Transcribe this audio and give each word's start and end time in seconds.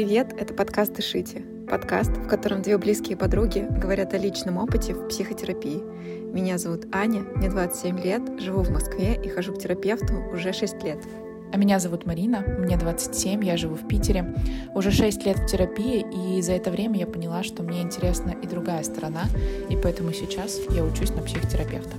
привет! 0.00 0.32
Это 0.38 0.54
подкаст 0.54 0.94
«Дышите». 0.94 1.42
Подкаст, 1.68 2.10
в 2.10 2.26
котором 2.26 2.62
две 2.62 2.78
близкие 2.78 3.18
подруги 3.18 3.66
говорят 3.70 4.14
о 4.14 4.16
личном 4.16 4.56
опыте 4.56 4.94
в 4.94 5.08
психотерапии. 5.08 5.82
Меня 6.32 6.56
зовут 6.56 6.86
Аня, 6.90 7.20
мне 7.36 7.50
27 7.50 8.00
лет, 8.00 8.22
живу 8.40 8.62
в 8.62 8.70
Москве 8.70 9.20
и 9.22 9.28
хожу 9.28 9.52
к 9.52 9.58
терапевту 9.58 10.14
уже 10.32 10.54
6 10.54 10.82
лет. 10.84 11.04
А 11.52 11.58
меня 11.58 11.78
зовут 11.78 12.06
Марина, 12.06 12.40
мне 12.40 12.78
27, 12.78 13.44
я 13.44 13.58
живу 13.58 13.74
в 13.74 13.86
Питере. 13.88 14.34
Уже 14.74 14.90
6 14.90 15.26
лет 15.26 15.38
в 15.38 15.44
терапии, 15.44 16.06
и 16.38 16.40
за 16.40 16.52
это 16.52 16.70
время 16.70 16.98
я 16.98 17.06
поняла, 17.06 17.42
что 17.42 17.62
мне 17.62 17.82
интересна 17.82 18.30
и 18.30 18.46
другая 18.46 18.82
сторона, 18.84 19.24
и 19.68 19.76
поэтому 19.76 20.14
сейчас 20.14 20.58
я 20.70 20.82
учусь 20.82 21.10
на 21.10 21.20
психотерапевта. 21.20 21.96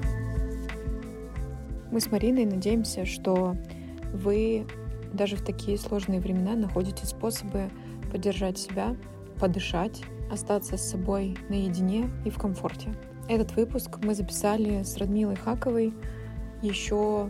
Мы 1.92 2.00
с 2.02 2.10
Мариной 2.10 2.46
надеемся, 2.46 3.06
что 3.06 3.56
вы 4.12 4.66
даже 5.14 5.36
в 5.36 5.44
такие 5.44 5.78
сложные 5.78 6.20
времена 6.20 6.56
находите 6.56 7.06
способы 7.06 7.70
поддержать 8.12 8.58
себя, 8.58 8.96
подышать, 9.40 10.02
остаться 10.32 10.78
с 10.78 10.90
собой 10.90 11.38
наедине 11.50 12.10
и 12.26 12.30
в 12.30 12.38
комфорте. 12.38 12.94
Этот 13.28 13.56
выпуск 13.56 13.98
мы 14.04 14.14
записали 14.14 14.84
с 14.84 14.98
Радмилой 14.98 15.36
Хаковой 15.36 15.94
еще 16.62 17.30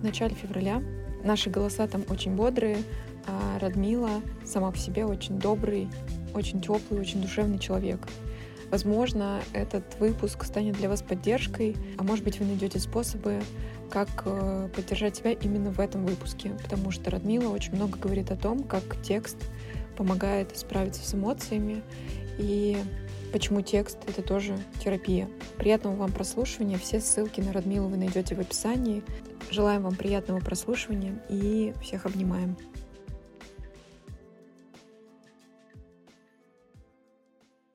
в 0.00 0.04
начале 0.04 0.34
февраля. 0.34 0.82
Наши 1.24 1.50
голоса 1.50 1.86
там 1.86 2.02
очень 2.08 2.34
бодрые, 2.34 2.78
а 3.26 3.58
Радмила 3.58 4.22
сама 4.44 4.70
по 4.70 4.78
себе 4.78 5.04
очень 5.04 5.38
добрый, 5.38 5.88
очень 6.34 6.60
теплый, 6.60 7.00
очень 7.00 7.20
душевный 7.20 7.58
человек. 7.58 8.00
Возможно, 8.70 9.40
этот 9.52 9.98
выпуск 10.00 10.44
станет 10.44 10.76
для 10.76 10.88
вас 10.88 11.02
поддержкой, 11.02 11.76
а 11.98 12.02
может 12.02 12.24
быть, 12.24 12.40
вы 12.40 12.46
найдете 12.46 12.80
способы 12.80 13.40
как 13.90 14.08
э, 14.24 14.68
поддержать 14.74 15.16
себя 15.16 15.32
именно 15.32 15.70
в 15.70 15.78
этом 15.78 16.04
выпуске, 16.04 16.50
потому 16.62 16.90
что 16.90 17.10
Радмила 17.10 17.50
очень 17.50 17.74
много 17.76 17.98
говорит 17.98 18.32
о 18.32 18.36
том, 18.36 18.64
как 18.64 19.00
текст 19.02 19.36
помогает 19.96 20.56
справиться 20.56 21.02
с 21.02 21.14
эмоциями 21.14 21.82
и 22.38 22.76
почему 23.32 23.62
текст— 23.62 23.98
это 24.06 24.22
тоже 24.22 24.56
терапия. 24.82 25.28
Приятного 25.56 25.96
вам 25.96 26.12
прослушивания. 26.12 26.78
Все 26.78 27.00
ссылки 27.00 27.40
на 27.40 27.52
Радмилу 27.52 27.88
вы 27.88 27.96
найдете 27.96 28.34
в 28.34 28.40
описании. 28.40 29.02
Желаем 29.50 29.82
вам 29.82 29.96
приятного 29.96 30.40
прослушивания 30.40 31.20
и 31.28 31.74
всех 31.82 32.06
обнимаем. 32.06 32.56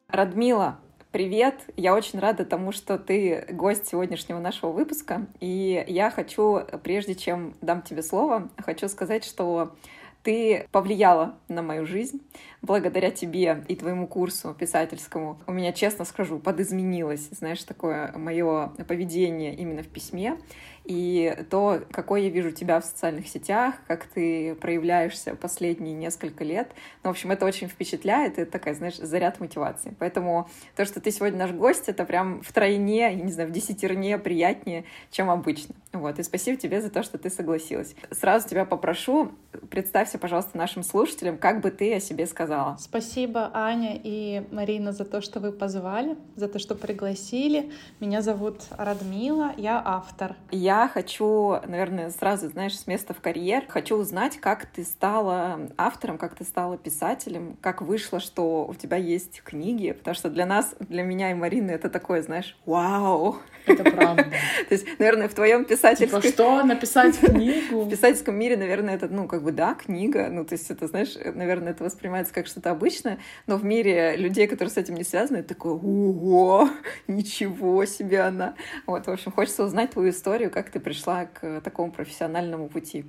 Радмила, 0.07 0.79
Привет! 1.11 1.55
Я 1.75 1.93
очень 1.93 2.19
рада 2.19 2.45
тому, 2.45 2.71
что 2.71 2.97
ты 2.97 3.45
гость 3.49 3.85
сегодняшнего 3.85 4.39
нашего 4.39 4.71
выпуска. 4.71 5.27
И 5.41 5.83
я 5.89 6.09
хочу, 6.09 6.61
прежде 6.83 7.15
чем 7.15 7.53
дам 7.59 7.81
тебе 7.81 8.01
слово, 8.01 8.49
хочу 8.57 8.87
сказать, 8.87 9.25
что 9.25 9.75
ты 10.23 10.67
повлияла 10.71 11.35
на 11.47 11.61
мою 11.61 11.85
жизнь. 11.85 12.21
Благодаря 12.61 13.11
тебе 13.11 13.63
и 13.67 13.75
твоему 13.75 14.07
курсу 14.07 14.55
писательскому 14.57 15.39
у 15.47 15.53
меня, 15.53 15.73
честно 15.73 16.05
скажу, 16.05 16.39
подизменилось, 16.39 17.29
знаешь, 17.31 17.63
такое 17.63 18.11
мое 18.15 18.67
поведение 18.87 19.55
именно 19.55 19.83
в 19.83 19.87
письме 19.87 20.37
и 20.83 21.45
то, 21.49 21.81
какой 21.91 22.23
я 22.23 22.29
вижу 22.29 22.51
тебя 22.51 22.79
в 22.79 22.85
социальных 22.85 23.27
сетях, 23.27 23.75
как 23.87 24.05
ты 24.05 24.55
проявляешься 24.55 25.35
последние 25.35 25.93
несколько 25.93 26.43
лет. 26.43 26.71
Ну, 27.03 27.09
в 27.09 27.11
общем, 27.11 27.31
это 27.31 27.45
очень 27.45 27.67
впечатляет, 27.67 28.39
это 28.39 28.51
такая, 28.51 28.73
знаешь, 28.73 28.97
заряд 28.97 29.39
мотивации. 29.39 29.95
Поэтому 29.99 30.49
то, 30.75 30.85
что 30.85 30.99
ты 30.99 31.11
сегодня 31.11 31.37
наш 31.37 31.51
гость, 31.51 31.87
это 31.87 32.03
прям 32.05 32.41
втройне, 32.41 32.99
я 32.99 33.13
не 33.13 33.31
знаю, 33.31 33.49
в 33.49 33.51
десятерне 33.51 34.17
приятнее, 34.17 34.85
чем 35.11 35.29
обычно. 35.29 35.75
Вот, 35.93 36.17
и 36.19 36.23
спасибо 36.23 36.57
тебе 36.57 36.81
за 36.81 36.89
то, 36.89 37.03
что 37.03 37.17
ты 37.17 37.29
согласилась. 37.29 37.95
Сразу 38.11 38.47
тебя 38.47 38.65
попрошу, 38.65 39.31
представься, 39.69 40.17
пожалуйста, 40.17 40.57
нашим 40.57 40.83
слушателям, 40.83 41.37
как 41.37 41.61
бы 41.61 41.69
ты 41.69 41.93
о 41.95 41.99
себе 41.99 42.25
сказала. 42.25 42.77
Спасибо, 42.79 43.51
Аня 43.53 43.99
и 44.01 44.43
Марина, 44.51 44.93
за 44.93 45.05
то, 45.05 45.21
что 45.21 45.39
вы 45.39 45.51
позвали, 45.51 46.15
за 46.35 46.47
то, 46.47 46.59
что 46.59 46.75
пригласили. 46.75 47.71
Меня 47.99 48.21
зовут 48.21 48.61
Радмила, 48.71 49.53
я 49.57 49.81
автор. 49.83 50.35
Я 50.49 50.70
я 50.71 50.87
хочу, 50.87 51.59
наверное, 51.67 52.11
сразу, 52.11 52.47
знаешь, 52.47 52.79
с 52.79 52.87
места 52.87 53.13
в 53.13 53.19
карьер. 53.19 53.65
Хочу 53.67 53.97
узнать, 53.97 54.37
как 54.37 54.65
ты 54.65 54.85
стала 54.85 55.67
автором, 55.77 56.17
как 56.17 56.33
ты 56.35 56.45
стала 56.45 56.77
писателем, 56.77 57.57
как 57.59 57.81
вышло, 57.81 58.21
что 58.21 58.65
у 58.65 58.73
тебя 58.73 58.95
есть 58.95 59.41
книги, 59.43 59.91
потому 59.91 60.15
что 60.15 60.29
для 60.29 60.45
нас, 60.45 60.73
для 60.79 61.03
меня 61.03 61.31
и 61.31 61.33
Марины 61.33 61.71
это 61.71 61.89
такое, 61.89 62.21
знаешь, 62.21 62.55
вау! 62.65 63.35
Это 63.65 63.83
правда. 63.83 64.23
То 64.69 64.75
есть, 64.75 64.87
наверное, 64.99 65.27
в 65.27 65.33
твоем 65.33 65.65
писательском... 65.65 66.21
Типа, 66.21 66.33
что, 66.33 66.63
написать 66.63 67.17
книгу? 67.17 67.81
В 67.85 67.89
писательском 67.89 68.35
мире, 68.35 68.57
наверное, 68.57 68.95
это, 68.95 69.07
ну, 69.07 69.27
как 69.27 69.43
бы, 69.43 69.51
да, 69.51 69.73
книга, 69.75 70.29
ну, 70.29 70.45
то 70.45 70.53
есть 70.53 70.69
это, 70.71 70.87
знаешь, 70.87 71.15
наверное, 71.15 71.71
это 71.71 71.83
воспринимается 71.83 72.33
как 72.33 72.47
что-то 72.47 72.71
обычное, 72.71 73.19
но 73.47 73.57
в 73.57 73.65
мире 73.65 74.15
людей, 74.17 74.47
которые 74.47 74.71
с 74.71 74.77
этим 74.77 74.95
не 74.95 75.03
связаны, 75.03 75.37
это 75.37 75.49
такое, 75.49 75.73
ого, 75.73 76.69
ничего 77.07 77.85
себе 77.85 78.21
она. 78.21 78.55
Вот, 78.85 79.07
в 79.07 79.09
общем, 79.09 79.31
хочется 79.31 79.63
узнать 79.63 79.91
твою 79.91 80.11
историю, 80.11 80.51
как 80.51 80.69
ты 80.69 80.79
пришла 80.79 81.25
к 81.25 81.61
такому 81.61 81.91
профессиональному 81.91 82.69
пути? 82.69 83.05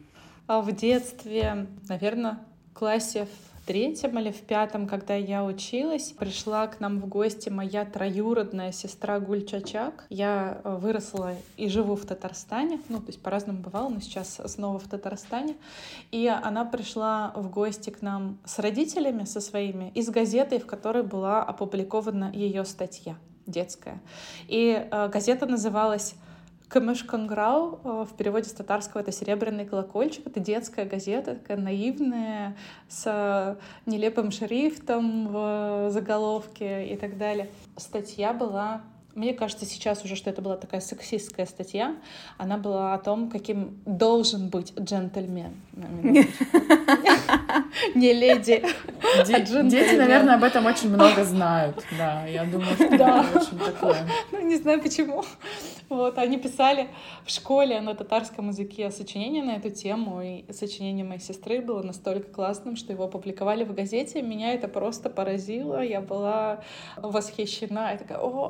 А 0.47 0.61
в 0.61 0.73
детстве, 0.73 1.67
наверное, 1.89 2.39
в 2.71 2.79
классе 2.79 3.27
в 3.27 3.52
третьем 3.67 4.19
или 4.19 4.31
в 4.31 4.41
пятом, 4.43 4.87
когда 4.87 5.15
я 5.15 5.45
училась, 5.45 6.13
пришла 6.13 6.67
к 6.67 6.81
нам 6.81 6.99
в 7.01 7.07
гости 7.07 7.49
моя 7.49 7.85
троюродная 7.85 8.73
сестра 8.73 9.21
Гуль 9.21 9.45
Чачак. 9.45 10.05
Я 10.09 10.61
э, 10.65 10.77
выросла 10.77 11.35
и 11.57 11.69
живу 11.69 11.95
в 11.95 12.05
Татарстане, 12.05 12.81
ну, 12.89 12.99
то 12.99 13.07
есть 13.09 13.23
по-разному 13.23 13.61
бывало, 13.61 13.89
но 13.89 14.01
сейчас 14.01 14.41
снова 14.47 14.79
в 14.79 14.89
Татарстане. 14.89 15.57
И 16.11 16.27
она 16.27 16.65
пришла 16.65 17.33
в 17.37 17.51
гости 17.51 17.91
к 17.91 18.03
нам 18.03 18.39
с 18.45 18.59
родителями, 18.59 19.25
со 19.25 19.41
своими, 19.41 19.91
из 19.95 20.09
газеты, 20.11 20.59
в 20.59 20.67
которой 20.67 21.03
была 21.03 21.43
опубликована 21.43 22.31
ее 22.33 22.65
статья 22.65 23.17
детская. 23.47 24.01
И 24.49 24.89
э, 24.91 25.09
газета 25.09 25.47
называлась 25.47 26.15
Камышканграу 26.73 27.81
э, 27.85 28.07
в 28.11 28.17
переводе 28.17 28.49
с 28.49 28.53
татарского 28.53 29.03
это 29.03 29.13
«Серебряный 29.13 29.67
колокольчик». 29.67 30.27
Это 30.27 30.41
детская 30.41 30.87
газета, 30.87 31.35
такая 31.35 31.59
наивная, 31.59 32.57
с 32.89 33.59
нелепым 33.85 34.31
шрифтом 34.31 35.29
в 35.29 35.91
заголовке 35.91 36.89
и 36.89 36.97
так 36.97 37.19
далее. 37.19 37.51
Статья 37.77 38.33
была 38.33 38.81
мне 39.15 39.35
кажется 39.35 39.67
сейчас 39.67 40.05
уже, 40.05 40.17
что 40.17 40.31
это 40.31 40.43
была 40.43 40.57
такая 40.57 40.81
сексистская 40.81 41.47
статья. 41.47 41.97
Она 42.39 42.57
была 42.57 42.95
о 42.95 42.99
том, 42.99 43.31
каким 43.31 43.81
должен 43.85 44.49
быть 44.49 44.73
джентльмен. 44.79 45.55
Не 47.95 48.13
леди, 48.13 48.65
а 49.19 49.25
Дети, 49.25 49.97
наверное, 49.97 50.37
об 50.37 50.45
этом 50.45 50.67
очень 50.67 50.89
много 50.89 51.25
знают. 51.25 51.85
Да, 51.99 52.25
я 52.27 52.45
думаю, 52.45 52.75
что 52.75 52.85
это 52.85 53.25
очень 53.35 53.59
такое. 53.59 54.07
Ну, 54.31 54.47
не 54.47 54.57
знаю 54.57 54.83
почему. 54.83 55.25
Вот, 55.89 56.17
они 56.17 56.39
писали 56.39 56.89
в 57.27 57.31
школе 57.31 57.81
на 57.81 57.95
татарском 57.95 58.49
языке 58.49 58.91
сочинение 58.91 59.43
на 59.43 59.57
эту 59.57 59.71
тему, 59.71 60.23
и 60.23 60.45
сочинение 60.51 61.05
моей 61.05 61.21
сестры 61.21 61.61
было 61.61 61.83
настолько 61.83 62.33
классным, 62.33 62.77
что 62.77 62.93
его 62.93 63.05
опубликовали 63.05 63.65
в 63.65 63.75
газете. 63.75 64.23
Меня 64.23 64.55
это 64.55 64.69
просто 64.69 65.11
поразило. 65.11 65.83
Я 65.83 66.01
была 66.01 66.61
восхищена. 66.97 67.93
Я 67.93 67.99
такая, 67.99 68.19
о, 68.19 68.49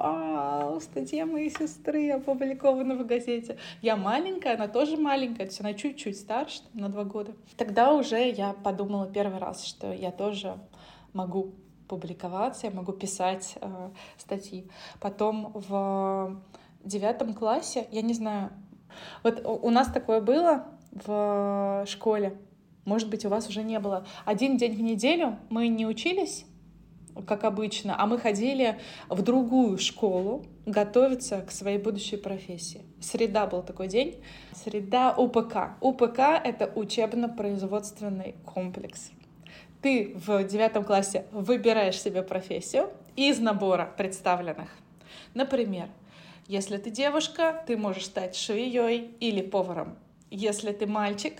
а, 0.53 0.67
вау, 0.67 0.81
статья 0.81 1.25
моей 1.27 1.51
сестры 1.51 2.11
опубликована 2.11 2.95
в 2.95 3.07
газете. 3.07 3.57
Я 3.81 3.97
маленькая, 3.97 4.55
она 4.55 4.69
тоже 4.69 4.97
маленькая, 4.97 5.45
то 5.45 5.51
есть 5.51 5.61
она 5.61 5.73
чуть-чуть 5.75 6.19
старше, 6.19 6.63
на 6.75 6.89
два 6.89 7.05
года. 7.05 7.33
Тогда 7.57 7.95
уже 7.95 8.31
я 8.31 8.53
подумала 8.53 9.07
первый 9.07 9.39
раз, 9.39 9.65
что 9.65 9.93
я 9.93 10.11
тоже 10.11 10.59
могу 11.13 11.55
публиковаться, 11.89 12.67
я 12.67 12.73
могу 12.73 12.93
писать 12.93 13.55
э, 13.61 13.91
статьи. 14.19 14.69
Потом 15.01 15.53
в 15.55 16.41
девятом 16.85 17.35
классе, 17.35 17.87
я 17.91 18.03
не 18.03 18.15
знаю, 18.15 18.51
вот 19.23 19.43
у 19.45 19.71
нас 19.71 19.89
такое 19.89 20.21
было 20.21 20.67
в 20.91 21.85
школе, 21.89 22.37
может 22.85 23.09
быть, 23.09 23.25
у 23.25 23.29
вас 23.29 23.49
уже 23.49 23.63
не 23.63 23.79
было. 23.79 24.05
Один 24.25 24.57
день 24.57 24.75
в 24.75 24.83
неделю 24.83 25.39
мы 25.49 25.69
не 25.69 25.87
учились, 25.87 26.45
как 27.27 27.45
обычно, 27.45 27.95
а 27.99 28.07
мы 28.07 28.19
ходили 28.19 28.79
в 29.09 29.23
другую 29.23 29.79
школу 29.79 30.45
готовиться 30.67 31.43
к 31.43 31.51
своей 31.51 31.79
будущей 31.79 32.17
профессии. 32.17 32.83
Среда 33.01 33.47
был 33.47 33.63
такой 33.63 33.89
день. 33.89 34.23
Среда 34.53 35.15
УПК. 35.17 35.77
УПК— 35.81 36.19
это 36.45 36.71
учебно-производственный 36.75 38.37
комплекс. 38.45 39.11
Ты 39.81 40.15
в 40.15 40.45
девятом 40.45 40.85
классе 40.85 41.27
выбираешь 41.33 42.01
себе 42.01 42.23
профессию 42.23 42.91
из 43.17 43.39
набора 43.41 43.93
представленных. 43.97 44.71
Например, 45.35 45.89
если 46.47 46.77
ты 46.77 46.91
девушка, 46.91 47.63
ты 47.67 47.77
можешь 47.77 48.07
стать 48.07 48.37
швеей 48.37 49.15
или 49.21 49.43
поваром. 49.43 49.97
Если 50.31 50.73
ты 50.73 50.87
мальчик, 50.87 51.35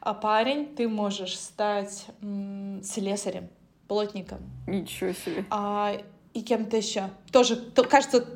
а 0.00 0.12
парень, 0.12 0.66
ты 0.74 0.88
можешь 0.88 1.38
стать 1.38 2.06
м- 2.20 2.82
слесарем 2.82 3.48
плотником. 3.88 4.38
Ничего 4.66 5.12
себе. 5.12 5.44
А, 5.50 5.96
и 6.32 6.42
кем-то 6.42 6.76
еще. 6.76 7.10
Тоже, 7.30 7.56
то, 7.56 7.84
кажется, 7.84 8.26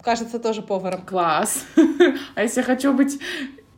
кажется, 0.00 0.38
тоже 0.38 0.62
поваром. 0.62 1.02
Класс. 1.02 1.66
А 2.34 2.42
если 2.42 2.60
я 2.60 2.66
хочу 2.66 2.92
быть 2.92 3.18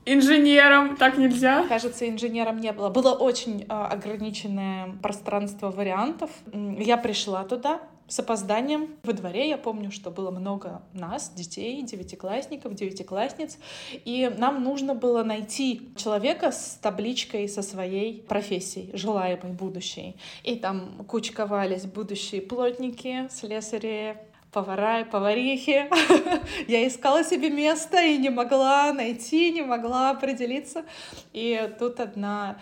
инженером, 0.04 0.96
так 0.96 1.16
нельзя? 1.19 1.66
Кажется, 1.69 2.08
инженером 2.08 2.60
не 2.60 2.72
было. 2.72 2.88
Было 2.88 3.12
очень 3.12 3.62
э, 3.62 3.66
ограниченное 3.69 4.92
пространство 5.02 5.70
вариантов. 5.70 6.30
Я 6.52 6.96
пришла 6.96 7.44
туда, 7.44 7.80
с 8.08 8.19
опозданием. 8.19 8.96
Во 9.02 9.12
дворе 9.12 9.49
я 9.49 9.58
помню, 9.58 9.90
что 9.90 10.10
было 10.10 10.31
много 10.31 10.82
нас, 10.93 11.31
детей, 11.31 11.82
девятиклассников, 11.82 12.75
девятиклассниц, 12.75 13.58
и 13.93 14.32
нам 14.37 14.64
нужно 14.64 14.94
было 14.94 15.22
найти 15.22 15.90
человека 15.96 16.50
с 16.50 16.78
табличкой 16.81 17.49
со 17.49 17.62
своей 17.62 18.22
профессией, 18.22 18.90
желаемой 18.96 19.52
будущей. 19.52 20.16
И 20.43 20.56
там 20.56 21.05
кучковались 21.06 21.84
будущие 21.84 22.40
плотники, 22.40 23.28
слесари, 23.31 24.16
повара 24.52 25.00
и 25.00 25.04
поварихи. 25.04 25.90
я 26.69 26.87
искала 26.87 27.22
себе 27.22 27.50
место 27.50 28.02
и 28.02 28.16
не 28.16 28.31
могла 28.31 28.93
найти, 28.93 29.52
не 29.52 29.62
могла 29.62 30.11
определиться. 30.11 30.84
И 31.32 31.70
тут 31.78 32.00
одна 32.00 32.58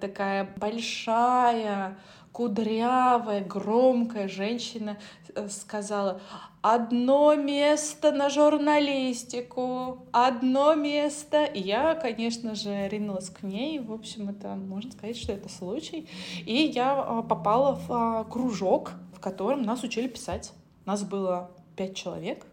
такая 0.00 0.48
большая 0.56 1.96
кудрявая, 2.32 3.44
громкая 3.44 4.28
женщина 4.28 4.98
э, 5.34 5.48
сказала, 5.48 6.20
одно 6.62 7.34
место 7.34 8.12
на 8.12 8.30
журналистику, 8.30 10.06
одно 10.12 10.74
место. 10.74 11.44
И 11.44 11.60
я, 11.60 11.94
конечно 11.94 12.54
же, 12.54 12.88
ринулась 12.88 13.30
к 13.30 13.42
ней. 13.42 13.78
В 13.78 13.92
общем, 13.92 14.28
это 14.28 14.54
можно 14.54 14.92
сказать, 14.92 15.16
что 15.16 15.32
это 15.32 15.48
случай. 15.48 16.08
И 16.46 16.54
я 16.54 16.92
а, 16.92 17.22
попала 17.22 17.74
в 17.74 17.92
а, 17.92 18.24
кружок, 18.24 18.92
в 19.14 19.20
котором 19.20 19.62
нас 19.62 19.82
учили 19.82 20.08
писать. 20.08 20.52
Нас 20.84 21.02
было 21.02 21.50
пять 21.76 21.96
человек 21.96 22.46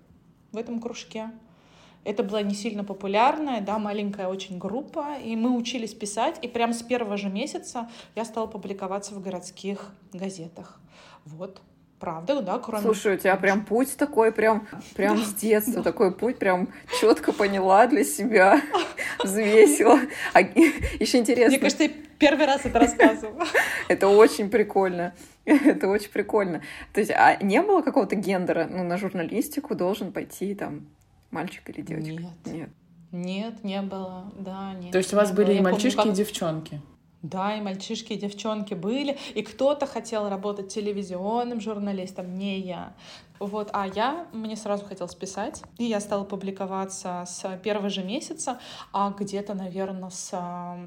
в 0.51 0.57
этом 0.57 0.79
кружке. 0.79 1.31
Это 2.03 2.23
была 2.23 2.41
не 2.41 2.55
сильно 2.55 2.83
популярная, 2.83 3.61
да, 3.61 3.79
маленькая 3.79 4.27
очень 4.27 4.57
группа, 4.57 5.17
и 5.23 5.35
мы 5.35 5.55
учились 5.55 5.93
писать, 5.93 6.39
и 6.41 6.47
прямо 6.47 6.73
с 6.73 6.81
первого 6.81 7.17
же 7.17 7.29
месяца 7.29 7.89
я 8.15 8.23
стала 8.23 8.47
публиковаться 8.47 9.13
в 9.13 9.21
городских 9.21 9.91
газетах. 10.13 10.79
Вот. 11.25 11.61
Правда, 11.99 12.41
да, 12.43 12.59
кроме... 12.59 12.83
Слушай, 12.83 13.15
у 13.15 13.17
тебя 13.17 13.35
прям 13.37 13.65
путь 13.65 13.97
такой, 13.97 14.31
прям, 14.31 14.67
прям 14.95 15.17
с 15.17 15.33
детства 15.33 15.81
такой 15.81 16.13
путь, 16.13 16.37
прям 16.37 16.69
четко 16.99 17.33
поняла 17.33 17.87
для 17.87 18.03
себя, 18.03 18.61
взвесила. 19.23 19.99
А, 20.33 20.41
еще 20.41 21.17
интересно... 21.17 21.49
Мне 21.49 21.59
кажется, 21.59 21.83
я 21.85 21.89
первый 22.19 22.45
раз 22.45 22.65
это 22.65 22.77
рассказываю. 22.77 23.43
Это 23.87 24.09
очень 24.09 24.51
прикольно. 24.51 25.15
Это 25.45 25.87
очень 25.87 26.11
прикольно. 26.11 26.61
То 26.93 26.99
есть, 26.99 27.11
а 27.11 27.37
не 27.41 27.63
было 27.63 27.81
какого-то 27.81 28.15
гендера? 28.15 28.67
Ну, 28.69 28.83
на 28.83 28.97
журналистику 28.97 29.73
должен 29.73 30.11
пойти 30.11 30.53
там 30.53 30.87
Мальчик 31.31 31.69
или 31.69 31.81
девочка? 31.81 32.11
Нет. 32.11 32.31
Нет. 32.45 32.69
Нет, 33.11 33.63
не 33.63 33.81
было, 33.81 34.31
да, 34.37 34.73
нет. 34.73 34.91
То 34.91 34.97
есть 34.97 35.13
у 35.13 35.15
вас 35.15 35.31
были 35.31 35.47
было. 35.47 35.55
и 35.55 35.61
мальчишки, 35.61 35.97
помню, 35.97 36.11
как... 36.11 36.19
и 36.19 36.23
девчонки? 36.23 36.81
Да, 37.21 37.55
и 37.55 37.61
мальчишки, 37.61 38.13
и 38.13 38.17
девчонки 38.17 38.73
были, 38.73 39.17
и 39.33 39.41
кто-то 39.41 39.87
хотел 39.87 40.29
работать 40.29 40.67
телевизионным 40.73 41.61
журналистом, 41.61 42.37
не 42.37 42.59
я. 42.59 42.93
Вот, 43.39 43.69
а 43.73 43.87
я, 43.87 44.27
мне 44.33 44.55
сразу 44.55 44.85
хотелось 44.85 45.15
писать, 45.15 45.63
и 45.77 45.85
я 45.85 45.99
стала 45.99 46.25
публиковаться 46.25 47.23
с 47.25 47.57
первого 47.63 47.89
же 47.89 48.03
месяца, 48.03 48.59
а 48.93 49.11
где-то, 49.17 49.53
наверное, 49.53 50.09
с, 50.09 50.31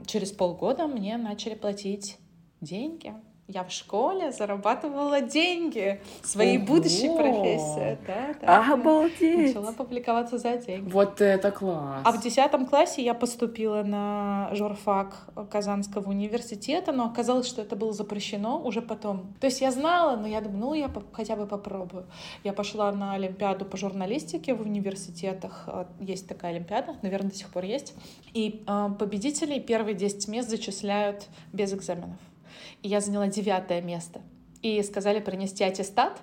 через 0.06 0.30
полгода 0.30 0.86
мне 0.86 1.16
начали 1.16 1.54
платить 1.54 2.18
деньги 2.60 3.14
я 3.52 3.64
в 3.64 3.72
школе 3.72 4.30
зарабатывала 4.32 5.20
деньги 5.20 6.00
своей 6.22 6.58
Ого! 6.58 6.66
будущей 6.66 7.08
профессии. 7.08 7.98
Да, 8.06 8.34
да, 8.40 8.74
Обалдеть! 8.74 9.54
Начала 9.54 9.72
публиковаться 9.72 10.38
за 10.38 10.56
деньги. 10.56 10.90
Вот 10.90 11.20
это 11.20 11.50
класс! 11.50 12.02
А 12.04 12.12
в 12.12 12.22
десятом 12.22 12.66
классе 12.66 13.02
я 13.02 13.14
поступила 13.14 13.82
на 13.82 14.50
журфак 14.52 15.28
Казанского 15.50 16.08
университета, 16.10 16.92
но 16.92 17.06
оказалось, 17.06 17.46
что 17.46 17.62
это 17.62 17.76
было 17.76 17.92
запрещено 17.92 18.60
уже 18.60 18.82
потом. 18.82 19.34
То 19.40 19.46
есть 19.46 19.60
я 19.60 19.70
знала, 19.72 20.16
но 20.16 20.26
я 20.26 20.40
думаю, 20.40 20.60
ну, 20.60 20.74
я 20.74 20.90
хотя 21.12 21.36
бы 21.36 21.46
попробую. 21.46 22.06
Я 22.44 22.52
пошла 22.52 22.92
на 22.92 23.14
Олимпиаду 23.14 23.64
по 23.64 23.76
журналистике 23.76 24.54
в 24.54 24.62
университетах. 24.62 25.64
А, 25.66 25.88
есть 26.00 26.28
такая 26.28 26.52
Олимпиада, 26.52 26.96
наверное, 27.02 27.30
до 27.30 27.36
сих 27.36 27.48
пор 27.50 27.64
есть. 27.64 27.94
И 28.32 28.62
э, 28.66 28.88
победителей 28.98 29.60
первые 29.60 29.94
10 29.94 30.28
мест 30.28 30.48
зачисляют 30.48 31.26
без 31.52 31.72
экзаменов 31.72 32.16
и 32.82 32.88
я 32.88 33.00
заняла 33.00 33.28
девятое 33.28 33.80
место. 33.80 34.20
И 34.62 34.82
сказали 34.82 35.20
принести 35.20 35.64
аттестат, 35.64 36.20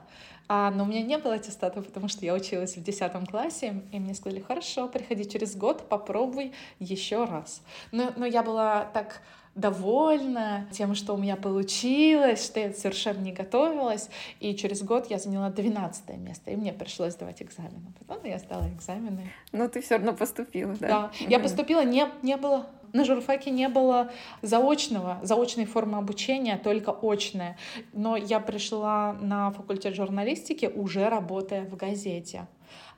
а, 0.50 0.72
но 0.72 0.84
у 0.84 0.88
меня 0.88 1.02
не 1.02 1.18
было 1.18 1.36
аттестата, 1.36 1.82
потому 1.82 2.08
что 2.08 2.26
я 2.26 2.34
училась 2.34 2.78
в 2.78 2.84
десятом 2.84 3.26
классе, 3.26 3.82
и 3.92 4.00
мне 4.00 4.14
сказали, 4.14 4.40
хорошо, 4.40 4.88
приходи 4.88 5.30
через 5.30 5.56
год, 5.56 5.90
попробуй 5.90 6.54
еще 6.80 7.26
раз. 7.26 7.62
Но, 7.92 8.14
но 8.16 8.26
я 8.26 8.44
была 8.44 8.86
так 8.86 9.22
довольна 9.58 10.68
тем, 10.72 10.96
что 10.96 11.16
у 11.16 11.18
меня 11.18 11.36
получилось, 11.36 12.46
что 12.46 12.60
я 12.60 12.72
совершенно 12.74 13.20
не 13.20 13.34
готовилась. 13.34 14.10
И 14.40 14.56
через 14.56 14.84
год 14.84 15.10
я 15.10 15.18
заняла 15.18 15.50
12 15.50 16.10
место, 16.18 16.52
и 16.52 16.56
мне 16.56 16.72
пришлось 16.72 17.14
сдавать 17.14 17.42
экзамены. 17.42 17.92
Потом 18.00 18.24
я 18.24 18.38
сдала 18.38 18.70
экзамены. 18.70 19.32
Но 19.52 19.68
ты 19.68 19.82
все 19.82 19.96
равно 19.96 20.14
поступила, 20.14 20.76
да? 20.80 20.88
Да. 20.88 21.12
Я 21.28 21.40
поступила, 21.40 21.84
не, 21.84 22.08
не 22.22 22.38
было 22.38 22.68
на 22.94 23.06
журфаке 23.06 23.52
не 23.52 23.70
было 23.70 24.12
заочного, 24.42 25.20
заочной 25.24 25.66
формы 25.66 25.98
обучения, 25.98 26.58
только 26.58 26.92
очная. 26.92 27.58
Но 27.94 28.16
я 28.16 28.40
пришла 28.40 29.14
на 29.14 29.52
факультет 29.52 29.96
журналистики, 29.96 30.66
уже 30.66 31.10
работая 31.10 31.64
в 31.64 31.76
газете 31.76 32.48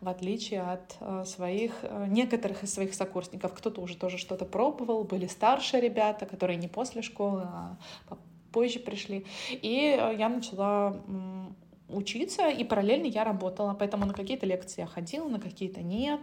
в 0.02 0.08
отличие 0.08 0.62
от 0.62 0.96
э, 1.02 1.26
своих, 1.26 1.74
э, 1.82 2.06
некоторых 2.08 2.64
из 2.64 2.74
своих 2.74 2.94
сокурсников. 2.94 3.54
Кто-то 3.54 3.82
уже 3.82 3.98
тоже 3.98 4.18
что-то 4.18 4.46
пробовал, 4.46 5.04
были 5.04 5.28
старшие 5.28 5.82
ребята, 5.82 6.26
которые 6.26 6.58
не 6.58 6.68
после 6.68 7.02
школы, 7.02 7.42
а 7.44 7.78
позже 8.54 8.80
пришли. 8.80 9.26
И 9.52 9.98
э, 10.00 10.16
я 10.18 10.30
начала 10.30 10.96
учиться, 11.90 12.48
и 12.48 12.64
параллельно 12.64 13.08
я 13.08 13.24
работала, 13.24 13.76
поэтому 13.78 14.06
на 14.06 14.14
какие-то 14.14 14.46
лекции 14.46 14.82
я 14.82 14.88
ходила, 14.88 15.28
на 15.28 15.40
какие-то 15.40 15.82
нет 15.82 16.22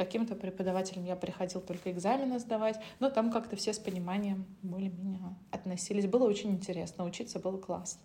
каким-то 0.00 0.34
преподавателям 0.34 1.04
я 1.04 1.14
приходил 1.14 1.60
только 1.60 1.92
экзамены 1.92 2.38
сдавать, 2.38 2.80
но 3.00 3.10
там 3.10 3.30
как-то 3.30 3.56
все 3.56 3.74
с 3.74 3.78
пониманием 3.78 4.46
более-менее 4.62 5.36
относились. 5.50 6.06
Было 6.06 6.24
очень 6.24 6.52
интересно, 6.52 7.04
учиться 7.04 7.38
было 7.38 7.58
классно. 7.58 8.00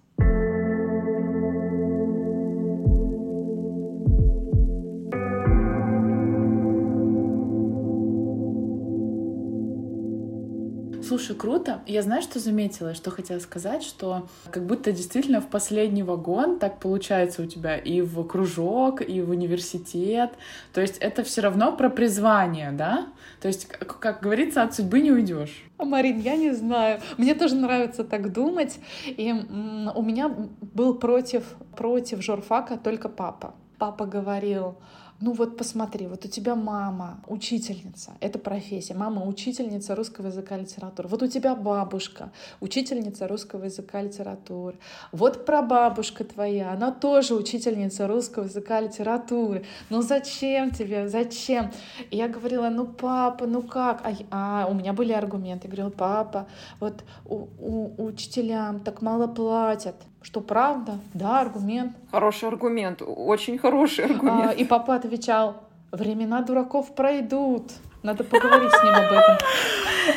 Слушай, 11.08 11.36
круто. 11.36 11.82
Я 11.86 12.02
знаю, 12.02 12.24
что 12.24 12.40
заметила, 12.40 12.96
что 12.96 13.12
хотела 13.12 13.38
сказать, 13.40 13.84
что 13.84 14.28
как 14.50 14.66
будто 14.66 14.92
действительно 14.92 15.40
в 15.40 15.48
последний 15.48 16.02
вагон 16.02 16.58
так 16.58 16.80
получается 16.80 17.44
у 17.44 17.46
тебя 17.46 17.78
и 17.78 18.02
в 18.02 18.24
кружок, 18.24 19.08
и 19.08 19.22
в 19.22 19.30
университет. 19.30 20.32
То 20.74 20.82
есть 20.82 20.98
это 20.98 21.24
все 21.24 21.42
равно 21.42 21.76
про 21.78 21.90
призвание, 21.90 22.72
да? 22.72 23.08
То 23.40 23.48
есть, 23.48 23.68
как, 23.68 24.00
как 24.00 24.22
говорится, 24.22 24.64
от 24.64 24.74
судьбы 24.74 25.02
не 25.02 25.12
уйдешь. 25.12 25.64
А, 25.78 25.86
Марин, 25.86 26.20
я 26.20 26.36
не 26.38 26.52
знаю. 26.52 27.00
Мне 27.18 27.36
тоже 27.36 27.54
нравится 27.56 28.04
так 28.04 28.34
думать. 28.34 28.80
И 29.06 29.32
у 29.32 30.02
меня 30.02 30.30
был 30.62 30.96
против, 30.96 31.44
против 31.78 32.24
журфака 32.24 32.78
только 32.78 33.10
папа. 33.10 33.54
Папа 33.78 34.06
говорил, 34.06 34.78
ну 35.22 35.32
вот 35.32 35.58
посмотри, 35.58 36.08
вот 36.08 36.26
у 36.26 36.28
тебя 36.28 36.56
мама 36.56 37.22
учительница, 37.28 38.12
это 38.20 38.38
профессия, 38.38 38.94
мама 38.94 39.26
учительница 39.26 39.96
русского 39.96 40.28
языка 40.28 40.58
и 40.58 40.62
литературы, 40.62 41.08
вот 41.08 41.24
у 41.24 41.28
тебя 41.28 41.56
бабушка 41.56 42.32
учительница 42.60 43.28
русского 43.28 43.66
языка 43.66 44.02
и 44.02 44.08
литературы, 44.08 44.78
вот 45.14 45.46
прабабушка 45.46 46.26
твоя, 46.26 46.72
она 46.72 46.92
тоже 46.92 47.34
учительница 47.34 48.08
русского 48.08 48.44
языка 48.44 48.80
и 48.82 48.88
литературы, 48.88 49.66
ну 49.90 50.02
зачем 50.02 50.72
тебе, 50.72 51.08
зачем? 51.08 51.72
И 52.12 52.18
я 52.18 52.28
говорила, 52.28 52.70
ну 52.70 52.86
папа, 52.86 53.48
ну 53.48 53.62
как? 53.62 54.06
А, 54.06 54.14
а 54.32 54.68
у 54.70 54.74
меня 54.74 54.92
были 54.92 55.14
аргументы, 55.14 55.68
я 55.68 55.72
говорила, 55.72 55.92
папа, 55.92 56.48
вот 56.82 57.06
у, 57.26 57.48
у, 57.60 58.06
учителям 58.06 58.82
так 58.82 59.02
мало 59.02 59.28
платят, 59.28 59.96
что 60.26 60.42
правда, 60.42 60.98
да, 61.14 61.40
аргумент. 61.40 61.96
Хороший 62.10 62.50
аргумент, 62.50 63.04
очень 63.06 63.60
хороший 63.60 64.06
аргумент. 64.06 64.50
А, 64.50 64.52
и 64.54 64.66
папа 64.66 64.96
отвечал, 64.96 65.58
времена 65.92 66.42
дураков 66.42 66.96
пройдут. 66.96 67.72
Надо 68.06 68.24
поговорить 68.24 68.72
с 68.72 68.84
ним 68.84 68.94
об 68.94 69.12
этом. 69.12 69.38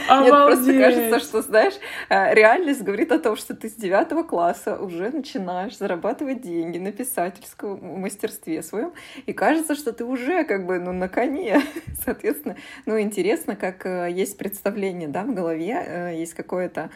Мне 0.21 0.29
просто 0.31 0.79
кажется, 0.79 1.21
что, 1.21 1.41
знаешь, 1.41 1.73
э, 2.11 2.35
реальность 2.35 2.83
говорит 2.83 3.11
о 3.13 3.19
том, 3.19 3.35
что 3.37 3.55
ты 3.55 3.71
с 3.71 3.75
девятого 3.75 4.25
класса 4.25 4.77
уже 4.77 5.09
начинаешь 5.09 5.79
зарабатывать 5.79 6.43
деньги 6.43 6.77
на 6.77 6.93
писательском 6.93 7.79
мастерстве 8.01 8.63
своем, 8.63 8.93
и 9.25 9.33
кажется, 9.33 9.75
что 9.75 9.93
ты 9.93 10.05
уже 10.05 10.45
как 10.45 10.67
бы, 10.67 10.79
ну, 10.79 10.93
на 10.93 11.09
коне. 11.09 11.63
Соответственно, 12.05 12.57
ну, 12.85 13.01
интересно, 13.01 13.57
как 13.57 13.87
э, 13.87 14.11
есть 14.11 14.37
представление, 14.37 15.09
да, 15.09 15.25
в 15.25 15.33
голове, 15.33 15.83
э, 15.87 16.15
есть 16.19 16.35
какое-то 16.35 16.91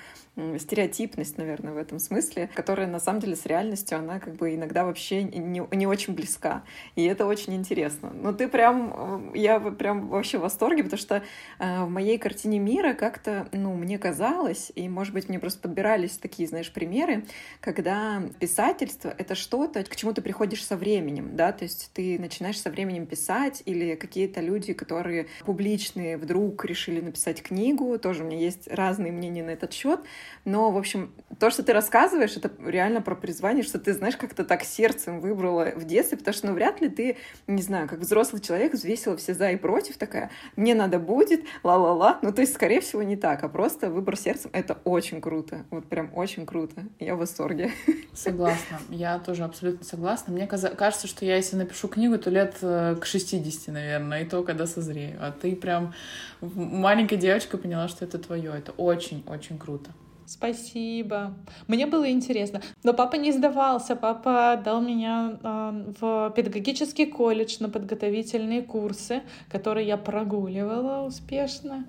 стереотипность, 0.59 1.37
наверное, 1.37 1.75
в 1.75 1.77
этом 1.77 1.99
смысле, 1.99 2.49
которая 2.55 2.87
на 2.87 3.01
самом 3.01 3.21
деле 3.21 3.37
с 3.37 3.45
реальностью, 3.45 3.99
она 3.99 4.19
как 4.19 4.35
бы 4.35 4.55
иногда 4.55 4.85
вообще 4.85 5.25
не, 5.25 5.63
не 5.71 5.87
очень 5.87 6.15
близка. 6.15 6.63
И 6.97 7.05
это 7.05 7.27
очень 7.27 7.55
интересно. 7.55 8.11
Но 8.15 8.33
ты 8.33 8.49
прям, 8.49 9.33
я 9.35 9.61
прям 9.61 10.09
вообще 10.09 10.39
в 10.39 10.43
восторге, 10.43 10.82
восторге, 10.83 10.85
потому 10.85 10.99
что 10.99 11.23
э, 11.59 11.85
в 11.85 11.91
моей 11.91 12.19
картине 12.19 12.59
мира 12.59 12.95
как-то, 12.95 13.49
ну, 13.53 13.75
мне 13.75 13.99
казалось, 13.99 14.73
и, 14.75 14.89
может 14.89 15.15
быть, 15.15 15.29
мне 15.29 15.39
просто 15.39 15.61
подбирались 15.61 16.19
такие, 16.19 16.49
знаешь, 16.49 16.73
примеры, 16.73 17.25
когда 17.61 18.23
писательство— 18.39 19.15
это 19.19 19.35
что-то, 19.35 19.85
к 19.85 19.97
чему 19.97 20.13
ты 20.13 20.23
приходишь 20.23 20.65
со 20.65 20.77
временем, 20.77 21.37
да, 21.37 21.53
то 21.53 21.65
есть 21.65 21.91
ты 21.95 22.19
начинаешь 22.19 22.61
со 22.61 22.71
временем 22.71 23.07
писать, 23.07 23.63
или 23.65 23.95
какие-то 23.95 24.41
люди, 24.41 24.73
которые 24.73 25.27
публичные, 25.45 26.17
вдруг 26.17 26.65
решили 26.65 27.01
написать 27.01 27.43
книгу, 27.43 27.99
тоже 27.99 28.23
у 28.23 28.27
меня 28.27 28.39
есть 28.39 28.69
разные 28.69 29.13
мнения 29.13 29.43
на 29.43 29.51
этот 29.51 29.73
счет, 29.73 30.01
но, 30.45 30.71
в 30.71 30.77
общем, 30.77 31.13
то, 31.39 31.51
что 31.51 31.63
ты 31.63 31.73
рассказываешь, 31.73 32.37
это 32.37 32.51
реально 32.65 33.01
про 33.01 33.15
призвание, 33.15 33.63
что 33.63 33.79
ты, 33.79 33.93
знаешь, 33.93 34.17
как-то 34.17 34.45
так 34.45 34.65
сердцем 34.65 35.21
выбрала 35.21 35.73
в 35.75 35.85
детстве, 35.85 36.19
потому 36.19 36.35
что, 36.35 36.47
ну, 36.49 36.55
вряд 36.55 36.81
ли 36.81 36.89
ты, 36.89 37.17
не 37.47 37.63
знаю, 37.63 37.89
как 37.89 38.01
взрослый 38.01 38.41
человек 38.41 38.75
взвесила 38.75 39.17
все 39.17 39.35
за 39.35 39.51
и 39.51 39.57
против, 39.57 39.97
такая, 39.97 40.31
мне 40.63 40.75
надо 40.75 40.99
будет, 40.99 41.45
ла-ла-ла, 41.63 42.19
ну, 42.23 42.33
то 42.33 42.41
есть, 42.41 42.55
скорее 42.55 42.81
всего, 42.81 43.03
не 43.03 43.17
так, 43.17 43.43
а 43.43 43.49
просто 43.49 43.91
выбор 43.91 44.17
сердцем— 44.17 44.51
это 44.55 44.79
очень 44.85 45.21
круто, 45.21 45.65
вот 45.71 45.87
прям 45.87 46.11
очень 46.15 46.47
круто, 46.47 46.85
я 47.01 47.17
в 47.17 47.19
восторге. 47.19 47.73
Согласна, 48.15 48.79
я 48.89 49.19
тоже 49.19 49.45
абсолютно 49.45 49.85
согласна. 49.85 50.33
Мне 50.33 50.47
кажется, 50.47 51.07
что 51.07 51.25
я, 51.25 51.37
если 51.37 51.57
напишу 51.57 51.89
книгу, 51.89 52.19
то 52.19 52.31
лет 52.31 52.57
э, 52.63 52.97
к 53.01 53.07
60, 53.07 53.75
наверное, 53.75 54.23
и 54.23 54.29
то, 54.29 54.43
когда 54.43 54.67
созрею. 54.67 55.19
А 55.21 55.33
ты 55.33 55.57
прям 55.57 55.95
маленькая 56.41 57.17
девочка 57.17 57.59
поняла, 57.59 57.89
что 57.89 58.05
это 58.05 58.19
твое. 58.19 58.53
Это 58.57 58.73
очень-очень 58.73 59.59
круто. 59.59 59.91
Спасибо. 60.27 61.35
Мне 61.69 61.87
было 61.87 62.11
интересно. 62.11 62.61
Но 62.83 62.93
папа 62.95 63.17
не 63.17 63.33
сдавался. 63.33 63.97
Папа 63.97 64.61
дал 64.65 64.81
меня 64.81 65.39
э, 65.43 65.93
в 66.01 66.33
педагогический 66.35 67.07
колледж 67.07 67.57
на 67.61 67.69
подготовительные 67.69 68.63
курсы, 68.63 69.23
которые 69.51 69.87
я 69.87 69.97
прогуливала 69.97 71.07
успешно. 71.07 71.85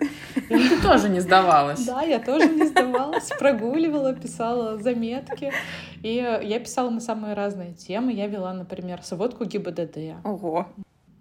Ты 0.50 0.82
тоже 0.82 1.10
не 1.10 1.20
сдавалась. 1.20 1.86
Да, 1.86 2.02
я 2.02 2.20
тоже 2.20 2.50
не 2.50 2.66
сдавалась. 2.66 3.30
Прогуливала, 3.40 4.14
писала 4.14 4.78
заметки. 4.78 5.52
И 6.02 6.16
я 6.16 6.60
писала 6.60 6.90
на 6.90 7.00
самые 7.00 7.34
разные 7.34 7.74
темы. 7.74 8.12
Я 8.14 8.28
вела, 8.28 8.54
например, 8.54 9.02
сводку 9.04 9.46
ГИБДД. 9.46 9.98
Ого. 10.24 10.68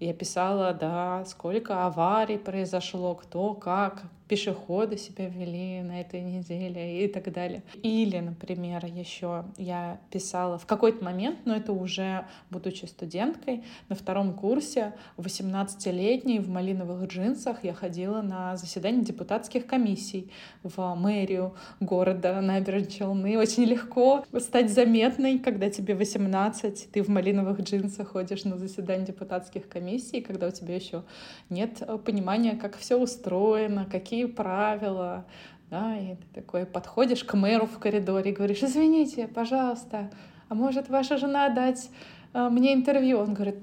Я 0.00 0.12
писала, 0.14 0.74
да, 0.74 1.24
сколько 1.26 1.86
аварий 1.86 2.36
произошло, 2.36 3.14
кто, 3.14 3.54
как, 3.54 4.02
пешеходы 4.32 4.96
себя 4.96 5.28
вели 5.28 5.82
на 5.82 6.00
этой 6.00 6.22
неделе 6.22 7.04
и 7.04 7.06
так 7.06 7.30
далее. 7.30 7.62
Или, 7.82 8.18
например, 8.18 8.86
еще 8.86 9.44
я 9.58 10.00
писала 10.10 10.56
в 10.56 10.64
какой-то 10.64 11.04
момент, 11.04 11.40
но 11.44 11.54
это 11.54 11.74
уже 11.74 12.24
будучи 12.48 12.86
студенткой, 12.86 13.62
на 13.90 13.94
втором 13.94 14.32
курсе, 14.32 14.94
18-летней, 15.18 16.38
в 16.38 16.48
малиновых 16.48 17.06
джинсах, 17.08 17.62
я 17.62 17.74
ходила 17.74 18.22
на 18.22 18.56
заседание 18.56 19.04
депутатских 19.04 19.66
комиссий 19.66 20.30
в 20.62 20.94
мэрию 20.94 21.54
города 21.80 22.40
Набережные 22.40 22.90
Челны. 22.90 23.36
Очень 23.36 23.64
легко 23.64 24.24
стать 24.38 24.72
заметной, 24.72 25.40
когда 25.40 25.68
тебе 25.68 25.94
18, 25.94 26.88
ты 26.90 27.02
в 27.02 27.08
малиновых 27.08 27.60
джинсах 27.60 28.12
ходишь 28.12 28.44
на 28.44 28.56
заседание 28.56 29.08
депутатских 29.08 29.68
комиссий, 29.68 30.22
когда 30.22 30.46
у 30.46 30.50
тебя 30.52 30.74
еще 30.74 31.02
нет 31.50 31.82
понимания, 32.06 32.56
как 32.56 32.78
все 32.78 32.96
устроено, 32.96 33.86
какие 33.90 34.21
какие 34.22 34.26
правила, 34.26 35.24
да, 35.70 35.96
и 35.96 36.14
ты 36.14 36.40
такой 36.40 36.66
подходишь 36.66 37.24
к 37.24 37.34
мэру 37.34 37.66
в 37.66 37.78
коридоре 37.78 38.30
и 38.30 38.34
говоришь, 38.34 38.62
извините, 38.62 39.26
пожалуйста, 39.26 40.10
а 40.48 40.54
может 40.54 40.88
ваша 40.88 41.16
жена 41.16 41.48
дать 41.48 41.90
э, 42.34 42.48
мне 42.48 42.74
интервью? 42.74 43.18
Он 43.18 43.34
говорит, 43.34 43.56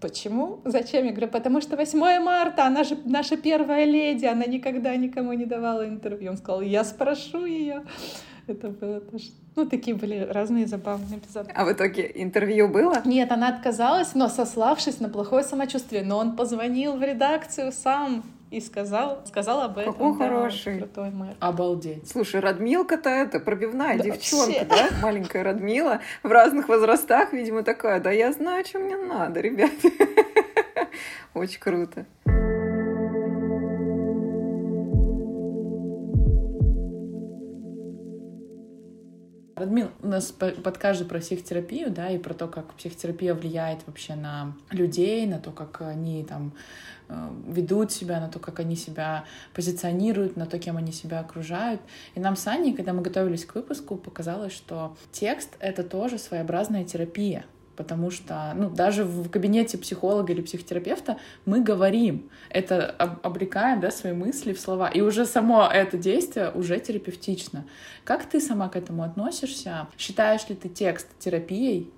Почему? 0.00 0.60
Зачем? 0.64 1.04
Я 1.04 1.10
говорю, 1.10 1.26
потому 1.26 1.60
что 1.60 1.76
8 1.76 1.98
марта, 2.20 2.66
она 2.66 2.84
же 2.84 2.96
наша 3.04 3.36
первая 3.36 3.84
леди, 3.84 4.24
она 4.24 4.44
никогда 4.44 4.94
никому 4.96 5.32
не 5.32 5.44
давала 5.44 5.88
интервью. 5.88 6.30
Он 6.30 6.36
сказал, 6.36 6.60
я 6.60 6.84
спрошу 6.84 7.46
ее. 7.46 7.82
Это 8.46 8.68
было 8.68 9.00
тоже... 9.00 9.24
Ну, 9.56 9.66
такие 9.66 9.96
были 9.96 10.20
разные 10.30 10.66
забавные 10.66 11.18
эпизоды. 11.18 11.50
А 11.52 11.64
в 11.64 11.72
итоге 11.72 12.10
интервью 12.14 12.68
было? 12.68 13.02
Нет, 13.04 13.32
она 13.32 13.48
отказалась, 13.48 14.14
но 14.14 14.28
сославшись 14.28 15.00
на 15.00 15.08
плохое 15.08 15.42
самочувствие. 15.42 16.04
Но 16.04 16.18
он 16.18 16.36
позвонил 16.36 16.96
в 16.96 17.02
редакцию 17.02 17.72
сам 17.72 18.22
и 18.50 18.60
сказал, 18.60 19.22
сказал 19.26 19.62
об 19.62 19.78
этом. 19.78 19.92
Какой 19.92 20.18
да, 20.18 20.18
хороший. 20.18 20.78
Крутой 20.78 21.10
мэр. 21.10 21.34
Обалдеть. 21.40 22.08
Слушай, 22.08 22.40
Радмилка-то 22.40 23.10
это 23.10 23.40
пробивная 23.40 23.98
да, 23.98 24.04
девчонка, 24.04 24.64
вообще. 24.64 24.64
да? 24.64 24.88
Маленькая 25.02 25.42
Радмила 25.42 26.00
в 26.22 26.30
разных 26.30 26.68
возрастах, 26.68 27.32
видимо, 27.32 27.62
такая. 27.62 28.00
Да 28.00 28.10
я 28.10 28.32
знаю, 28.32 28.64
что 28.64 28.78
мне 28.78 28.96
надо, 28.96 29.40
ребят. 29.40 29.72
Очень 31.34 31.60
круто. 31.60 32.06
Радмил, 39.56 39.88
у 40.02 40.08
нас 40.08 40.32
подкаст 40.32 41.08
про 41.08 41.18
психотерапию, 41.18 41.90
да, 41.90 42.10
и 42.10 42.18
про 42.18 42.34
то, 42.34 42.46
как 42.46 42.74
психотерапия 42.74 43.34
влияет 43.34 43.78
вообще 43.86 44.14
на 44.14 44.54
людей, 44.70 45.26
на 45.26 45.38
то, 45.40 45.50
как 45.50 45.80
они 45.80 46.22
там 46.24 46.52
ведут 47.08 47.92
себя, 47.92 48.20
на 48.20 48.28
то, 48.28 48.38
как 48.38 48.60
они 48.60 48.76
себя 48.76 49.24
позиционируют, 49.54 50.36
на 50.36 50.46
то, 50.46 50.58
кем 50.58 50.76
они 50.76 50.92
себя 50.92 51.20
окружают. 51.20 51.80
И 52.14 52.20
нам 52.20 52.36
с 52.36 52.46
Аней, 52.46 52.74
когда 52.74 52.92
мы 52.92 53.02
готовились 53.02 53.44
к 53.44 53.54
выпуску, 53.54 53.96
показалось, 53.96 54.52
что 54.52 54.96
текст— 55.12 55.56
это 55.60 55.82
тоже 55.82 56.18
своеобразная 56.18 56.84
терапия, 56.84 57.44
потому 57.76 58.10
что 58.10 58.52
ну, 58.56 58.70
даже 58.70 59.04
в 59.04 59.28
кабинете 59.30 59.78
психолога 59.78 60.32
или 60.32 60.40
психотерапевта 60.40 61.18
мы 61.44 61.62
говорим, 61.62 62.28
это 62.50 62.90
обрекаем 62.90 63.80
да, 63.80 63.90
свои 63.90 64.12
мысли 64.12 64.52
в 64.52 64.60
слова, 64.60 64.88
и 64.88 65.00
уже 65.00 65.26
само 65.26 65.68
это 65.72 65.96
действие 65.96 66.50
уже 66.50 66.78
терапевтично. 66.80 67.66
Как 68.04 68.24
ты 68.28 68.40
сама 68.40 68.68
к 68.68 68.76
этому 68.76 69.02
относишься? 69.02 69.88
Считаешь 69.96 70.48
ли 70.48 70.56
ты 70.56 70.68
текст 70.68 71.06
терапией? 71.18 71.90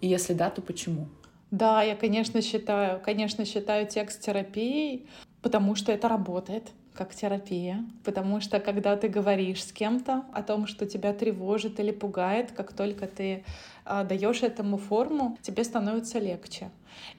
И 0.00 0.08
если 0.08 0.34
да, 0.34 0.50
то 0.50 0.60
почему? 0.62 1.08
Да, 1.52 1.82
я, 1.82 1.96
конечно, 1.96 2.40
считаю, 2.40 2.98
конечно, 3.00 3.44
считаю 3.44 3.86
текст 3.86 4.22
терапией, 4.22 5.06
потому 5.42 5.74
что 5.74 5.92
это 5.92 6.08
работает 6.08 6.72
как 6.94 7.14
терапия, 7.14 7.84
потому 8.04 8.40
что 8.40 8.58
когда 8.58 8.96
ты 8.96 9.08
говоришь 9.08 9.62
с 9.62 9.70
кем-то 9.70 10.24
о 10.32 10.42
том, 10.42 10.66
что 10.66 10.86
тебя 10.86 11.12
тревожит 11.12 11.78
или 11.78 11.90
пугает, 11.90 12.52
как 12.52 12.72
только 12.72 13.06
ты 13.06 13.44
э, 13.84 14.04
даешь 14.04 14.42
этому 14.42 14.78
форму, 14.78 15.36
тебе 15.42 15.62
становится 15.64 16.18
легче. 16.18 16.70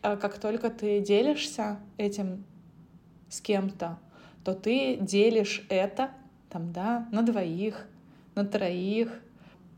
Э, 0.01 0.17
как 0.17 0.39
только 0.39 0.71
ты 0.71 0.99
делишься 0.99 1.77
этим 1.97 2.43
с 3.29 3.39
кем-то, 3.39 3.99
то 4.43 4.55
ты 4.55 4.97
делишь 4.99 5.63
это 5.69 6.09
там, 6.49 6.71
да, 6.71 7.07
на 7.11 7.21
двоих, 7.21 7.85
на 8.33 8.45
троих, 8.45 9.11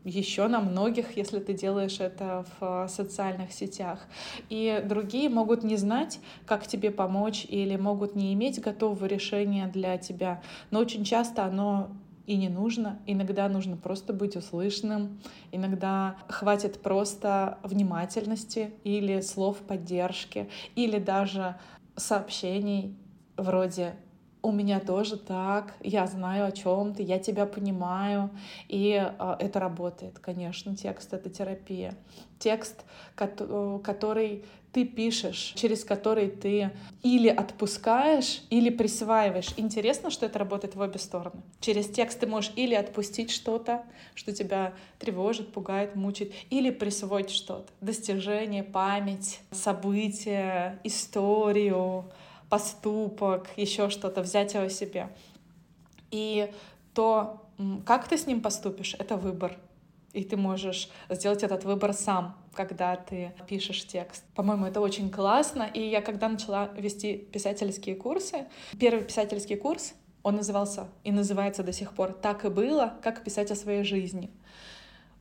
еще 0.06 0.46
на 0.46 0.60
многих, 0.60 1.16
если 1.16 1.40
ты 1.40 1.52
делаешь 1.52 1.98
это 1.98 2.46
в 2.58 2.86
социальных 2.88 3.52
сетях. 3.52 4.06
И 4.48 4.82
другие 4.84 5.28
могут 5.28 5.64
не 5.64 5.76
знать, 5.76 6.20
как 6.46 6.66
тебе 6.66 6.90
помочь, 6.90 7.44
или 7.48 7.76
могут 7.76 8.14
не 8.14 8.32
иметь 8.34 8.60
готового 8.60 9.04
решения 9.06 9.66
для 9.66 9.98
тебя. 9.98 10.40
Но 10.70 10.78
очень 10.78 11.04
часто 11.04 11.44
оно 11.44 11.90
и 12.26 12.36
не 12.36 12.48
нужно. 12.48 13.00
Иногда 13.06 13.48
нужно 13.48 13.76
просто 13.76 14.12
быть 14.12 14.36
услышанным. 14.36 15.20
Иногда 15.50 16.16
хватит 16.28 16.80
просто 16.80 17.58
внимательности 17.64 18.70
или 18.84 19.20
слов 19.20 19.58
поддержки, 19.58 20.48
или 20.76 20.98
даже 20.98 21.56
сообщений 21.96 22.96
вроде 23.36 23.96
у 24.46 24.52
меня 24.52 24.78
тоже 24.78 25.16
так, 25.16 25.74
я 25.82 26.06
знаю 26.06 26.46
о 26.46 26.52
чем 26.52 26.94
ты, 26.94 27.02
я 27.02 27.18
тебя 27.18 27.46
понимаю, 27.46 28.30
и 28.68 28.92
э, 28.92 29.36
это 29.40 29.58
работает, 29.58 30.20
конечно, 30.20 30.76
текст— 30.76 31.12
это 31.12 31.28
терапия. 31.30 31.96
Текст, 32.38 32.84
который 33.16 34.44
ты 34.72 34.84
пишешь, 34.84 35.54
через 35.56 35.84
который 35.84 36.28
ты 36.28 36.70
или 37.02 37.28
отпускаешь, 37.28 38.42
или 38.50 38.68
присваиваешь. 38.68 39.54
Интересно, 39.56 40.10
что 40.10 40.26
это 40.26 40.38
работает 40.38 40.76
в 40.76 40.80
обе 40.80 40.98
стороны. 40.98 41.40
Через 41.60 41.88
текст 41.88 42.20
ты 42.20 42.26
можешь 42.26 42.52
или 42.56 42.74
отпустить 42.74 43.30
что-то, 43.30 43.84
что 44.14 44.32
тебя 44.32 44.74
тревожит, 44.98 45.50
пугает, 45.52 45.96
мучает, 45.96 46.32
или 46.50 46.70
присвоить 46.70 47.30
что-то. 47.30 47.72
Достижение, 47.80 48.62
память, 48.62 49.40
события, 49.50 50.78
историю, 50.84 52.04
поступок, 52.48 53.48
еще 53.56 53.90
что-то, 53.90 54.22
взять 54.22 54.54
его 54.54 54.68
себе. 54.68 55.08
И 56.10 56.52
то, 56.94 57.42
как 57.84 58.08
ты 58.08 58.16
с 58.16 58.26
ним 58.26 58.40
поступишь, 58.40 58.94
это 58.98 59.16
выбор. 59.16 59.56
И 60.12 60.24
ты 60.24 60.36
можешь 60.36 60.88
сделать 61.10 61.42
этот 61.42 61.64
выбор 61.64 61.92
сам, 61.92 62.36
когда 62.54 62.96
ты 62.96 63.34
пишешь 63.46 63.86
текст. 63.86 64.24
По-моему, 64.34 64.66
это 64.66 64.80
очень 64.80 65.10
классно. 65.10 65.64
И 65.64 65.80
я 65.80 66.00
когда 66.00 66.28
начала 66.28 66.70
вести 66.76 67.18
писательские 67.18 67.96
курсы, 67.96 68.46
первый 68.80 69.04
писательский 69.04 69.56
курс, 69.56 69.94
он 70.22 70.36
назывался 70.36 70.88
и 71.04 71.12
называется 71.12 71.62
до 71.62 71.72
сих 71.72 71.92
пор 71.92 72.12
«Так 72.12 72.44
и 72.44 72.48
было. 72.48 72.94
Как 73.02 73.22
писать 73.22 73.50
о 73.50 73.54
своей 73.54 73.84
жизни». 73.84 74.30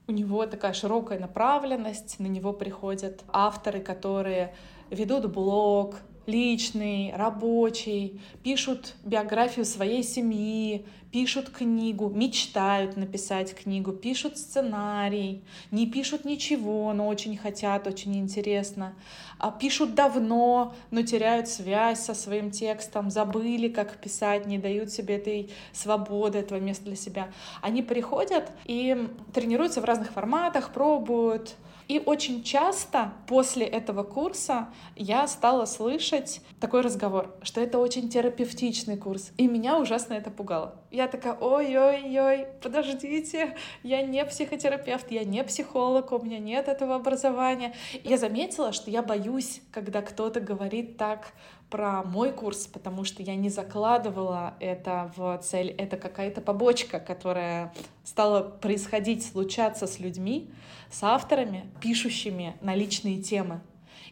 У 0.07 0.11
него 0.11 0.45
такая 0.45 0.73
широкая 0.73 1.19
направленность, 1.19 2.19
на 2.19 2.27
него 2.27 2.53
приходят 2.53 3.23
авторы, 3.27 3.81
которые 3.81 4.55
ведут 4.91 5.25
блог, 5.31 5.95
личный, 6.25 7.13
рабочий, 7.15 8.19
пишут 8.43 8.95
биографию 9.03 9.65
своей 9.65 10.03
семьи, 10.03 10.85
пишут 11.11 11.49
книгу, 11.49 12.09
мечтают 12.09 12.97
написать 12.97 13.55
книгу, 13.55 13.93
пишут 13.93 14.37
сценарий, 14.37 15.43
не 15.71 15.87
пишут 15.87 16.25
ничего, 16.25 16.91
но 16.93 17.07
очень 17.07 17.37
хотят, 17.37 17.87
очень 17.87 18.17
интересно, 18.17 18.93
а 19.39 19.49
пишут 19.51 19.95
давно, 19.95 20.73
но 20.91 21.03
теряют 21.03 21.47
связь 21.47 22.01
со 22.01 22.13
своим 22.13 22.51
текстом, 22.51 23.09
забыли, 23.09 23.69
как 23.69 23.97
писать, 23.97 24.45
не 24.45 24.57
дают 24.57 24.91
себе 24.91 25.15
этой 25.15 25.51
свободы, 25.71 26.39
этого 26.39 26.59
места 26.59 26.83
для 26.83 26.97
себя. 26.97 27.31
Они 27.61 27.81
приходят 27.81 28.51
и 28.65 29.07
тренируются 29.33 29.79
в 29.79 29.85
разных 29.85 30.11
форматах, 30.11 30.73
пробуют, 30.73 31.55
и 31.87 32.01
очень 32.03 32.43
часто 32.43 33.13
после 33.27 33.65
этого 33.65 34.03
курса 34.03 34.69
я 34.95 35.27
стала 35.27 35.65
слышать 35.65 36.41
такой 36.59 36.81
разговор, 36.81 37.35
что 37.43 37.61
это 37.61 37.79
очень 37.79 38.09
терапевтичный 38.09 38.97
курс. 38.97 39.31
И 39.37 39.47
меня 39.47 39.77
ужасно 39.77 40.13
это 40.13 40.31
пугало. 40.31 40.75
Я 40.91 41.07
такая, 41.07 41.37
ой-ой-ой, 41.39 42.47
подождите, 42.61 43.55
я 43.83 44.01
не 44.01 44.25
психотерапевт, 44.25 45.11
я 45.11 45.23
не 45.23 45.43
психолог, 45.43 46.11
у 46.11 46.19
меня 46.19 46.39
нет 46.39 46.67
этого 46.67 46.95
образования. 46.95 47.73
Я 48.03 48.17
заметила, 48.17 48.71
что 48.71 48.89
я 48.89 49.03
боюсь, 49.03 49.61
когда 49.71 50.01
кто-то 50.01 50.39
говорит 50.39 50.97
так 50.97 51.33
про 51.75 52.03
мой 52.03 52.31
курс, 52.31 52.67
потому 52.67 53.03
что 53.03 53.21
я 53.21 53.35
не 53.35 53.49
закладывала 53.49 54.53
это 54.61 55.11
в 55.17 55.37
цель. 55.39 55.71
Это 55.71 55.97
какая-то 55.97 56.39
побочка, 56.39 57.01
которая 57.01 57.73
стала 58.05 58.43
происходить, 58.43 59.25
случаться 59.25 59.85
с 59.85 59.99
людьми, 59.99 60.49
с 60.89 61.03
авторами, 61.03 61.69
пишущими 61.81 62.55
на 62.61 62.75
личные 62.75 63.21
темы. 63.21 63.59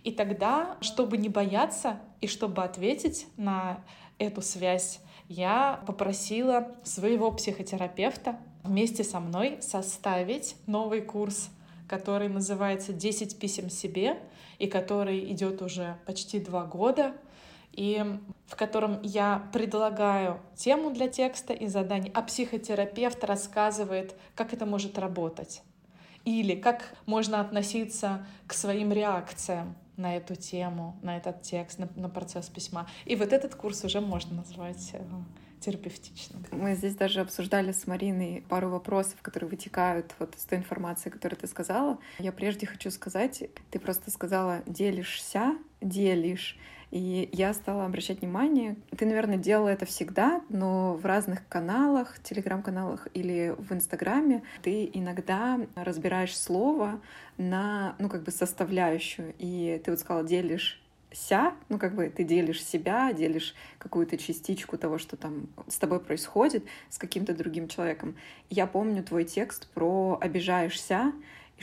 И 0.03 0.11
тогда, 0.11 0.75
чтобы 0.81 1.15
не 1.15 1.29
бояться 1.29 2.01
и 2.19 2.27
чтобы 2.27 2.65
ответить 2.65 3.27
на 3.37 3.81
эту 4.17 4.41
связь, 4.41 4.99
я 5.29 5.81
попросила 5.87 6.75
своего 6.83 7.31
психотерапевта 7.31 8.39
вместе 8.63 9.05
со 9.05 9.21
мной 9.21 9.59
составить 9.61 10.57
новый 10.67 10.99
курс, 10.99 11.49
который 11.87 12.27
называется 12.27 12.91
«10 12.91 13.39
писем 13.39 13.69
себе», 13.69 14.19
и 14.59 14.67
который 14.67 15.31
идет 15.31 15.61
уже 15.61 15.97
почти 16.05 16.39
два 16.39 16.63
года 16.63 17.13
и 17.73 18.19
в 18.47 18.55
котором 18.55 19.01
я 19.01 19.47
предлагаю 19.51 20.39
тему 20.55 20.91
для 20.91 21.07
текста 21.07 21.53
и 21.53 21.67
заданий, 21.67 22.11
а 22.13 22.21
психотерапевт 22.21 23.23
рассказывает, 23.23 24.15
как 24.35 24.53
это 24.53 24.65
может 24.65 24.97
работать. 24.97 25.63
Или 26.23 26.55
как 26.55 26.95
можно 27.05 27.41
относиться 27.41 28.25
к 28.47 28.53
своим 28.53 28.93
реакциям 28.93 29.75
на 29.97 30.15
эту 30.15 30.35
тему, 30.35 30.97
на 31.01 31.17
этот 31.17 31.41
текст, 31.41 31.79
на, 31.79 31.89
на 31.95 32.09
процесс 32.09 32.47
письма. 32.47 32.87
И 33.05 33.15
вот 33.15 33.33
этот 33.33 33.55
курс 33.55 33.83
уже 33.83 34.01
можно 34.01 34.37
назвать 34.37 34.91
э, 34.93 35.01
терапевтичным. 35.59 36.45
Мы 36.51 36.75
здесь 36.75 36.95
даже 36.95 37.21
обсуждали 37.21 37.71
с 37.71 37.87
Мариной 37.87 38.43
пару 38.49 38.69
вопросов, 38.69 39.21
которые 39.21 39.49
вытекают 39.49 40.13
вот 40.19 40.35
из 40.35 40.43
той 40.43 40.59
информации, 40.59 41.09
которую 41.09 41.39
ты 41.39 41.47
сказала. 41.47 41.97
Я 42.19 42.31
прежде 42.31 42.65
хочу 42.65 42.89
сказать, 42.91 43.43
ты 43.71 43.79
просто 43.79 44.11
сказала 44.11 44.61
«делишься», 44.65 45.55
«делишь». 45.81 46.57
И 46.93 47.27
я 47.31 47.55
стала 47.55 47.85
обращать 47.85 48.21
внимание, 48.21 48.75
ты, 48.95 49.07
наверное, 49.07 49.37
делала 49.37 49.69
это 49.69 49.83
всегда, 49.83 50.43
но 50.49 50.93
в 50.93 51.03
разных 51.07 51.39
каналах, 51.47 52.21
телеграм-каналах 52.21 53.07
или 53.15 53.55
в 53.57 53.73
Инстаграме 53.73 54.43
ты 54.61 54.87
иногда 54.93 55.59
разбираешь 55.73 56.37
слово 56.37 57.01
на, 57.39 57.95
ну, 57.97 58.09
как 58.09 58.21
бы 58.21 58.29
составляющую. 58.29 59.33
И 59.39 59.81
ты 59.83 59.89
вот 59.89 60.01
сказала, 60.01 60.23
делишь 60.23 60.83
ся, 61.11 61.55
ну 61.69 61.79
как 61.79 61.95
бы 61.95 62.09
ты 62.09 62.23
делишь 62.23 62.63
себя, 62.63 63.11
делишь 63.11 63.55
какую-то 63.79 64.17
частичку 64.17 64.77
того, 64.77 64.99
что 64.99 65.15
там 65.17 65.47
с 65.67 65.77
тобой 65.77 65.99
происходит, 65.99 66.63
с 66.89 66.99
каким-то 66.99 67.33
другим 67.33 67.69
человеком. 67.69 68.15
Я 68.51 68.67
помню 68.67 69.03
твой 69.03 69.23
текст 69.23 69.67
про 69.73 70.19
обижаешься, 70.21 71.11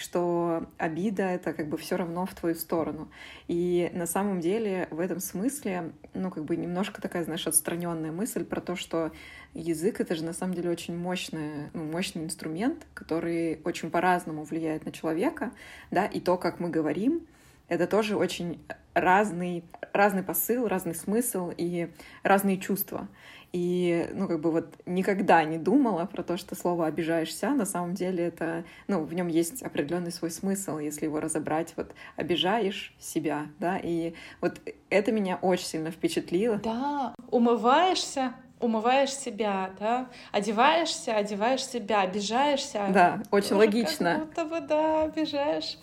что 0.01 0.67
обида— 0.79 1.23
это 1.25 1.53
как 1.53 1.69
бы 1.69 1.77
все 1.77 1.97
равно 1.97 2.27
в 2.27 2.35
твою 2.35 2.55
сторону. 2.55 3.11
И 3.49 3.91
на 3.95 4.07
самом 4.07 4.41
деле 4.41 4.89
в 4.91 5.01
этом 5.01 5.21
смысле, 5.21 5.93
ну, 6.15 6.31
как 6.31 6.45
бы 6.45 6.57
немножко 6.57 7.01
такая, 7.01 7.25
знаешь, 7.25 7.47
отстраненная 7.47 8.13
мысль 8.13 8.45
про 8.45 8.61
то, 8.61 8.77
что 8.77 9.13
язык— 9.55 10.01
это 10.03 10.15
же 10.15 10.25
на 10.25 10.33
самом 10.33 10.55
деле 10.55 10.71
очень 10.71 10.97
мощный, 10.97 11.71
ну, 11.73 11.85
мощный 11.85 12.25
инструмент, 12.25 12.87
который 12.95 13.61
очень 13.65 13.91
по-разному 13.91 14.45
влияет 14.45 14.85
на 14.85 14.93
человека, 14.93 15.53
да, 15.91 16.07
и 16.07 16.21
то, 16.21 16.37
как 16.37 16.61
мы 16.61 16.71
говорим, 16.71 17.27
это 17.69 17.87
тоже 17.87 18.17
очень 18.17 18.61
разный, 18.95 19.65
разный 19.93 20.25
посыл, 20.25 20.67
разный 20.67 20.95
смысл 20.95 21.53
и 21.57 21.89
разные 22.25 22.59
чувства. 22.59 23.09
И, 23.53 24.09
ну, 24.15 24.29
как 24.29 24.41
бы 24.41 24.53
вот 24.53 24.75
никогда 24.87 25.43
не 25.45 25.59
думала 25.59 26.05
про 26.07 26.23
то, 26.23 26.37
что 26.37 26.55
слово 26.55 26.87
«обижаешься», 26.87 27.51
на 27.51 27.67
самом 27.67 27.95
деле 27.95 28.25
это, 28.25 28.65
ну, 28.87 29.03
в 29.03 29.13
нем 29.13 29.27
есть 29.27 29.63
определенный 29.63 30.13
свой 30.13 30.31
смысл, 30.31 30.79
если 30.79 31.07
его 31.07 31.19
разобрать, 31.21 31.75
вот 31.77 31.93
«обижаешь 32.17 32.95
себя», 32.99 33.47
да, 33.59 33.79
и 33.83 34.15
вот 34.41 34.61
это 34.89 35.11
меня 35.11 35.37
очень 35.43 35.67
сильно 35.67 35.91
впечатлило. 35.91 36.59
Да, 36.59 37.15
умываешься, 37.31 38.35
умываешь 38.61 39.13
себя, 39.13 39.71
да, 39.81 40.09
одеваешься, 40.31 41.17
одеваешь 41.17 41.65
себя, 41.65 42.03
обижаешься. 42.03 42.89
Да, 42.93 43.23
очень 43.31 43.57
логично. 43.57 44.13
Как 44.13 44.27
будто 44.27 44.45
бы, 44.45 44.61
да, 44.61 45.03
обижаешь. 45.05 45.79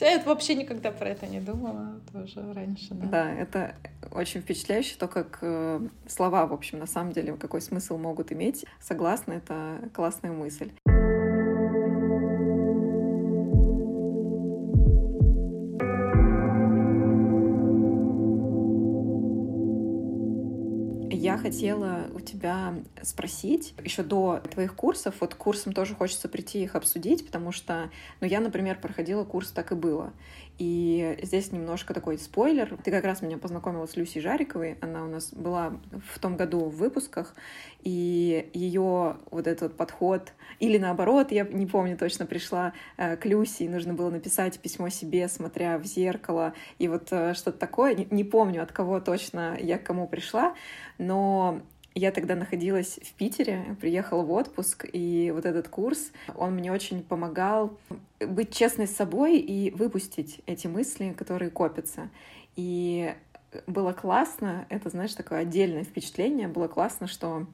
Я 0.00 0.22
вообще 0.24 0.54
никогда 0.54 0.90
про 0.90 1.08
это 1.08 1.26
не 1.26 1.40
думала 1.40 2.00
тоже 2.12 2.52
раньше. 2.52 2.88
Да, 2.90 3.06
да 3.06 3.32
это 3.32 3.74
очень 4.10 4.40
впечатляюще, 4.40 4.96
то, 4.98 5.08
как 5.08 5.38
э, 5.42 5.80
слова, 6.06 6.46
в 6.46 6.52
общем, 6.52 6.78
на 6.78 6.86
самом 6.86 7.12
деле, 7.12 7.36
какой 7.36 7.60
смысл 7.60 7.98
могут 7.98 8.32
иметь. 8.32 8.64
Согласна, 8.80 9.34
это 9.34 9.90
классная 9.94 10.32
мысль. 10.32 10.70
Хотела 21.42 22.06
у 22.14 22.20
тебя 22.20 22.74
спросить 23.02 23.74
еще 23.84 24.02
до 24.02 24.40
твоих 24.50 24.74
курсов, 24.74 25.16
вот 25.20 25.34
курсам 25.34 25.72
тоже 25.72 25.94
хочется 25.94 26.28
прийти 26.28 26.62
их 26.62 26.74
обсудить, 26.76 27.26
потому 27.26 27.52
что, 27.52 27.90
ну, 28.20 28.26
я, 28.26 28.40
например, 28.40 28.80
проходила 28.80 29.24
курс 29.24 29.50
«Так 29.50 29.72
и 29.72 29.74
было», 29.74 30.12
и 30.58 31.18
здесь 31.22 31.52
немножко 31.52 31.94
такой 31.94 32.18
спойлер. 32.18 32.76
Ты 32.84 32.90
как 32.90 33.04
раз 33.04 33.22
меня 33.22 33.38
познакомила 33.38 33.86
с 33.86 33.96
Люсей 33.96 34.20
Жариковой. 34.20 34.76
Она 34.80 35.04
у 35.04 35.08
нас 35.08 35.32
была 35.32 35.80
в 36.12 36.18
том 36.18 36.36
году 36.36 36.66
в 36.66 36.76
выпусках. 36.76 37.34
И 37.82 38.48
ее 38.52 39.16
вот 39.30 39.46
этот 39.46 39.76
подход, 39.76 40.32
или 40.60 40.78
наоборот, 40.78 41.32
я 41.32 41.44
не 41.44 41.66
помню 41.66 41.96
точно, 41.96 42.26
пришла 42.26 42.74
э, 42.96 43.16
к 43.16 43.26
Люси, 43.26 43.64
и 43.64 43.68
нужно 43.68 43.92
было 43.92 44.08
написать 44.10 44.60
письмо 44.60 44.88
себе, 44.88 45.26
смотря 45.26 45.78
в 45.78 45.84
зеркало, 45.84 46.54
и 46.78 46.86
вот 46.86 47.08
э, 47.10 47.34
что-то 47.34 47.58
такое. 47.58 48.06
Не 48.10 48.22
помню, 48.22 48.62
от 48.62 48.70
кого 48.70 49.00
точно 49.00 49.56
я 49.60 49.78
к 49.78 49.84
кому 49.84 50.06
пришла, 50.06 50.54
но 50.98 51.62
я 51.94 52.10
тогда 52.12 52.34
находилась 52.34 52.98
в 53.02 53.12
Питере, 53.14 53.76
приехала 53.80 54.22
в 54.22 54.30
отпуск, 54.32 54.86
и 54.92 55.30
вот 55.34 55.44
этот 55.44 55.68
курс, 55.68 56.12
он 56.34 56.54
мне 56.54 56.72
очень 56.72 57.02
помогал 57.02 57.76
быть 58.20 58.54
честной 58.54 58.86
с 58.86 58.96
собой 58.96 59.38
и 59.38 59.70
выпустить 59.70 60.40
эти 60.46 60.66
мысли, 60.66 61.14
которые 61.16 61.50
копятся. 61.50 62.08
И 62.56 63.14
было 63.66 63.92
классно, 63.92 64.66
это, 64.70 64.88
знаешь, 64.88 65.14
такое 65.14 65.40
отдельное 65.40 65.84
впечатление, 65.84 66.48
было 66.48 66.68
классно, 66.68 67.06
что 67.06 67.46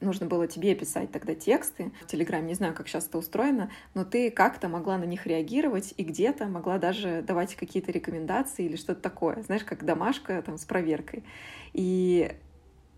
нужно 0.00 0.26
было 0.26 0.46
тебе 0.46 0.74
писать 0.74 1.10
тогда 1.10 1.34
тексты 1.34 1.90
в 2.02 2.06
Телеграме, 2.06 2.48
не 2.48 2.54
знаю, 2.54 2.74
как 2.74 2.88
сейчас 2.88 3.06
это 3.06 3.18
устроено, 3.18 3.70
но 3.94 4.04
ты 4.04 4.30
как-то 4.30 4.68
могла 4.68 4.98
на 4.98 5.04
них 5.04 5.26
реагировать 5.26 5.94
и 5.96 6.04
где-то 6.04 6.46
могла 6.46 6.78
даже 6.78 7.22
давать 7.22 7.54
какие-то 7.56 7.90
рекомендации 7.90 8.66
или 8.66 8.76
что-то 8.76 9.00
такое, 9.00 9.42
знаешь, 9.42 9.64
как 9.64 9.84
домашка 9.84 10.40
там 10.42 10.58
с 10.58 10.64
проверкой. 10.64 11.24
И 11.72 12.32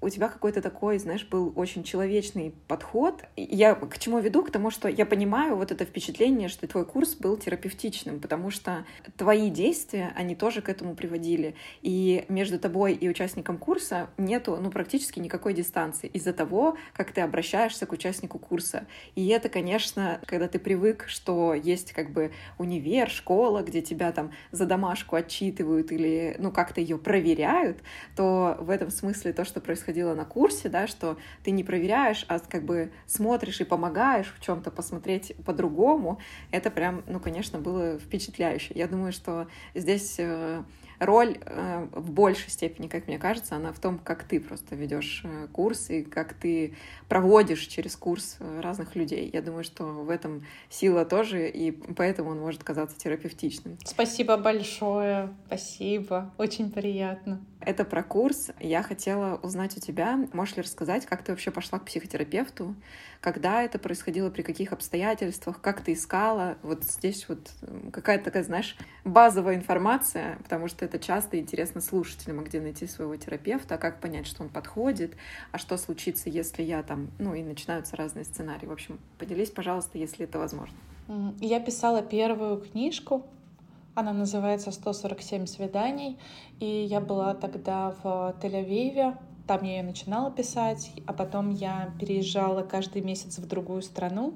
у 0.01 0.09
тебя 0.09 0.29
какой-то 0.29 0.63
такой, 0.63 0.99
знаешь, 0.99 1.27
был 1.27 1.53
очень 1.57 1.85
человечный 1.85 2.55
подход. 2.69 3.23
Я 3.37 3.75
к 3.75 3.99
чему 3.99 4.19
веду? 4.21 4.43
К 4.43 4.51
тому, 4.51 4.71
что 4.71 4.89
я 4.89 5.05
понимаю 5.05 5.57
вот 5.57 5.73
это 5.73 5.85
впечатление, 5.85 6.49
что 6.49 6.67
твой 6.67 6.87
курс 6.87 7.15
был 7.15 7.37
терапевтичным, 7.37 8.21
потому 8.21 8.51
что 8.51 8.87
твои 9.17 9.51
действия, 9.51 10.13
они 10.17 10.35
тоже 10.35 10.63
к 10.63 10.69
этому 10.69 10.95
приводили. 10.95 11.55
И 11.83 12.25
между 12.29 12.59
тобой 12.59 12.95
и 12.95 13.09
участником 13.09 13.59
курса 13.59 14.09
нету, 14.17 14.57
ну, 14.61 14.71
практически 14.71 15.21
никакой 15.21 15.53
дистанции 15.53 16.09
из-за 16.09 16.33
того, 16.33 16.77
как 16.95 17.13
ты 17.13 17.21
обращаешься 17.21 17.85
к 17.85 17.93
участнику 17.93 18.39
курса. 18.39 18.87
И 19.15 19.29
это, 19.29 19.49
конечно, 19.51 20.21
когда 20.27 20.49
ты 20.49 20.59
привык, 20.59 21.05
что 21.09 21.53
есть 21.53 21.93
как 21.93 22.11
бы 22.11 22.33
универ, 22.59 23.11
школа, 23.11 23.63
где 23.63 23.83
тебя 23.83 24.13
там 24.13 24.33
за 24.51 24.65
домашку 24.65 25.17
отчитывают 25.17 25.93
или, 25.93 26.37
ну, 26.39 26.51
как-то 26.51 26.81
ее 26.81 26.97
проверяют, 26.97 27.83
то 28.17 28.57
в 28.61 28.71
этом 28.71 28.91
смысле 28.91 29.35
то, 29.35 29.45
что 29.45 29.61
происходит 29.61 29.90
происходило 29.91 30.15
на 30.15 30.25
курсе, 30.25 30.69
да, 30.69 30.87
что 30.87 31.17
ты 31.43 31.51
не 31.51 31.65
проверяешь, 31.65 32.25
а 32.29 32.39
как 32.39 32.65
бы 32.65 32.93
смотришь 33.07 33.61
и 33.61 33.65
помогаешь 33.65 34.33
в 34.39 34.45
чем-то 34.45 34.71
посмотреть 34.71 35.35
по-другому, 35.45 36.19
это 36.53 36.71
прям, 36.71 37.03
ну, 37.09 37.19
конечно, 37.19 37.59
было 37.59 37.99
впечатляюще. 37.99 38.73
Я 38.75 38.87
думаю, 38.87 39.13
что 39.13 39.49
здесь 39.75 40.17
э, 40.19 40.63
роль 41.01 41.39
э, 41.41 41.89
в 41.93 42.11
большей 42.11 42.51
степени, 42.51 42.87
как 42.87 43.09
мне 43.09 43.19
кажется, 43.19 43.57
она 43.57 43.73
в 43.73 43.81
том, 43.81 43.99
как 43.99 44.23
ты 44.25 44.39
просто 44.39 44.77
ведешь 44.77 45.23
э, 45.25 45.49
курс 45.51 45.91
и 45.91 46.03
как 46.03 46.35
ты 46.35 46.75
проводишь 47.09 47.67
через 47.67 47.97
курс 47.97 48.37
э, 48.39 48.61
разных 48.61 48.95
людей. 48.95 49.29
Я 49.33 49.43
думаю, 49.43 49.65
что 49.65 49.85
в 49.85 50.11
этом 50.11 50.47
сила 50.69 51.05
тоже, 51.05 51.49
и 51.49 51.73
поэтому 51.73 52.31
он 52.31 52.39
может 52.39 52.63
казаться 52.63 52.99
терапевтичным. 52.99 53.79
Спасибо 53.85 54.37
большое, 54.37 55.35
спасибо, 55.47 56.33
очень 56.37 56.71
приятно. 56.71 57.41
Это 57.61 57.85
про 57.85 58.03
курс. 58.03 58.51
Я 58.59 58.83
хотела 58.83 59.39
узнать 59.43 59.77
у 59.77 59.81
тебя, 59.81 60.19
можешь 60.33 60.57
ли 60.57 60.63
рассказать, 60.63 61.05
как 61.05 61.23
ты 61.23 61.33
вообще 61.33 61.51
пошла 61.51 61.79
к 61.79 61.85
психотерапевту, 61.85 62.75
когда 63.21 63.63
это 63.63 63.79
происходило, 63.79 64.31
при 64.31 64.41
каких 64.41 64.73
обстоятельствах, 64.73 65.61
как 65.61 65.83
ты 65.83 65.93
искала. 65.93 66.57
Вот 66.63 66.85
здесь 66.85 67.29
вот 67.29 67.51
какая-то 67.93 68.25
такая, 68.25 68.45
знаешь, 68.45 68.77
базовая 69.05 69.57
информация, 69.57 70.37
потому 70.43 70.69
что 70.69 70.87
это 70.91 70.99
часто 70.99 71.39
интересно 71.39 71.81
слушателям, 71.81 72.41
а 72.41 72.43
где 72.43 72.61
найти 72.61 72.87
своего 72.87 73.15
терапевта, 73.17 73.77
а 73.77 73.79
как 73.79 74.01
понять, 74.01 74.27
что 74.27 74.43
он 74.43 74.49
подходит, 74.49 75.15
а 75.53 75.59
что 75.59 75.77
случится, 75.77 76.29
если 76.29 76.63
я 76.63 76.83
там, 76.83 77.11
ну 77.19 77.35
и 77.35 77.43
начинаются 77.43 77.97
разные 77.97 78.25
сценарии. 78.25 78.67
В 78.67 78.73
общем, 78.73 78.99
поделись, 79.19 79.51
пожалуйста, 79.51 79.99
если 79.99 80.25
это 80.25 80.39
возможно. 80.39 80.77
Я 81.41 81.61
писала 81.61 82.03
первую 82.03 82.61
книжку 82.61 83.25
она 83.97 84.13
называется 84.13 84.71
«147 84.71 85.47
свиданий», 85.47 86.17
и 86.61 86.67
я 86.67 87.01
была 87.01 87.35
тогда 87.35 87.95
в 88.03 88.35
Тель-Авиве, 88.41 89.19
там 89.47 89.65
я 89.65 89.79
ее 89.79 89.83
начинала 89.83 90.31
писать, 90.31 90.93
а 91.07 91.13
потом 91.13 91.51
я 91.51 91.93
переезжала 91.99 92.63
каждый 92.63 93.03
месяц 93.03 93.39
в 93.39 93.49
другую 93.49 93.83
страну 93.83 94.35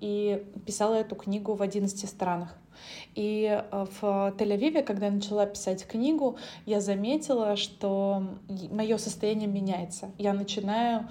и 0.00 0.44
писала 0.66 0.94
эту 0.94 1.14
книгу 1.14 1.54
в 1.54 1.62
11 1.62 2.08
странах. 2.08 2.56
И 3.14 3.46
э, 3.48 3.86
в 4.00 4.34
Тель-Авиве, 4.36 4.82
когда 4.82 5.06
я 5.06 5.12
начала 5.12 5.46
писать 5.46 5.86
книгу, 5.86 6.36
я 6.66 6.80
заметила, 6.80 7.56
что 7.56 8.24
мое 8.70 8.98
состояние 8.98 9.48
меняется. 9.48 10.10
Я 10.18 10.32
начинаю 10.32 11.08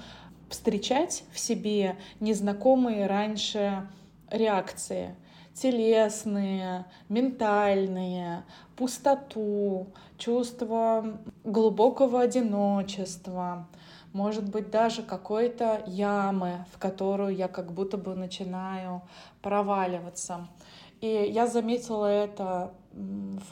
встречать 0.50 1.24
в 1.32 1.40
себе 1.40 1.98
незнакомые 2.20 3.08
раньше 3.08 3.88
реакции 4.30 5.16
телесные, 5.54 6.86
ментальные, 7.10 8.44
пустоту, 8.76 9.88
чувство 10.18 11.20
глубокого 11.44 12.22
одиночества, 12.22 13.68
может 14.14 14.48
быть, 14.50 14.70
даже 14.70 15.02
какой-то 15.02 15.84
ямы, 15.88 16.66
в 16.72 16.78
которую 16.78 17.36
я 17.36 17.48
как 17.48 17.74
будто 17.74 17.98
бы 17.98 18.16
начинаю 18.16 19.02
проваливаться. 19.42 20.48
И 21.02 21.08
я 21.08 21.48
заметила 21.48 22.06
это 22.06 22.74
в 22.92 23.44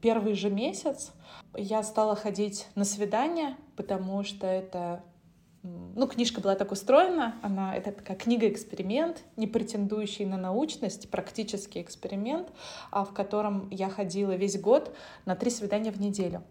первый 0.00 0.34
же 0.34 0.50
месяц. 0.50 1.12
Я 1.56 1.82
стала 1.82 2.14
ходить 2.14 2.68
на 2.74 2.84
свидания, 2.84 3.56
потому 3.74 4.22
что 4.22 4.46
это 4.46 5.02
ну, 5.62 6.08
книжка 6.08 6.40
была 6.40 6.56
так 6.56 6.72
устроена, 6.72 7.36
она, 7.40 7.74
это 7.76 7.92
такая 7.92 8.16
книга-эксперимент, 8.16 9.22
не 9.36 9.46
претендующий 9.46 10.26
на 10.26 10.36
научность, 10.36 11.08
практический 11.08 11.80
эксперимент, 11.80 12.48
а 12.90 13.04
в 13.04 13.12
котором 13.14 13.68
я 13.70 13.88
ходила 13.88 14.32
весь 14.32 14.60
год 14.60 14.94
на 15.24 15.36
три 15.36 15.50
свидания 15.50 15.92
в 15.92 16.00
неделю. 16.00 16.42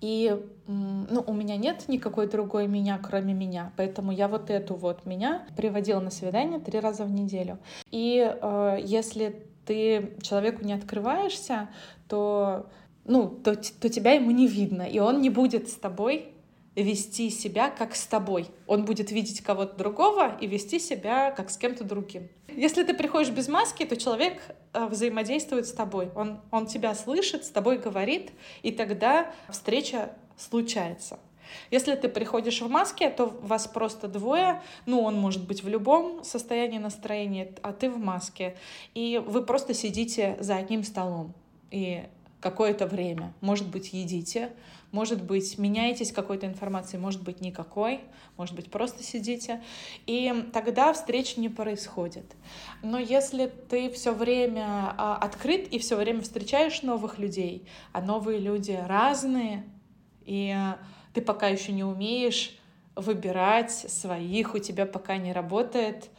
И 0.00 0.34
ну, 0.66 1.24
у 1.26 1.32
меня 1.32 1.56
нет 1.56 1.84
никакой 1.88 2.26
другой 2.26 2.66
меня, 2.66 2.98
кроме 3.02 3.34
меня. 3.34 3.72
Поэтому 3.76 4.12
я 4.12 4.28
вот 4.28 4.50
эту 4.50 4.74
вот 4.74 5.04
меня 5.04 5.46
приводила 5.56 6.00
на 6.00 6.10
свидание 6.10 6.58
три 6.58 6.80
раза 6.80 7.04
в 7.04 7.10
неделю. 7.10 7.58
И 7.90 8.18
э, 8.18 8.78
если 8.82 9.46
ты 9.66 10.16
человеку 10.22 10.64
не 10.64 10.72
открываешься, 10.72 11.68
то, 12.08 12.66
ну, 13.04 13.28
то, 13.28 13.54
то 13.56 13.88
тебя 13.88 14.12
ему 14.12 14.30
не 14.30 14.46
видно, 14.46 14.82
и 14.82 14.98
он 14.98 15.20
не 15.20 15.30
будет 15.30 15.68
с 15.68 15.74
тобой 15.74 16.34
вести 16.76 17.30
себя 17.30 17.70
как 17.70 17.96
с 17.96 18.06
тобой. 18.06 18.46
Он 18.66 18.84
будет 18.84 19.10
видеть 19.10 19.40
кого-то 19.42 19.76
другого 19.76 20.36
и 20.40 20.46
вести 20.46 20.78
себя 20.78 21.30
как 21.30 21.50
с 21.50 21.56
кем-то 21.56 21.84
другим. 21.84 22.28
Если 22.48 22.82
ты 22.84 22.94
приходишь 22.94 23.30
без 23.30 23.48
маски, 23.48 23.84
то 23.84 23.96
человек 23.96 24.40
э, 24.72 24.86
взаимодействует 24.86 25.66
с 25.66 25.72
тобой. 25.72 26.10
Он, 26.14 26.40
он 26.50 26.66
тебя 26.66 26.94
слышит, 26.94 27.44
с 27.44 27.50
тобой 27.50 27.78
говорит, 27.78 28.32
и 28.62 28.70
тогда 28.70 29.32
встреча 29.48 30.12
случается. 30.36 31.18
Если 31.70 31.94
ты 31.96 32.08
приходишь 32.08 32.60
в 32.60 32.68
маске, 32.68 33.10
то 33.10 33.26
вас 33.26 33.66
просто 33.66 34.06
двое, 34.08 34.62
ну, 34.86 35.02
он 35.02 35.16
может 35.16 35.46
быть 35.46 35.64
в 35.64 35.68
любом 35.68 36.22
состоянии 36.24 36.78
настроения, 36.78 37.52
а 37.62 37.72
ты 37.72 37.90
в 37.90 37.98
маске. 37.98 38.56
И 38.94 39.20
вы 39.24 39.42
просто 39.42 39.74
сидите 39.74 40.36
за 40.40 40.56
одним 40.56 40.84
столом. 40.84 41.34
И 41.70 42.04
какое-то 42.40 42.86
время, 42.86 43.32
может 43.40 43.68
быть, 43.68 43.92
едите, 43.92 44.52
может 44.92 45.22
быть, 45.22 45.56
меняетесь 45.58 46.12
какой-то 46.12 46.46
информацией, 46.46 47.00
может 47.00 47.22
быть, 47.22 47.40
никакой, 47.40 48.00
может 48.36 48.54
быть, 48.54 48.70
просто 48.70 49.02
сидите. 49.02 49.62
И 50.06 50.48
тогда 50.52 50.92
встречи 50.92 51.38
не 51.38 51.48
происходит. 51.48 52.24
Но 52.82 52.98
если 52.98 53.46
ты 53.46 53.90
все 53.90 54.12
время 54.12 54.94
а, 54.96 55.16
открыт 55.16 55.68
и 55.68 55.78
все 55.78 55.96
время 55.96 56.22
встречаешь 56.22 56.82
новых 56.82 57.18
людей, 57.18 57.66
а 57.92 58.00
новые 58.00 58.40
люди 58.40 58.78
разные, 58.86 59.64
и 60.24 60.56
ты 61.14 61.20
пока 61.20 61.48
еще 61.48 61.72
не 61.72 61.84
умеешь 61.84 62.56
выбирать 62.96 63.72
своих, 63.72 64.54
у 64.54 64.58
тебя 64.58 64.86
пока 64.86 65.16
не 65.16 65.32
работает 65.32 66.10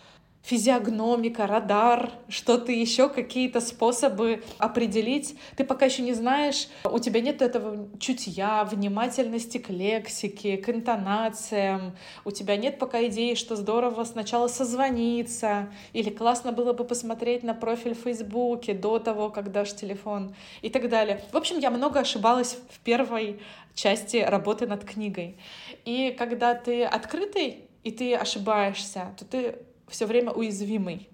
физиогномика, 0.44 1.48
радар, 1.48 2.12
что-то 2.28 2.72
еще, 2.72 3.10
какие-то 3.10 3.62
способы 3.62 4.44
определить. 4.58 5.36
Ты 5.56 5.64
пока 5.64 5.86
еще 5.86 6.02
не 6.02 6.14
знаешь, 6.14 6.68
у 6.84 7.00
тебя 7.00 7.22
нет 7.22 7.42
этого 7.42 7.88
чутья, 8.00 8.64
внимательности 8.64 9.60
к 9.60 9.70
лексике, 9.70 10.58
к 10.58 10.70
интонациям. 10.70 11.96
У 12.26 12.32
тебя 12.32 12.58
нет 12.58 12.80
пока 12.80 13.06
идеи, 13.08 13.36
что 13.36 13.56
здорово 13.56 14.04
сначала 14.04 14.48
созвониться, 14.48 15.70
или 15.94 16.10
классно 16.10 16.52
было 16.52 16.74
бы 16.74 16.84
посмотреть 16.84 17.44
на 17.44 17.54
профиль 17.54 17.94
в 17.94 18.00
Фейсбуке 18.00 18.74
до 18.74 19.00
того, 19.00 19.30
как 19.30 19.52
дашь 19.52 19.74
телефон 19.74 20.36
и 20.62 20.70
так 20.70 20.90
далее. 20.90 21.24
В 21.32 21.38
общем, 21.38 21.60
я 21.60 21.70
много 21.70 22.00
ошибалась 22.00 22.58
в 22.70 22.80
первой 22.80 23.40
части 23.76 24.18
работы 24.18 24.68
над 24.68 24.84
книгой. 24.84 25.38
И 25.86 26.16
когда 26.18 26.56
ты 26.56 26.84
открытый, 26.84 27.66
и 27.84 27.92
ты 27.92 28.16
ошибаешься, 28.16 29.16
то 29.18 29.26
ты 29.26 29.56
все 29.92 30.06
время 30.06 30.32
уязвимый. 30.32 31.10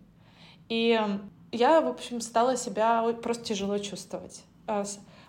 И 0.69 0.99
я, 1.51 1.81
в 1.81 1.87
общем, 1.87 2.21
стала 2.21 2.55
себя 2.55 3.03
просто 3.21 3.43
тяжело 3.43 3.77
чувствовать. 3.77 4.43
А 4.67 4.83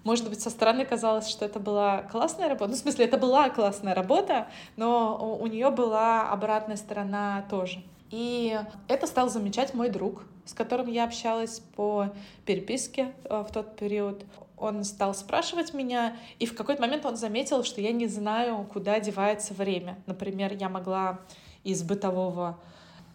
может 0.05 0.29
быть, 0.29 0.41
со 0.41 0.51
стороны 0.51 0.85
казалось, 0.85 1.29
что 1.29 1.45
это 1.45 1.59
была 1.61 2.03
классная 2.03 2.49
работа. 2.49 2.71
Ну, 2.71 2.77
в 2.77 2.79
смысле, 2.79 3.05
это 3.05 3.19
была 3.19 3.51
классная 3.51 3.95
работа, 3.95 4.49
но 4.77 5.39
у 5.41 5.47
нее 5.47 5.71
была 5.71 6.31
обратная 6.31 6.77
сторона 6.77 7.45
тоже. 7.51 7.83
И 8.11 8.59
это 8.87 9.07
стал 9.07 9.29
замечать 9.29 9.75
мой 9.75 9.91
друг, 9.91 10.25
с 10.45 10.55
которым 10.55 10.87
я 10.87 11.05
общалась 11.05 11.61
по 11.77 12.15
переписке 12.47 13.13
э, 13.25 13.45
в 13.47 13.53
тот 13.53 13.77
период. 13.77 14.25
Он 14.57 14.83
стал 14.83 15.15
спрашивать 15.15 15.75
меня, 15.75 16.17
и 16.39 16.47
в 16.47 16.57
какой-то 16.57 16.81
момент 16.81 17.05
он 17.05 17.17
заметил, 17.17 17.63
что 17.63 17.81
я 17.81 17.93
не 17.93 18.07
знаю, 18.07 18.67
куда 18.73 18.99
девается 19.01 19.53
время. 19.53 19.99
Например, 20.07 20.55
я 20.55 20.69
могла 20.71 21.21
из 21.65 21.83
бытового 21.83 22.59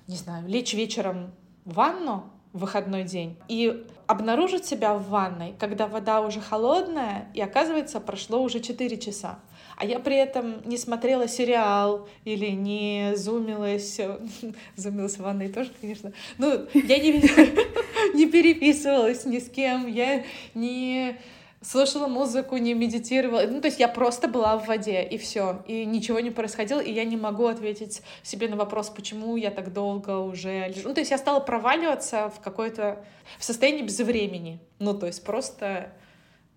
не 0.07 0.15
знаю, 0.15 0.47
лечь 0.47 0.73
вечером 0.73 1.31
в 1.65 1.75
ванну 1.75 2.23
в 2.51 2.59
выходной 2.59 3.03
день 3.03 3.35
и 3.47 3.85
обнаружить 4.05 4.65
себя 4.65 4.93
в 4.93 5.09
ванной, 5.09 5.55
когда 5.59 5.87
вода 5.87 6.21
уже 6.21 6.39
холодная, 6.39 7.31
и 7.33 7.41
оказывается, 7.41 7.99
прошло 7.99 8.41
уже 8.41 8.59
4 8.59 8.97
часа. 8.97 9.39
А 9.75 9.85
я 9.85 9.99
при 9.99 10.15
этом 10.15 10.61
не 10.65 10.77
смотрела 10.77 11.27
сериал 11.27 12.07
или 12.25 12.47
не 12.47 13.13
зумилась, 13.15 13.99
зумилась 14.75 15.15
в 15.15 15.21
ванной 15.21 15.49
тоже, 15.49 15.71
конечно. 15.81 16.13
Ну, 16.37 16.67
я 16.73 16.99
не, 16.99 17.13
не 18.13 18.27
переписывалась 18.27 19.25
ни 19.25 19.39
с 19.39 19.49
кем, 19.49 19.87
я 19.87 20.23
не 20.53 21.17
слушала 21.63 22.07
музыку, 22.07 22.57
не 22.57 22.73
медитировала. 22.73 23.43
Ну, 23.47 23.61
то 23.61 23.67
есть 23.67 23.79
я 23.79 23.87
просто 23.87 24.27
была 24.27 24.57
в 24.57 24.67
воде, 24.67 25.03
и 25.03 25.17
все. 25.17 25.63
И 25.67 25.85
ничего 25.85 26.19
не 26.19 26.31
происходило, 26.31 26.79
и 26.79 26.91
я 26.91 27.05
не 27.05 27.17
могу 27.17 27.47
ответить 27.47 28.01
себе 28.21 28.47
на 28.47 28.55
вопрос, 28.55 28.89
почему 28.89 29.35
я 29.37 29.51
так 29.51 29.73
долго 29.73 30.19
уже 30.19 30.67
лежу. 30.67 30.89
Ну, 30.89 30.93
то 30.93 31.01
есть 31.01 31.11
я 31.11 31.17
стала 31.17 31.39
проваливаться 31.39 32.29
в 32.29 32.39
какое-то... 32.41 33.05
в 33.39 33.43
состоянии 33.43 33.83
безвремени. 33.83 34.59
Ну, 34.79 34.93
то 34.93 35.07
есть 35.07 35.23
просто 35.23 35.93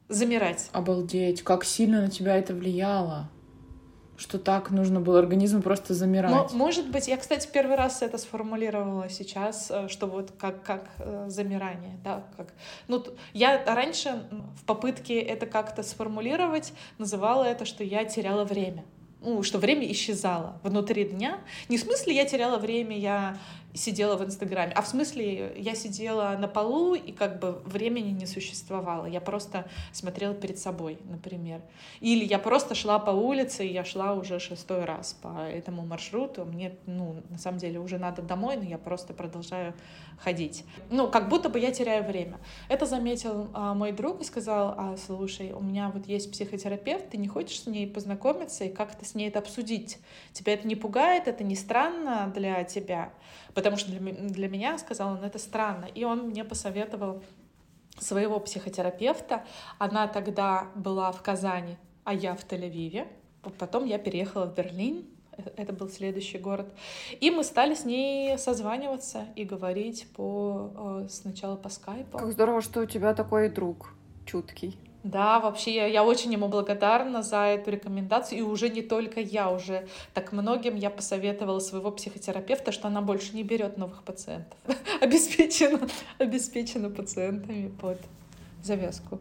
замирать. 0.09 0.69
Обалдеть, 0.73 1.42
как 1.42 1.64
сильно 1.64 2.03
на 2.03 2.11
тебя 2.11 2.37
это 2.37 2.55
влияло 2.55 3.31
что 4.17 4.39
так 4.39 4.71
нужно 4.71 5.01
было 5.01 5.19
организму 5.19 5.63
просто 5.63 5.95
замирать. 5.95 6.33
может 6.53 6.91
быть, 6.91 7.09
я, 7.09 7.17
кстати, 7.17 7.49
первый 7.53 7.77
раз 7.77 8.03
это 8.03 8.19
сформулировала 8.19 9.09
сейчас, 9.09 9.71
э, 9.71 9.89
что 9.89 10.07
вот 10.07 10.33
как, 10.39 10.63
как 10.63 10.89
э, 10.99 11.27
замирание, 11.29 11.99
да, 12.03 12.25
как... 12.37 12.49
Ну, 12.89 13.05
я 13.33 13.63
раньше 13.65 14.23
в 14.61 14.65
попытке 14.65 15.21
это 15.21 15.47
как-то 15.47 15.83
сформулировать 15.83 16.73
называла 16.99 17.45
это, 17.45 17.65
что 17.65 17.85
я 17.85 18.05
теряла 18.05 18.45
время. 18.45 18.85
ну, 19.21 19.43
что 19.43 19.59
время 19.59 19.91
исчезало 19.91 20.59
внутри 20.63 21.05
дня. 21.05 21.41
Не 21.69 21.79
в 21.79 21.81
смысле 21.81 22.15
я 22.15 22.25
теряла 22.25 22.59
время, 22.59 22.97
я 22.99 23.37
сидела 23.77 24.17
в 24.17 24.25
Инстаграме, 24.25 24.73
а 24.75 24.83
в 24.83 24.89
смысле 24.89 25.55
я 25.57 25.75
сидела 25.75 26.37
на 26.39 26.49
полу 26.49 26.95
и 26.95 27.12
как 27.12 27.39
бы 27.39 27.61
времени 27.65 28.11
не 28.11 28.27
существовало. 28.27 29.07
Я 29.07 29.21
просто 29.21 29.67
смотрела 29.93 30.35
перед 30.35 30.59
собой, 30.59 30.99
например. 31.05 31.61
Или 32.01 32.25
я 32.25 32.39
просто 32.39 32.75
шла 32.75 32.99
по 32.99 33.11
улице, 33.11 33.67
и 33.67 33.73
я 33.73 33.85
шла 33.85 34.15
уже 34.15 34.39
шестой 34.39 34.85
раз 34.85 35.15
по 35.15 35.47
этому 35.47 35.87
маршруту. 35.87 36.45
Мне, 36.45 36.77
ну, 36.87 37.23
на 37.31 37.39
самом 37.39 37.59
деле 37.59 37.79
уже 37.79 37.99
надо 37.99 38.23
домой, 38.23 38.57
но 38.57 38.65
я 38.65 38.79
просто 38.79 39.12
продолжаю 39.12 39.75
ходить. 40.19 40.65
Ну, 40.91 41.11
как 41.11 41.29
будто 41.29 41.49
бы 41.49 41.59
я 41.59 41.71
теряю 41.71 42.05
время. 42.05 42.39
Это 42.69 42.87
заметил 42.87 43.49
а, 43.53 43.75
мой 43.75 43.93
друг 43.93 44.23
и 44.23 44.25
сказал, 44.25 44.75
а, 44.77 44.97
слушай, 44.97 45.53
у 45.53 45.61
меня 45.61 45.91
вот 45.93 46.07
есть 46.07 46.31
психотерапевт, 46.33 47.11
ты 47.11 47.17
не 47.19 47.29
хочешь 47.29 47.62
с 47.62 47.67
ней 47.67 47.87
познакомиться 47.87 48.65
и 48.65 48.69
как-то 48.69 49.05
с 49.05 49.15
ней 49.15 49.29
это 49.29 49.41
обсудить? 49.41 49.99
Тебя 50.33 50.55
это 50.55 50.67
не 50.67 50.75
пугает, 50.75 51.29
это 51.29 51.45
не 51.45 51.57
странно 51.57 52.33
для 52.35 52.65
тебя? 52.65 53.11
Потому 53.57 53.79
что 53.79 53.90
для, 53.90 54.12
для 54.12 54.49
меня, 54.49 54.77
сказал 54.77 55.12
он, 55.12 55.25
это 55.25 55.38
странно. 55.38 55.87
И 55.87 56.05
он 56.05 56.29
мне 56.29 56.45
посоветовал 56.45 57.23
своего 57.99 58.38
психотерапевта. 58.38 59.47
Она 59.79 60.09
тогда 60.09 60.69
была 60.75 61.11
в 61.11 61.23
Казани, 61.23 61.79
а 62.05 62.12
я 62.12 62.35
в 62.35 62.45
Тель-Авиве. 62.47 63.09
Потом 63.59 63.87
я 63.87 63.99
переехала 63.99 64.45
в 64.45 64.55
Берлин, 64.55 65.07
э, 65.33 65.42
это 65.57 65.73
был 65.73 65.88
следующий 65.88 66.37
город. 66.37 66.66
И 67.19 67.31
мы 67.31 67.42
стали 67.45 67.75
с 67.75 67.87
ней 67.87 68.37
созваниваться 68.37 69.25
и 69.37 69.45
говорить 69.45 70.07
по 70.14 71.05
э, 71.07 71.09
сначала 71.09 71.57
по 71.57 71.71
скайпу. 71.71 72.19
Как 72.19 72.33
здорово, 72.33 72.61
что 72.61 72.83
у 72.83 72.87
тебя 72.87 73.14
такой 73.14 73.49
друг 73.49 73.95
чуткий. 74.27 74.77
Да, 75.03 75.39
вообще 75.41 75.75
я, 75.75 75.87
я 75.87 76.05
очень 76.05 76.33
ему 76.33 76.49
благодарна 76.49 77.23
за 77.23 77.45
эту 77.47 77.71
рекомендацию. 77.71 78.39
И 78.39 78.43
уже 78.43 78.69
не 78.69 78.83
только 78.83 79.21
я, 79.21 79.51
уже 79.51 79.87
так 80.15 80.33
многим 80.33 80.75
я 80.75 80.91
посоветовала 80.91 81.61
своего 81.61 81.91
психотерапевта, 81.93 82.73
что 82.73 82.89
она 82.89 83.01
больше 83.01 83.35
не 83.35 83.43
берет 83.43 83.79
новых 83.79 84.03
пациентов. 84.03 84.59
обеспечена, 85.01 85.81
обеспечена 86.19 86.91
пациентами 86.91 87.69
под 87.81 87.99
завязку. 88.63 89.21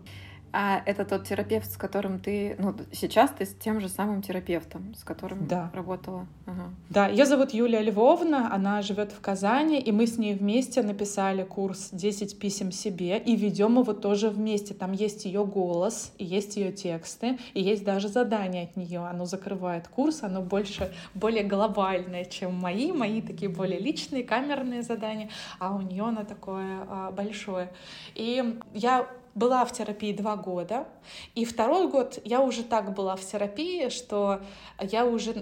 А 0.57 0.81
это 0.85 1.03
тот 1.03 1.27
терапевт, 1.27 1.69
с 1.69 1.75
которым 1.75 2.17
ты, 2.17 2.55
ну, 2.57 2.73
сейчас 2.93 3.31
ты 3.31 3.45
с 3.45 3.53
тем 3.53 3.81
же 3.81 3.89
самым 3.89 4.21
терапевтом, 4.21 4.95
с 4.95 5.03
которым 5.03 5.47
да. 5.47 5.69
работала. 5.73 6.27
Ага. 6.45 6.69
Да, 6.89 7.07
ее 7.09 7.25
зовут 7.25 7.51
Юлия 7.51 7.81
Львовна, 7.81 8.53
она 8.53 8.81
живет 8.81 9.11
в 9.11 9.19
Казани, 9.19 9.81
и 9.81 9.91
мы 9.91 10.07
с 10.07 10.17
ней 10.17 10.33
вместе 10.33 10.81
написали 10.81 11.43
курс 11.43 11.91
«10 11.91 12.37
писем 12.37 12.71
себе» 12.71 13.17
и 13.17 13.35
ведем 13.35 13.77
его 13.77 13.91
тоже 13.91 14.29
вместе. 14.29 14.73
Там 14.73 14.93
есть 14.93 15.25
ее 15.25 15.45
голос, 15.45 16.13
и 16.17 16.23
есть 16.23 16.55
ее 16.55 16.71
тексты, 16.71 17.37
и 17.53 17.61
есть 17.61 17.83
даже 17.83 18.07
задание 18.07 18.63
от 18.63 18.77
нее. 18.77 19.01
Оно 19.01 19.25
закрывает 19.25 19.89
курс, 19.89 20.23
оно 20.23 20.41
больше, 20.41 20.93
более 21.13 21.43
глобальное, 21.43 22.23
чем 22.23 22.53
мои. 22.53 22.93
Мои 22.93 23.21
такие 23.21 23.49
более 23.49 23.81
личные, 23.81 24.23
камерные 24.23 24.83
задания, 24.83 25.29
а 25.59 25.75
у 25.75 25.81
нее 25.81 26.03
оно 26.05 26.23
такое 26.23 26.85
а, 26.87 27.11
большое. 27.11 27.73
И 28.13 28.57
я 28.73 29.05
была 29.35 29.65
в 29.65 29.73
терапии 29.73 30.13
два 30.13 30.37
года, 30.37 30.87
и 31.35 31.43
второй 31.43 31.89
год 31.89 32.19
я 32.23 32.41
уже 32.41 32.63
так 32.63 32.93
была 32.93 33.17
в 33.17 33.21
терапии, 33.21 33.89
что 33.89 34.39
я 34.79 35.05
уже 35.05 35.33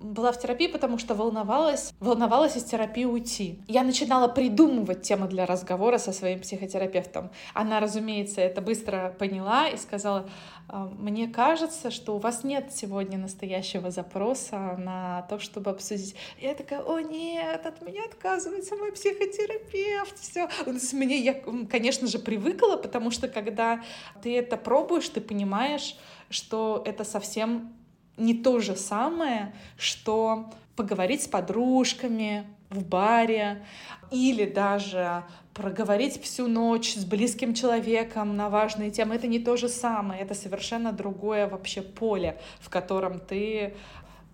была 0.00 0.32
в 0.32 0.40
терапии, 0.40 0.66
потому 0.66 0.96
что 0.96 1.14
волновалась, 1.14 1.92
волновалась 2.00 2.56
из 2.56 2.64
терапии 2.64 3.04
уйти. 3.04 3.60
Я 3.68 3.82
начинала 3.82 4.28
придумывать 4.28 5.02
темы 5.02 5.28
для 5.28 5.44
разговора 5.44 5.98
со 5.98 6.12
своим 6.12 6.40
психотерапевтом. 6.40 7.30
Она, 7.52 7.80
разумеется, 7.80 8.40
это 8.40 8.62
быстро 8.62 9.14
поняла 9.18 9.68
и 9.68 9.76
сказала, 9.76 10.26
«А, 10.66 10.86
мне 10.86 11.28
кажется, 11.28 11.90
что 11.90 12.16
у 12.16 12.18
вас 12.18 12.44
нет 12.44 12.72
сегодня 12.72 13.18
настоящего 13.18 13.90
запроса 13.90 14.76
на 14.78 15.22
то, 15.28 15.38
чтобы 15.38 15.70
обсудить. 15.70 16.16
Я 16.40 16.54
такая, 16.54 16.80
о 16.80 17.00
нет, 17.00 17.66
от 17.66 17.82
меня 17.82 18.04
отказывается 18.04 18.74
мой 18.76 18.90
психотерапевт, 18.92 20.18
все. 20.18 20.48
Мне 20.96 21.18
я, 21.18 21.34
конечно 21.70 22.06
же, 22.06 22.18
привыкла, 22.18 22.76
потому 22.76 23.10
что 23.10 23.28
когда 23.34 23.82
ты 24.22 24.36
это 24.38 24.56
пробуешь, 24.56 25.08
ты 25.08 25.20
понимаешь, 25.20 25.96
что 26.30 26.82
это 26.86 27.04
совсем 27.04 27.74
не 28.16 28.34
то 28.34 28.60
же 28.60 28.76
самое, 28.76 29.54
что 29.76 30.50
поговорить 30.76 31.22
с 31.22 31.28
подружками 31.28 32.46
в 32.70 32.84
баре 32.84 33.64
или 34.10 34.44
даже 34.44 35.24
проговорить 35.52 36.20
всю 36.20 36.48
ночь 36.48 36.94
с 36.94 37.04
близким 37.04 37.54
человеком 37.54 38.36
на 38.36 38.48
важные 38.48 38.90
темы, 38.90 39.14
это 39.14 39.28
не 39.28 39.38
то 39.38 39.56
же 39.56 39.68
самое, 39.68 40.20
это 40.20 40.34
совершенно 40.34 40.92
другое 40.92 41.48
вообще 41.48 41.80
поле, 41.80 42.40
в 42.60 42.70
котором 42.70 43.20
ты 43.20 43.74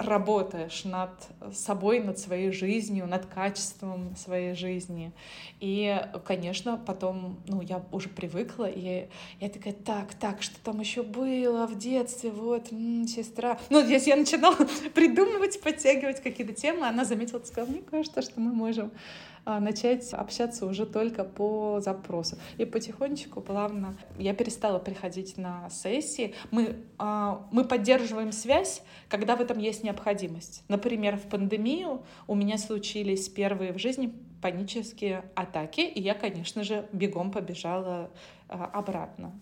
работаешь 0.00 0.84
над 0.84 1.10
собой, 1.52 2.00
над 2.00 2.18
своей 2.18 2.52
жизнью, 2.52 3.06
над 3.06 3.26
качеством 3.26 4.16
своей 4.16 4.54
жизни. 4.54 5.12
И, 5.60 6.00
конечно, 6.24 6.76
потом, 6.76 7.40
ну, 7.46 7.60
я 7.60 7.82
уже 7.92 8.08
привыкла, 8.08 8.68
и 8.68 9.08
я 9.40 9.48
такая, 9.48 9.74
так, 9.74 10.14
так, 10.14 10.42
что 10.42 10.58
там 10.60 10.80
еще 10.80 11.02
было 11.02 11.66
в 11.66 11.76
детстве, 11.78 12.30
вот, 12.30 12.72
м-м, 12.72 13.06
сестра. 13.06 13.58
Ну, 13.68 13.86
если 13.86 14.10
я 14.10 14.16
начинала 14.16 14.56
придумывать, 14.94 15.60
подтягивать 15.60 16.22
какие-то 16.22 16.54
темы, 16.54 16.86
она 16.86 17.04
заметила, 17.04 17.40
сказала, 17.40 17.70
мне 17.70 17.82
кажется, 17.82 18.22
что 18.22 18.40
мы 18.40 18.52
можем 18.52 18.90
начать 19.44 20.12
общаться 20.12 20.66
уже 20.66 20.86
только 20.86 21.24
по 21.24 21.80
запросу. 21.80 22.38
И 22.58 22.64
потихонечку, 22.64 23.40
плавно, 23.40 23.96
я 24.18 24.34
перестала 24.34 24.78
приходить 24.78 25.36
на 25.36 25.68
сессии. 25.70 26.34
Мы, 26.50 26.76
а, 26.98 27.46
мы 27.50 27.64
поддерживаем 27.64 28.32
связь, 28.32 28.82
когда 29.08 29.36
в 29.36 29.40
этом 29.40 29.58
есть 29.58 29.82
необходимость. 29.82 30.64
Например, 30.68 31.16
в 31.16 31.28
пандемию 31.28 32.02
у 32.26 32.34
меня 32.34 32.58
случились 32.58 33.28
первые 33.28 33.72
в 33.72 33.78
жизни 33.78 34.12
панические 34.40 35.24
атаки, 35.34 35.80
и 35.80 36.00
я, 36.00 36.14
конечно 36.14 36.64
же, 36.64 36.88
бегом 36.92 37.30
побежала 37.30 38.10
а, 38.48 38.66
обратно. 38.66 39.32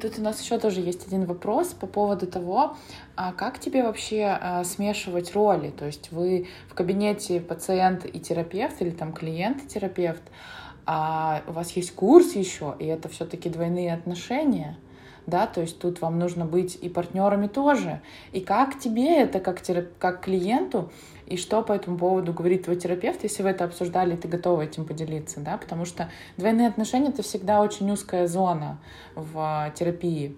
Тут 0.00 0.18
у 0.18 0.22
нас 0.22 0.42
еще 0.42 0.58
тоже 0.58 0.80
есть 0.80 1.06
один 1.06 1.24
вопрос 1.24 1.68
по 1.68 1.86
поводу 1.86 2.26
того, 2.26 2.76
а 3.16 3.32
как 3.32 3.58
тебе 3.58 3.82
вообще 3.82 4.24
а, 4.24 4.62
смешивать 4.62 5.34
роли? 5.34 5.70
То 5.70 5.86
есть 5.86 6.12
вы 6.12 6.48
в 6.68 6.74
кабинете 6.74 7.40
пациент 7.40 8.04
и 8.04 8.20
терапевт 8.20 8.82
или 8.82 8.90
там 8.90 9.14
клиент 9.14 9.64
и 9.64 9.66
терапевт, 9.66 10.22
а 10.84 11.42
у 11.46 11.52
вас 11.52 11.72
есть 11.72 11.94
курс 11.94 12.34
еще, 12.34 12.76
и 12.78 12.84
это 12.84 13.08
все-таки 13.08 13.48
двойные 13.48 13.94
отношения 13.94 14.76
да, 15.26 15.46
то 15.46 15.60
есть 15.60 15.78
тут 15.78 16.00
вам 16.00 16.18
нужно 16.18 16.44
быть 16.44 16.78
и 16.80 16.88
партнерами 16.88 17.48
тоже. 17.48 18.00
И 18.32 18.40
как 18.40 18.78
тебе 18.78 19.22
это, 19.22 19.40
как, 19.40 19.60
терап... 19.60 19.86
как 19.98 20.22
клиенту, 20.22 20.90
и 21.26 21.36
что 21.36 21.62
по 21.62 21.72
этому 21.72 21.98
поводу 21.98 22.32
говорит 22.32 22.64
твой 22.64 22.76
терапевт, 22.76 23.22
если 23.24 23.42
вы 23.42 23.50
это 23.50 23.64
обсуждали, 23.64 24.16
ты 24.16 24.28
готова 24.28 24.62
этим 24.62 24.84
поделиться, 24.84 25.40
да, 25.40 25.56
потому 25.56 25.84
что 25.84 26.08
двойные 26.36 26.68
отношения— 26.68 27.08
это 27.08 27.22
всегда 27.22 27.60
очень 27.62 27.90
узкая 27.90 28.26
зона 28.28 28.78
в 29.14 29.72
терапии. 29.74 30.36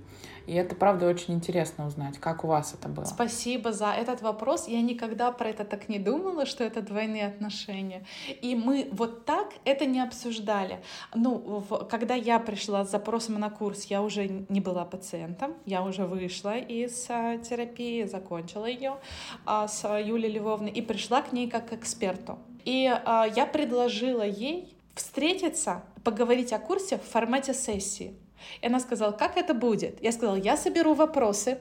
И 0.49 0.55
это, 0.55 0.75
правда, 0.75 1.07
очень 1.07 1.35
интересно 1.35 1.87
узнать, 1.87 2.17
как 2.17 2.43
у 2.43 2.47
вас 2.47 2.73
это 2.73 2.89
было. 2.89 3.05
Спасибо 3.05 3.71
за 3.71 3.91
этот 3.91 4.23
вопрос. 4.23 4.67
Я 4.67 4.81
никогда 4.81 5.31
про 5.31 5.51
это 5.51 5.65
так 5.67 5.91
не 5.91 5.99
думала, 5.99 6.47
что 6.47 6.65
это 6.65 6.81
двойные 6.81 7.27
отношения. 7.27 8.07
И 8.41 8.55
мы 8.55 8.89
вот 8.93 9.27
так 9.27 9.53
это 9.67 9.85
не 9.85 10.01
обсуждали. 10.01 10.81
Ну, 11.15 11.35
в, 11.69 11.85
когда 11.85 12.15
я 12.15 12.39
пришла 12.39 12.87
с 12.87 12.91
запросом 12.91 13.39
на 13.39 13.51
курс, 13.51 13.85
я 13.85 14.01
уже 14.01 14.47
не 14.49 14.63
была 14.63 14.87
пациентом, 14.87 15.53
я 15.67 15.83
уже 15.83 16.07
вышла 16.07 16.57
из 16.57 17.07
а, 17.11 17.37
терапии, 17.37 18.05
закончила 18.05 18.65
ее 18.65 18.97
а, 19.45 19.69
с 19.69 19.87
Юлией 19.87 20.39
Львовной 20.39 20.71
и 20.71 20.81
пришла 20.81 21.21
к 21.21 21.31
ней 21.31 21.51
как 21.51 21.69
к 21.69 21.73
эксперту. 21.75 22.39
И 22.65 22.91
а, 23.05 23.27
я 23.27 23.45
предложила 23.45 24.27
ей 24.27 24.75
встретиться, 24.95 25.83
поговорить 26.05 26.55
о 26.55 26.59
курсе 26.59 26.97
в 26.97 27.03
формате 27.03 27.53
сессии. 27.53 28.15
И 28.61 28.66
она 28.66 28.81
сказала, 28.81 29.12
как 29.12 29.37
это 29.37 29.55
будет? 29.55 30.03
Я 30.03 30.12
сказала, 30.12 30.37
я 30.37 30.57
соберу 30.57 30.94
вопросы 30.94 31.59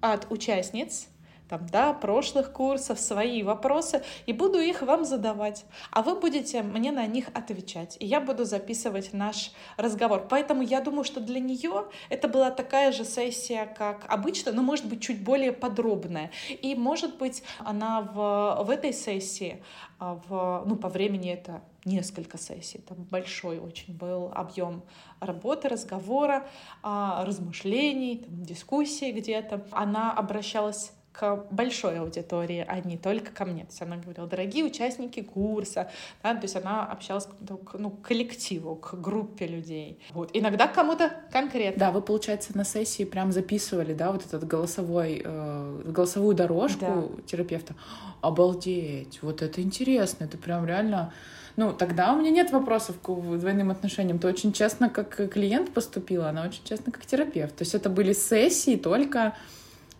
от 0.00 0.30
участниц, 0.30 1.08
там, 1.48 1.66
да, 1.66 1.92
прошлых 1.92 2.52
курсов, 2.52 2.98
свои 2.98 3.42
вопросы, 3.42 4.02
и 4.26 4.32
буду 4.32 4.58
их 4.58 4.82
вам 4.82 5.04
задавать. 5.04 5.64
А 5.90 6.02
вы 6.02 6.18
будете 6.18 6.62
мне 6.62 6.92
на 6.92 7.06
них 7.06 7.28
отвечать. 7.34 7.96
И 8.00 8.06
я 8.06 8.20
буду 8.20 8.44
записывать 8.44 9.12
наш 9.12 9.52
разговор. 9.76 10.26
Поэтому 10.28 10.62
я 10.62 10.80
думаю, 10.80 11.04
что 11.04 11.20
для 11.20 11.40
нее 11.40 11.86
это 12.08 12.28
была 12.28 12.50
такая 12.50 12.92
же 12.92 13.04
сессия, 13.04 13.66
как 13.66 14.04
обычно, 14.08 14.52
но, 14.52 14.62
может 14.62 14.86
быть, 14.86 15.02
чуть 15.02 15.22
более 15.22 15.52
подробная. 15.52 16.30
И, 16.48 16.74
может 16.74 17.16
быть, 17.18 17.42
она 17.58 18.00
в, 18.00 18.64
в 18.64 18.70
этой 18.70 18.92
сессии, 18.92 19.62
а, 19.98 20.20
в, 20.28 20.64
ну, 20.66 20.76
по 20.76 20.88
времени 20.88 21.32
это 21.32 21.62
несколько 21.84 22.36
сессий, 22.36 22.78
там 22.78 22.98
большой 23.04 23.58
очень 23.60 23.94
был 23.96 24.32
объем 24.34 24.82
работы, 25.20 25.68
разговора, 25.68 26.48
а, 26.82 27.24
размышлений, 27.24 28.18
там, 28.18 28.42
дискуссий 28.42 29.12
где-то. 29.12 29.64
Она 29.70 30.12
обращалась 30.12 30.92
к 31.18 31.46
большой 31.50 31.98
аудитории, 31.98 32.64
а 32.68 32.80
не 32.80 32.98
только 32.98 33.32
ко 33.32 33.46
мне. 33.46 33.62
То 33.62 33.70
есть 33.70 33.82
она 33.82 33.96
говорила, 33.96 34.26
дорогие 34.26 34.64
участники 34.64 35.22
курса, 35.22 35.90
да, 36.22 36.34
то 36.34 36.42
есть 36.42 36.56
она 36.56 36.84
общалась 36.84 37.24
к, 37.24 37.74
ну, 37.78 37.90
к 37.90 38.02
коллективу, 38.02 38.76
к 38.76 38.94
группе 39.00 39.46
людей. 39.46 39.98
Вот. 40.12 40.30
Иногда 40.34 40.68
к 40.68 40.74
кому-то 40.74 41.10
конкретно. 41.32 41.80
Да, 41.80 41.90
вы, 41.90 42.02
получается, 42.02 42.54
на 42.54 42.64
сессии 42.64 43.04
прям 43.04 43.32
записывали, 43.32 43.94
да, 43.94 44.12
вот 44.12 44.26
этот 44.26 44.46
голосовой, 44.46 45.22
э, 45.24 45.82
голосовую 45.86 46.36
дорожку 46.36 46.80
да. 46.80 47.22
терапевта. 47.26 47.74
Обалдеть, 48.20 49.22
вот 49.22 49.40
это 49.40 49.62
интересно, 49.62 50.24
это 50.24 50.36
прям 50.36 50.66
реально 50.66 51.14
ну, 51.56 51.72
тогда 51.72 52.12
у 52.12 52.18
меня 52.18 52.30
нет 52.30 52.50
вопросов 52.50 52.96
к 53.00 53.06
двойным 53.06 53.70
отношениям. 53.70 54.18
Ты 54.18 54.28
очень 54.28 54.52
честно 54.52 54.90
как 54.90 55.30
клиент 55.32 55.72
поступила, 55.72 56.28
она 56.28 56.44
очень 56.44 56.62
честно 56.64 56.92
как 56.92 57.06
терапевт. 57.06 57.56
То 57.56 57.62
есть 57.62 57.74
это 57.74 57.88
были 57.88 58.12
сессии 58.12 58.76
только 58.76 59.34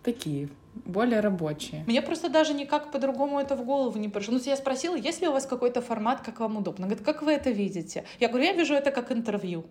такие, 0.02 0.50
более 0.84 1.20
рабочие. 1.20 1.84
Мне 1.86 2.02
просто 2.02 2.28
даже 2.28 2.54
никак 2.54 2.90
по-другому 2.92 3.40
это 3.40 3.56
в 3.56 3.64
голову 3.64 3.98
не 3.98 4.08
пришло. 4.08 4.34
Ну, 4.34 4.40
я 4.44 4.56
спросила, 4.56 4.94
есть 4.94 5.22
ли 5.22 5.28
у 5.28 5.32
вас 5.32 5.46
какой-то 5.46 5.80
формат, 5.80 6.20
как 6.20 6.40
вам 6.40 6.56
удобно? 6.56 6.86
Говорит, 6.86 7.04
как 7.04 7.22
вы 7.22 7.32
это 7.32 7.50
видите? 7.50 8.04
Я 8.20 8.28
говорю, 8.28 8.44
я 8.44 8.52
вижу 8.52 8.74
это 8.74 8.90
как 8.90 9.12
интервью. 9.12 9.64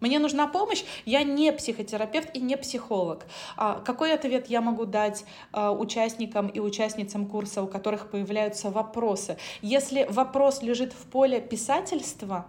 Мне 0.00 0.18
нужна 0.18 0.46
помощь, 0.46 0.84
я 1.06 1.22
не 1.22 1.52
психотерапевт 1.52 2.36
и 2.36 2.40
не 2.40 2.56
психолог. 2.56 3.26
А 3.56 3.80
какой 3.80 4.12
ответ 4.12 4.48
я 4.48 4.60
могу 4.60 4.84
дать 4.84 5.24
а, 5.52 5.72
участникам 5.72 6.48
и 6.48 6.60
участницам 6.60 7.26
курса, 7.26 7.62
у 7.62 7.66
которых 7.66 8.10
появляются 8.10 8.70
вопросы? 8.70 9.38
Если 9.62 10.06
вопрос 10.10 10.62
лежит 10.62 10.92
в 10.92 11.06
поле 11.06 11.40
писательства, 11.40 12.46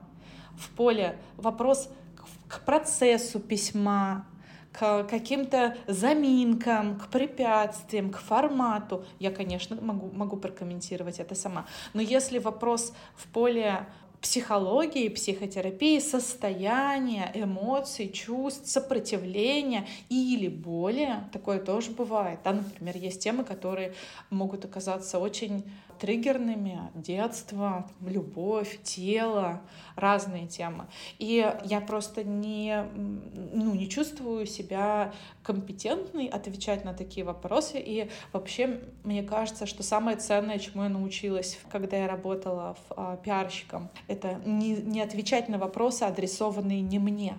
в 0.58 0.70
поле 0.72 1.18
вопрос 1.38 1.90
к 2.48 2.66
процессу 2.66 3.40
письма, 3.40 4.26
к 4.78 5.06
каким-то 5.06 5.76
заминкам, 5.88 7.00
к 7.00 7.08
препятствиям, 7.08 8.12
к 8.12 8.20
формату, 8.20 9.04
я, 9.18 9.32
конечно, 9.32 9.76
могу, 9.82 10.12
могу 10.16 10.38
прокомментировать 10.38 11.20
это 11.20 11.34
сама. 11.34 11.66
Но 11.94 12.02
если 12.02 12.38
вопрос 12.38 12.94
в 13.16 13.28
поле 13.28 13.88
психологии, 14.22 15.10
психотерапии 15.10 16.00
состояния, 16.00 17.32
эмоций, 17.34 18.10
чувств, 18.10 18.68
сопротивления 18.68 19.88
или 20.10 20.48
боли. 20.48 21.10
Такое 21.32 21.60
тоже 21.60 21.92
бывает. 21.92 22.40
Да, 22.44 22.54
например, 22.54 22.98
есть 22.98 23.22
темы, 23.22 23.44
которые 23.44 23.94
могут 24.32 24.66
оказаться 24.66 25.20
очень 25.20 25.64
триггерными. 26.00 26.80
Детство, 26.94 27.90
любовь, 28.06 28.80
тело, 28.84 29.62
разные 29.96 30.48
темы. 30.48 30.88
И 31.20 31.52
я 31.66 31.82
просто 31.82 32.24
не, 32.24 32.86
ну, 33.54 33.74
не 33.74 33.90
чувствую 33.90 34.46
себя 34.46 35.14
компетентной 35.44 36.28
отвечать 36.28 36.86
на 36.86 36.94
такие 36.94 37.26
вопросы. 37.26 37.80
И 37.80 38.10
вообще, 38.34 38.82
мне 39.04 39.24
кажется, 39.24 39.66
что 39.66 39.84
самое 39.84 40.18
ценное, 40.18 40.60
чему 40.60 40.84
я 40.84 40.90
научилась, 40.90 41.60
когда 41.72 41.98
я 41.98 42.08
работала 42.08 42.76
в, 42.76 42.94
а, 42.96 43.18
пиарщиком, 43.18 43.90
это 44.08 44.42
не, 44.46 44.76
не 44.76 45.02
отвечать 45.02 45.50
на 45.50 45.58
вопросы, 45.58 46.04
адресованные 46.04 46.82
не 46.82 47.00
мне. 47.00 47.38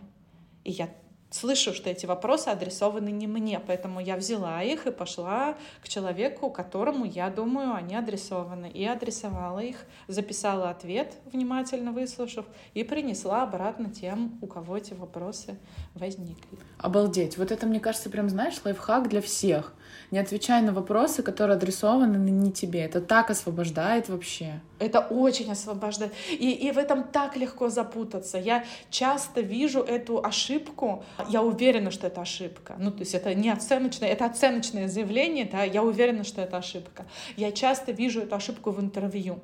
И 0.64 0.72
я 0.72 0.88
слышу, 1.30 1.74
что 1.74 1.90
эти 1.90 2.06
вопросы 2.06 2.48
адресованы 2.48 3.10
не 3.10 3.26
мне, 3.26 3.60
поэтому 3.60 4.00
я 4.00 4.16
взяла 4.16 4.62
их 4.62 4.86
и 4.86 4.90
пошла 4.90 5.56
к 5.82 5.88
человеку, 5.88 6.50
которому, 6.50 7.04
я 7.04 7.30
думаю, 7.30 7.74
они 7.74 7.94
адресованы, 7.94 8.70
и 8.70 8.84
адресовала 8.84 9.60
их, 9.60 9.84
записала 10.06 10.70
ответ, 10.70 11.14
внимательно 11.32 11.92
выслушав, 11.92 12.46
и 12.74 12.84
принесла 12.84 13.42
обратно 13.42 13.90
тем, 13.90 14.38
у 14.40 14.46
кого 14.46 14.76
эти 14.76 14.94
вопросы 14.94 15.58
возникли. 15.94 16.58
Обалдеть. 16.78 17.38
Вот 17.38 17.52
это, 17.52 17.66
мне 17.66 17.80
кажется, 17.80 18.10
прям, 18.10 18.28
знаешь, 18.28 18.60
лайфхак 18.64 19.08
для 19.08 19.20
всех. 19.20 19.74
Не 20.10 20.18
отвечай 20.18 20.62
на 20.62 20.72
вопросы, 20.72 21.22
которые 21.22 21.56
адресованы 21.56 22.16
не 22.16 22.52
тебе. 22.52 22.80
Это 22.80 23.00
так 23.00 23.30
освобождает 23.30 24.08
вообще. 24.08 24.60
Это 24.78 25.00
очень 25.00 25.50
освобождает. 25.50 26.12
И, 26.30 26.52
и 26.52 26.70
в 26.72 26.78
этом 26.78 27.04
так 27.04 27.36
легко 27.36 27.68
запутаться. 27.68 28.38
Я 28.38 28.64
часто 28.90 29.40
вижу 29.40 29.80
эту 29.80 30.24
ошибку. 30.24 31.04
Я 31.28 31.42
уверена, 31.42 31.90
что 31.90 32.06
это 32.06 32.20
ошибка. 32.20 32.76
Ну, 32.78 32.90
то 32.90 33.00
есть 33.00 33.14
это 33.14 33.34
не 33.34 33.50
оценочное, 33.50 34.08
это 34.08 34.26
оценочное 34.26 34.88
заявление, 34.88 35.48
да, 35.50 35.64
я 35.64 35.82
уверена, 35.82 36.24
что 36.24 36.40
это 36.40 36.58
ошибка. 36.58 37.06
Я 37.36 37.52
часто 37.52 37.92
вижу 37.92 38.20
эту 38.20 38.36
ошибку 38.36 38.70
в 38.70 38.80
интервью. 38.80 39.40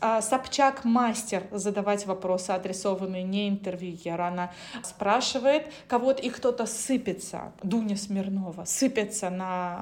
А, 0.00 0.20
Собчак 0.20 0.84
мастер 0.84 1.44
задавать 1.50 2.06
вопросы, 2.06 2.50
адресованные 2.50 3.22
не 3.22 3.48
интервьюеру. 3.48 4.24
Она 4.24 4.52
спрашивает 4.82 5.66
кого-то, 5.88 6.22
и 6.22 6.30
кто-то 6.30 6.66
сыпется. 6.66 7.52
Дуня 7.62 7.96
Смирнова 7.96 8.64
сыпется 8.64 9.30
на 9.30 9.73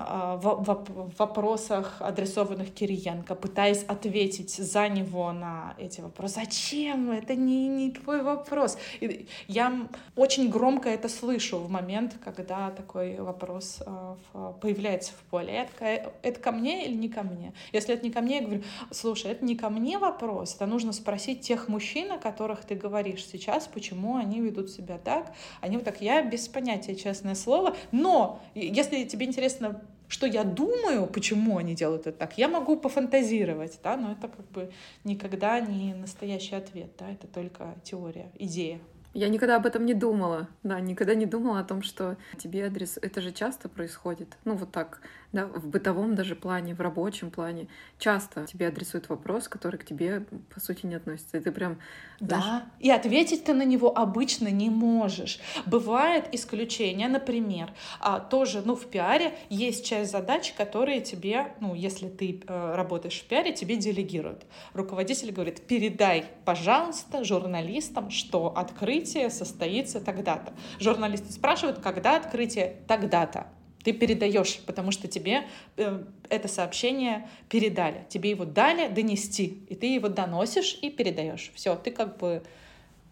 в 0.42 1.12
вопросах, 1.18 1.96
адресованных 2.00 2.72
Кириенко, 2.72 3.34
пытаясь 3.34 3.84
ответить 3.84 4.50
за 4.50 4.88
него 4.88 5.32
на 5.32 5.74
эти 5.78 6.00
вопросы. 6.00 6.34
Зачем? 6.34 7.10
Это 7.10 7.34
не, 7.34 7.68
не 7.68 7.90
твой 7.90 8.22
вопрос. 8.22 8.78
И 9.00 9.26
я 9.48 9.88
очень 10.16 10.50
громко 10.50 10.88
это 10.88 11.08
слышу 11.08 11.58
в 11.58 11.70
момент, 11.70 12.16
когда 12.24 12.70
такой 12.70 13.16
вопрос 13.18 13.82
а, 13.86 14.16
появляется 14.60 15.12
в 15.12 15.30
поле. 15.30 15.68
Такая, 15.72 16.12
это 16.22 16.40
ко 16.40 16.52
мне 16.52 16.86
или 16.86 16.94
не 16.94 17.08
ко 17.08 17.22
мне? 17.22 17.52
Если 17.72 17.94
это 17.94 18.04
не 18.04 18.10
ко 18.10 18.20
мне, 18.20 18.36
я 18.36 18.42
говорю, 18.42 18.62
слушай, 18.90 19.30
это 19.30 19.44
не 19.44 19.56
ко 19.56 19.68
мне 19.68 19.98
вопрос, 19.98 20.54
это 20.54 20.66
нужно 20.66 20.92
спросить 20.92 21.40
тех 21.40 21.68
мужчин, 21.68 22.12
о 22.12 22.18
которых 22.18 22.64
ты 22.64 22.74
говоришь 22.74 23.26
сейчас, 23.26 23.66
почему 23.66 24.16
они 24.16 24.40
ведут 24.40 24.70
себя 24.70 24.98
так. 24.98 25.32
Они 25.60 25.76
вот 25.76 25.84
так, 25.84 26.00
я 26.00 26.22
без 26.22 26.48
понятия, 26.48 26.94
честное 26.94 27.34
слово, 27.34 27.76
но 27.90 28.40
если 28.54 29.04
тебе 29.04 29.26
интересно 29.26 29.81
что 30.12 30.26
я 30.26 30.44
думаю, 30.44 31.06
почему 31.06 31.56
они 31.56 31.74
делают 31.74 32.06
это 32.06 32.18
так, 32.18 32.36
я 32.36 32.46
могу 32.46 32.76
пофантазировать, 32.76 33.80
да, 33.82 33.96
но 33.96 34.12
это 34.12 34.28
как 34.28 34.46
бы 34.50 34.70
никогда 35.04 35.58
не 35.58 35.94
настоящий 35.94 36.54
ответ, 36.54 36.90
да, 36.98 37.10
это 37.10 37.26
только 37.26 37.74
теория, 37.82 38.30
идея. 38.38 38.78
Я 39.14 39.28
никогда 39.28 39.56
об 39.56 39.64
этом 39.64 39.86
не 39.86 39.94
думала, 39.94 40.48
да, 40.62 40.80
никогда 40.80 41.14
не 41.14 41.24
думала 41.24 41.60
о 41.60 41.64
том, 41.64 41.82
что 41.82 42.16
тебе 42.38 42.66
адрес... 42.66 42.98
Это 43.00 43.22
же 43.22 43.32
часто 43.32 43.70
происходит, 43.70 44.36
ну 44.44 44.54
вот 44.54 44.70
так, 44.70 45.00
да, 45.32 45.46
в 45.46 45.66
бытовом 45.66 46.14
даже 46.14 46.36
плане, 46.36 46.74
в 46.74 46.80
рабочем 46.80 47.30
плане. 47.30 47.68
Часто 47.98 48.46
тебе 48.46 48.68
адресуют 48.68 49.08
вопрос, 49.08 49.48
который 49.48 49.78
к 49.78 49.84
тебе, 49.84 50.26
по 50.52 50.60
сути, 50.60 50.86
не 50.86 50.94
относится. 50.94 51.38
И 51.38 51.40
ты 51.40 51.50
прям... 51.50 51.78
Да, 52.20 52.66
и 52.78 52.90
ответить 52.90 53.44
ты 53.44 53.54
на 53.54 53.64
него 53.64 53.96
обычно 53.96 54.48
не 54.48 54.70
можешь. 54.70 55.40
Бывает 55.66 56.26
исключение, 56.32 57.08
например, 57.08 57.72
а, 57.98 58.20
тоже, 58.20 58.62
ну, 58.64 58.76
в 58.76 58.86
пиаре 58.86 59.34
есть 59.48 59.84
часть 59.86 60.12
задач, 60.12 60.52
которые 60.52 61.00
тебе, 61.00 61.54
ну, 61.60 61.74
если 61.74 62.08
ты 62.08 62.42
э, 62.46 62.74
работаешь 62.74 63.20
в 63.20 63.24
пиаре, 63.24 63.52
тебе 63.52 63.76
делегируют. 63.76 64.44
Руководитель 64.74 65.32
говорит, 65.32 65.66
передай, 65.66 66.26
пожалуйста, 66.44 67.24
журналистам, 67.24 68.10
что 68.10 68.48
открытие 68.54 69.30
состоится 69.30 70.00
тогда-то. 70.00 70.52
Журналисты 70.78 71.32
спрашивают, 71.32 71.78
когда 71.78 72.16
открытие? 72.16 72.76
Тогда-то 72.86 73.46
ты 73.84 73.92
передаешь, 73.92 74.60
потому 74.66 74.90
что 74.90 75.08
тебе 75.08 75.44
э, 75.76 76.02
это 76.28 76.48
сообщение 76.48 77.28
передали. 77.48 78.06
Тебе 78.08 78.30
его 78.30 78.44
дали 78.44 78.88
донести, 78.88 79.62
и 79.68 79.74
ты 79.74 79.94
его 79.94 80.08
доносишь 80.08 80.78
и 80.82 80.90
передаешь. 80.90 81.50
Все, 81.54 81.76
ты 81.76 81.90
как 81.90 82.18
бы 82.18 82.42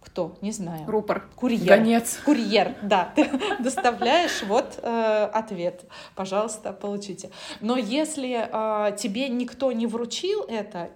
кто? 0.00 0.36
Не 0.40 0.50
знаю. 0.50 0.86
Рупор. 0.86 1.28
Курьер. 1.36 1.68
Гонец. 1.68 2.20
Курьер, 2.24 2.74
да. 2.82 3.12
Ты 3.14 3.28
доставляешь 3.60 4.42
вот 4.42 4.78
э, 4.82 5.30
ответ. 5.32 5.84
Пожалуйста, 6.14 6.72
получите. 6.72 7.30
Но 7.60 7.76
если 7.76 8.48
э, 8.50 8.96
тебе 8.96 9.28
никто 9.28 9.72
не 9.72 9.86
вручил 9.86 10.42
это, 10.48 10.90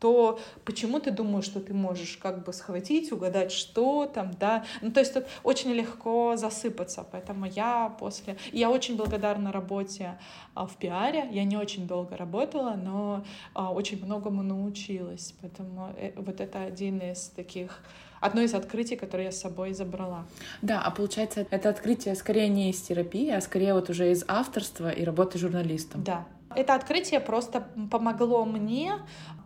то 0.00 0.38
почему 0.64 1.00
ты 1.00 1.10
думаешь, 1.10 1.44
что 1.44 1.60
ты 1.60 1.74
можешь 1.74 2.16
как 2.16 2.44
бы 2.44 2.52
схватить, 2.52 3.12
угадать, 3.12 3.52
что 3.52 4.06
там, 4.06 4.32
да? 4.38 4.64
Ну, 4.82 4.90
то 4.90 5.00
есть 5.00 5.14
тут 5.14 5.24
очень 5.42 5.72
легко 5.72 6.36
засыпаться, 6.36 7.06
поэтому 7.10 7.46
я 7.46 7.94
после... 7.98 8.36
Я 8.52 8.70
очень 8.70 8.96
благодарна 8.96 9.52
работе 9.52 10.18
а, 10.54 10.66
в 10.66 10.76
пиаре, 10.76 11.28
я 11.30 11.44
не 11.44 11.56
очень 11.56 11.86
долго 11.86 12.16
работала, 12.16 12.74
но 12.74 13.24
а, 13.54 13.72
очень 13.72 14.04
многому 14.04 14.42
научилась, 14.42 15.34
поэтому 15.40 15.92
э, 15.96 16.12
вот 16.16 16.40
это 16.40 16.62
один 16.62 16.98
из 16.98 17.28
таких 17.28 17.82
одно 18.20 18.40
из 18.40 18.54
открытий, 18.54 18.96
которое 18.96 19.24
я 19.24 19.32
с 19.32 19.40
собой 19.40 19.74
забрала. 19.74 20.24
Да, 20.62 20.80
а 20.80 20.90
получается, 20.90 21.46
это 21.50 21.68
открытие 21.68 22.14
скорее 22.14 22.48
не 22.48 22.70
из 22.70 22.80
терапии, 22.80 23.30
а 23.30 23.40
скорее 23.40 23.74
вот 23.74 23.90
уже 23.90 24.10
из 24.10 24.24
авторства 24.28 24.90
и 24.90 25.04
работы 25.04 25.38
журналистом. 25.38 26.02
Да, 26.02 26.26
это 26.56 26.74
открытие 26.74 27.20
просто 27.20 27.66
помогло 27.90 28.44
мне 28.44 28.94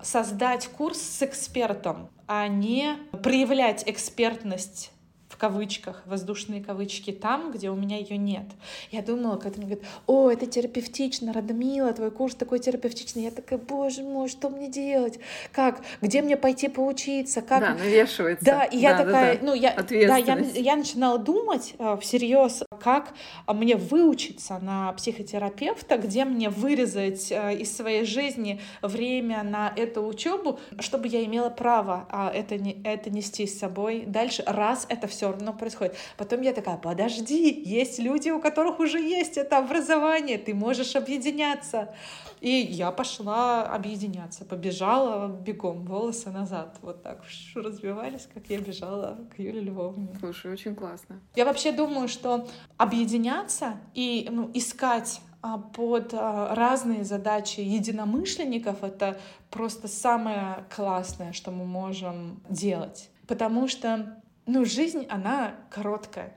создать 0.03 0.69
курс 0.69 1.01
с 1.01 1.23
экспертом, 1.23 2.11
а 2.27 2.49
не 2.49 2.97
проявлять 3.23 3.85
экспертность 3.87 4.93
кавычках, 5.39 6.03
воздушные 6.07 6.63
кавычки, 6.63 7.13
там, 7.13 7.53
где 7.53 7.71
у 7.71 7.77
меня 7.77 7.97
ее 7.99 8.17
нет. 8.17 8.47
Я 8.91 9.03
думала, 9.03 9.37
когда 9.37 9.59
мне 9.59 9.67
говорят, 9.67 9.85
о, 10.07 10.31
это 10.31 10.47
терапевтично, 10.47 11.33
Радмила, 11.33 11.93
твой 11.93 12.11
курс 12.11 12.35
такой 12.35 12.59
терапевтичный. 12.59 13.23
Я 13.23 13.31
такая, 13.31 13.59
боже 13.59 14.03
мой, 14.03 14.29
что 14.29 14.51
мне 14.51 14.69
делать? 14.69 15.19
Как? 15.53 15.81
Где 16.03 16.23
мне 16.23 16.37
пойти 16.37 16.69
поучиться? 16.69 17.41
Как? 17.41 17.61
Да, 17.61 17.75
навешивается. 17.75 18.45
Да, 18.45 18.65
и 18.65 18.79
я 18.79 18.95
да, 18.95 19.05
такая, 19.05 19.35
да, 19.35 19.41
да. 19.41 19.47
ну, 19.47 19.55
я, 19.55 19.75
да, 19.75 20.17
я, 20.17 20.39
я 20.39 20.77
начинала 20.77 21.19
думать 21.19 21.75
э, 21.79 21.97
всерьез, 22.01 22.63
как 22.83 23.15
мне 23.47 23.77
выучиться 23.77 24.59
на 24.59 24.93
психотерапевта, 24.95 25.99
где 25.99 26.25
мне 26.25 26.51
вырезать 26.51 27.31
э, 27.31 27.57
из 27.57 27.75
своей 27.77 28.05
жизни 28.05 28.61
время 28.83 29.43
на 29.43 29.73
эту 29.77 30.05
учебу, 30.05 30.59
чтобы 30.81 31.09
я 31.09 31.25
имела 31.25 31.51
право 31.51 32.07
а, 32.11 32.31
это, 32.35 32.57
не, 32.57 32.81
это 32.85 33.11
нести 33.11 33.47
с 33.47 33.59
собой 33.59 34.05
дальше, 34.07 34.43
раз 34.47 34.87
это 34.89 35.07
все 35.07 35.28
равно 35.33 35.53
происходит. 35.53 35.97
Потом 36.17 36.41
я 36.43 36.53
такая, 36.53 36.77
подожди, 36.77 37.63
есть 37.65 37.99
люди, 37.99 38.31
у 38.31 38.41
которых 38.41 38.81
уже 38.81 39.01
есть 39.01 39.37
это 39.37 39.59
образование, 39.59 40.39
ты 40.39 40.55
можешь 40.55 40.97
объединяться. 40.97 41.95
И 42.41 42.51
я 42.51 42.93
пошла 42.93 43.65
объединяться, 43.65 44.45
побежала 44.45 45.29
бегом, 45.29 45.85
волосы 45.85 46.31
назад, 46.31 46.77
вот 46.83 47.03
так 47.03 47.23
разбивались, 47.55 48.29
как 48.33 48.49
я 48.49 48.59
бежала 48.59 49.19
к 49.35 49.39
Юле 49.39 49.61
Львовне. 49.61 50.09
Слушай, 50.21 50.53
очень 50.53 50.77
классно. 50.77 51.21
Я 51.35 51.45
вообще 51.45 51.73
думаю, 51.73 52.09
что 52.09 52.47
объединяться 52.77 53.79
и 53.95 54.29
ну, 54.31 54.51
искать 54.55 55.21
а, 55.41 55.59
под 55.59 56.15
а, 56.15 56.55
разные 56.55 57.05
задачи 57.05 57.61
единомышленников 57.61 58.83
это 58.83 59.21
просто 59.51 59.87
самое 59.89 60.65
классное, 60.75 61.33
что 61.33 61.51
мы 61.51 61.65
можем 61.65 62.41
делать. 62.49 63.11
Потому 63.27 63.69
что 63.69 64.21
ну, 64.49 64.65
жизнь, 64.65 65.07
она 65.09 65.55
короткая. 65.71 66.33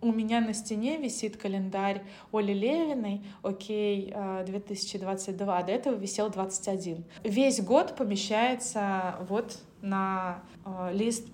У 0.00 0.12
меня 0.12 0.40
на 0.40 0.54
стене 0.54 0.96
висит 0.96 1.36
календарь 1.36 2.02
Оли 2.32 2.54
Левиной, 2.54 3.22
окей, 3.42 4.14
2022, 4.46 5.58
а 5.58 5.62
до 5.62 5.72
этого 5.72 5.94
висел 5.94 6.30
21. 6.30 7.04
Весь 7.24 7.60
год 7.60 7.96
помещается 7.96 9.16
вот 9.28 9.58
на 9.82 10.42
э, 10.64 10.92
лист 10.94 11.26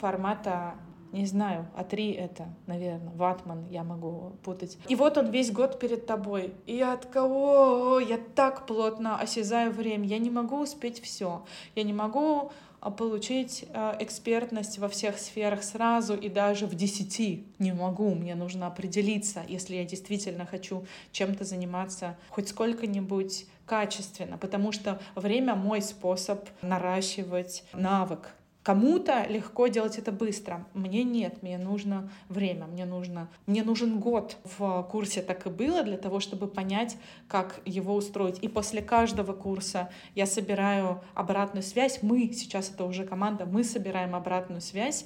формата 0.00 0.74
не 1.14 1.26
знаю, 1.26 1.68
А3 1.76 2.16
это, 2.16 2.48
наверное, 2.66 3.12
ватман, 3.14 3.66
я 3.70 3.84
могу 3.84 4.32
путать. 4.42 4.76
И 4.88 4.96
вот 4.96 5.16
он 5.16 5.30
весь 5.30 5.52
год 5.52 5.78
перед 5.78 6.06
тобой. 6.06 6.54
И 6.66 6.80
от 6.80 7.06
кого 7.06 8.00
я 8.00 8.18
так 8.18 8.66
плотно 8.66 9.16
осязаю 9.20 9.70
время, 9.70 10.06
я 10.06 10.18
не 10.18 10.30
могу 10.30 10.60
успеть 10.60 11.00
все. 11.00 11.44
Я 11.76 11.84
не 11.84 11.92
могу 11.92 12.50
а, 12.50 12.50
получить 12.90 13.64
а, 13.72 13.96
экспертность 13.98 14.78
во 14.78 14.88
всех 14.88 15.18
сферах 15.18 15.62
сразу 15.62 16.14
и 16.14 16.28
даже 16.28 16.66
в 16.66 16.74
десяти 16.74 17.44
не 17.58 17.72
могу. 17.72 18.14
Мне 18.14 18.34
нужно 18.34 18.66
определиться, 18.66 19.42
если 19.48 19.76
я 19.76 19.84
действительно 19.84 20.46
хочу 20.46 20.84
чем-то 21.12 21.44
заниматься 21.44 22.16
хоть 22.28 22.48
сколько-нибудь 22.48 23.46
качественно, 23.66 24.38
потому 24.38 24.72
что 24.72 25.00
время 25.14 25.54
мой 25.54 25.80
способ 25.80 26.48
наращивать 26.62 27.64
навык 27.72 28.34
Кому-то 28.64 29.26
легко 29.28 29.66
делать 29.66 29.98
это 29.98 30.10
быстро. 30.10 30.66
Мне 30.72 31.04
нет, 31.04 31.42
мне 31.42 31.58
нужно 31.58 32.10
время, 32.30 32.64
мне 32.64 32.86
нужно, 32.86 33.28
мне 33.46 33.62
нужен 33.62 34.00
год. 34.00 34.38
В 34.58 34.82
курсе 34.90 35.20
так 35.20 35.46
и 35.46 35.50
было 35.50 35.82
для 35.82 35.98
того, 35.98 36.18
чтобы 36.18 36.48
понять, 36.48 36.96
как 37.28 37.60
его 37.66 37.94
устроить. 37.94 38.42
И 38.42 38.48
после 38.48 38.80
каждого 38.80 39.34
курса 39.34 39.90
я 40.14 40.24
собираю 40.24 41.02
обратную 41.12 41.62
связь. 41.62 41.98
Мы, 42.02 42.32
сейчас 42.32 42.70
это 42.70 42.86
уже 42.86 43.04
команда, 43.04 43.44
мы 43.44 43.64
собираем 43.64 44.14
обратную 44.14 44.62
связь 44.62 45.04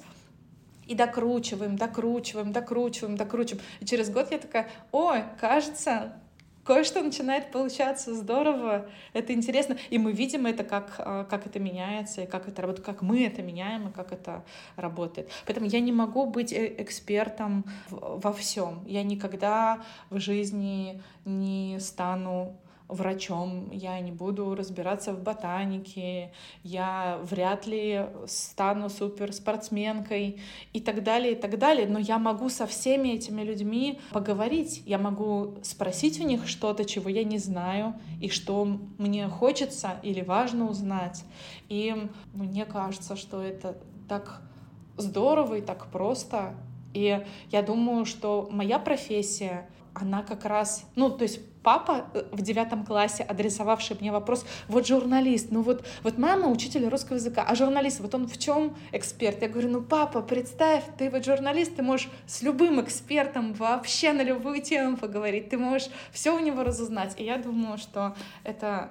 и 0.87 0.95
докручиваем, 0.95 1.75
докручиваем, 1.75 2.53
докручиваем, 2.53 3.17
докручиваем. 3.17 3.61
И 3.81 3.85
через 3.85 4.09
год 4.09 4.31
я 4.31 4.37
такая, 4.37 4.69
ой, 4.93 5.25
кажется, 5.37 6.13
кое-что 6.63 7.01
начинает 7.01 7.51
получаться 7.51 8.13
здорово, 8.13 8.89
это 9.13 9.33
интересно, 9.33 9.77
и 9.89 9.97
мы 9.97 10.11
видим 10.11 10.45
это, 10.45 10.63
как, 10.63 10.95
а, 10.99 11.25
как 11.25 11.45
это 11.47 11.59
меняется, 11.59 12.21
и 12.21 12.25
как 12.27 12.47
это 12.47 12.61
работает, 12.61 12.85
как 12.85 13.01
мы 13.01 13.25
это 13.25 13.41
меняем, 13.41 13.89
и 13.89 13.91
как 13.91 14.11
это 14.11 14.43
работает. 14.75 15.29
Поэтому 15.45 15.67
я 15.67 15.79
не 15.79 15.91
могу 15.91 16.25
быть 16.25 16.53
э, 16.53 16.75
экспертом 16.77 17.65
во 17.89 18.33
всем. 18.33 18.83
Я 18.85 19.03
никогда 19.03 19.81
в 20.09 20.19
жизни 20.19 21.01
не 21.25 21.79
стану 21.79 22.55
врачом, 22.89 23.69
я 23.71 23.99
не 23.99 24.11
буду 24.11 24.55
разбираться 24.55 25.13
в 25.13 25.21
ботанике, 25.21 26.33
я 26.63 27.19
вряд 27.23 27.67
ли 27.67 28.07
стану 28.25 28.89
суперспортсменкой 28.89 30.41
и 30.73 30.81
так 30.81 31.03
далее, 31.03 31.33
и 31.33 31.35
так 31.35 31.59
далее. 31.59 31.87
Но 31.87 31.99
я 31.99 32.17
могу 32.17 32.49
со 32.49 32.65
всеми 32.65 33.09
этими 33.09 33.43
людьми 33.43 33.99
поговорить, 34.11 34.81
я 34.85 34.97
могу 34.97 35.55
спросить 35.61 36.19
у 36.19 36.23
них 36.23 36.47
что-то, 36.47 36.83
чего 36.83 37.09
я 37.09 37.23
не 37.23 37.37
знаю, 37.37 37.93
и 38.19 38.29
что 38.29 38.65
мне 38.97 39.27
хочется 39.27 39.99
или 40.01 40.21
важно 40.21 40.67
узнать. 40.67 41.23
И 41.69 41.95
мне 42.33 42.65
кажется, 42.65 43.15
что 43.15 43.41
это 43.41 43.77
так 44.07 44.41
здорово 44.97 45.55
и 45.55 45.61
так 45.61 45.91
просто. 45.91 46.55
И 46.95 47.23
я 47.51 47.61
думаю, 47.61 48.05
что 48.05 48.49
моя 48.51 48.79
профессия, 48.79 49.69
она 49.93 50.23
как 50.23 50.45
раз, 50.45 50.85
ну, 50.95 51.11
то 51.11 51.23
есть 51.23 51.39
папа 51.63 52.05
э, 52.13 52.23
в 52.31 52.41
девятом 52.41 52.85
классе, 52.85 53.23
адресовавший 53.23 53.97
мне 53.99 54.11
вопрос, 54.11 54.45
вот 54.67 54.87
журналист, 54.87 55.47
ну 55.51 55.61
вот, 55.61 55.85
вот 56.03 56.17
мама 56.17 56.47
учитель 56.47 56.87
русского 56.87 57.15
языка, 57.15 57.43
а 57.47 57.55
журналист, 57.55 57.99
вот 57.99 58.15
он 58.15 58.27
в 58.27 58.37
чем 58.37 58.75
эксперт? 58.91 59.41
Я 59.41 59.49
говорю, 59.49 59.69
ну 59.69 59.81
папа, 59.81 60.21
представь, 60.21 60.83
ты 60.97 61.09
вот 61.09 61.25
журналист, 61.25 61.75
ты 61.75 61.83
можешь 61.83 62.09
с 62.27 62.41
любым 62.41 62.81
экспертом 62.81 63.53
вообще 63.53 64.13
на 64.13 64.23
любую 64.23 64.61
тему 64.61 64.97
поговорить, 64.97 65.49
ты 65.49 65.57
можешь 65.57 65.89
все 66.11 66.35
у 66.35 66.39
него 66.39 66.63
разузнать. 66.63 67.13
И 67.17 67.23
я 67.23 67.37
думаю, 67.37 67.77
что 67.77 68.15
это 68.43 68.89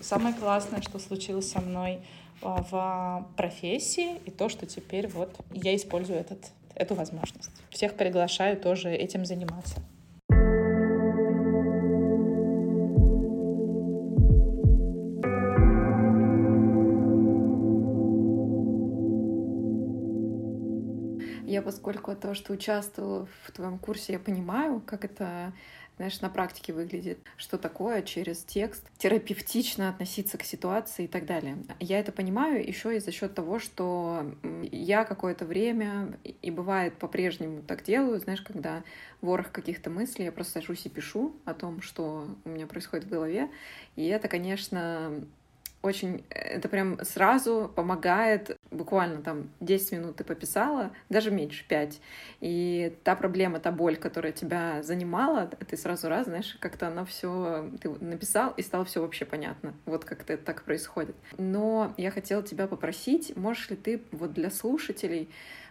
самое 0.00 0.34
классное, 0.34 0.82
что 0.82 0.98
случилось 0.98 1.50
со 1.50 1.60
мной 1.60 2.00
а, 2.42 2.62
в 2.70 3.26
профессии, 3.36 4.16
и 4.24 4.30
то, 4.30 4.48
что 4.48 4.66
теперь 4.66 5.08
вот 5.08 5.34
я 5.52 5.74
использую 5.74 6.18
этот, 6.18 6.52
эту 6.74 6.94
возможность. 6.94 7.50
Всех 7.70 7.94
приглашаю 7.94 8.56
тоже 8.56 8.90
этим 8.90 9.24
заниматься. 9.24 9.82
Я, 21.48 21.62
поскольку 21.62 22.14
то, 22.14 22.34
что 22.34 22.52
участвовала 22.52 23.26
в 23.44 23.52
твоем 23.52 23.78
курсе, 23.78 24.12
я 24.12 24.18
понимаю, 24.18 24.82
как 24.84 25.06
это 25.06 25.54
знаешь, 25.96 26.20
на 26.20 26.28
практике 26.28 26.72
выглядит, 26.72 27.18
что 27.36 27.58
такое 27.58 28.02
через 28.02 28.44
текст 28.44 28.88
терапевтично 28.98 29.88
относиться 29.88 30.38
к 30.38 30.44
ситуации 30.44 31.06
и 31.06 31.08
так 31.08 31.26
далее. 31.26 31.56
Я 31.80 31.98
это 31.98 32.12
понимаю 32.12 32.64
еще 32.64 32.96
и 32.96 33.00
за 33.00 33.10
счет 33.10 33.34
того, 33.34 33.58
что 33.58 34.30
я 34.70 35.04
какое-то 35.04 35.44
время, 35.44 36.16
и 36.22 36.50
бывает 36.52 36.94
по-прежнему 36.98 37.62
так 37.62 37.82
делаю, 37.82 38.20
знаешь, 38.20 38.42
когда 38.42 38.84
ворох 39.22 39.50
каких-то 39.50 39.90
мыслей, 39.90 40.26
я 40.26 40.32
просто 40.32 40.60
сажусь 40.60 40.86
и 40.86 40.88
пишу 40.88 41.34
о 41.44 41.54
том, 41.54 41.80
что 41.82 42.28
у 42.44 42.48
меня 42.48 42.68
происходит 42.68 43.06
в 43.06 43.10
голове, 43.10 43.50
и 43.96 44.06
это, 44.06 44.28
конечно, 44.28 45.24
очень, 45.88 46.24
это 46.30 46.68
прям 46.68 47.04
сразу 47.04 47.70
помогает, 47.74 48.56
буквально 48.70 49.22
там 49.22 49.50
10 49.60 49.92
минут 49.92 50.16
ты 50.16 50.24
пописала, 50.24 50.92
даже 51.08 51.30
меньше, 51.30 51.66
5, 51.66 52.00
и 52.40 52.96
та 53.04 53.16
проблема, 53.16 53.58
та 53.58 53.72
боль, 53.72 53.96
которая 53.96 54.32
тебя 54.32 54.82
занимала, 54.82 55.46
ты 55.46 55.76
сразу 55.76 56.08
раз, 56.08 56.26
знаешь, 56.26 56.56
как-то 56.60 56.88
оно 56.88 57.04
все 57.04 57.70
ты 57.80 57.90
написал, 58.00 58.52
и 58.56 58.62
стало 58.62 58.84
все 58.84 59.00
вообще 59.00 59.24
понятно, 59.24 59.74
вот 59.86 60.04
как-то 60.04 60.32
это 60.32 60.44
так 60.44 60.62
происходит. 60.64 61.16
Но 61.36 61.94
я 61.96 62.10
хотела 62.10 62.42
тебя 62.42 62.66
попросить, 62.66 63.36
можешь 63.36 63.70
ли 63.70 63.76
ты 63.76 64.02
вот 64.12 64.32
для 64.32 64.50
слушателей 64.50 65.28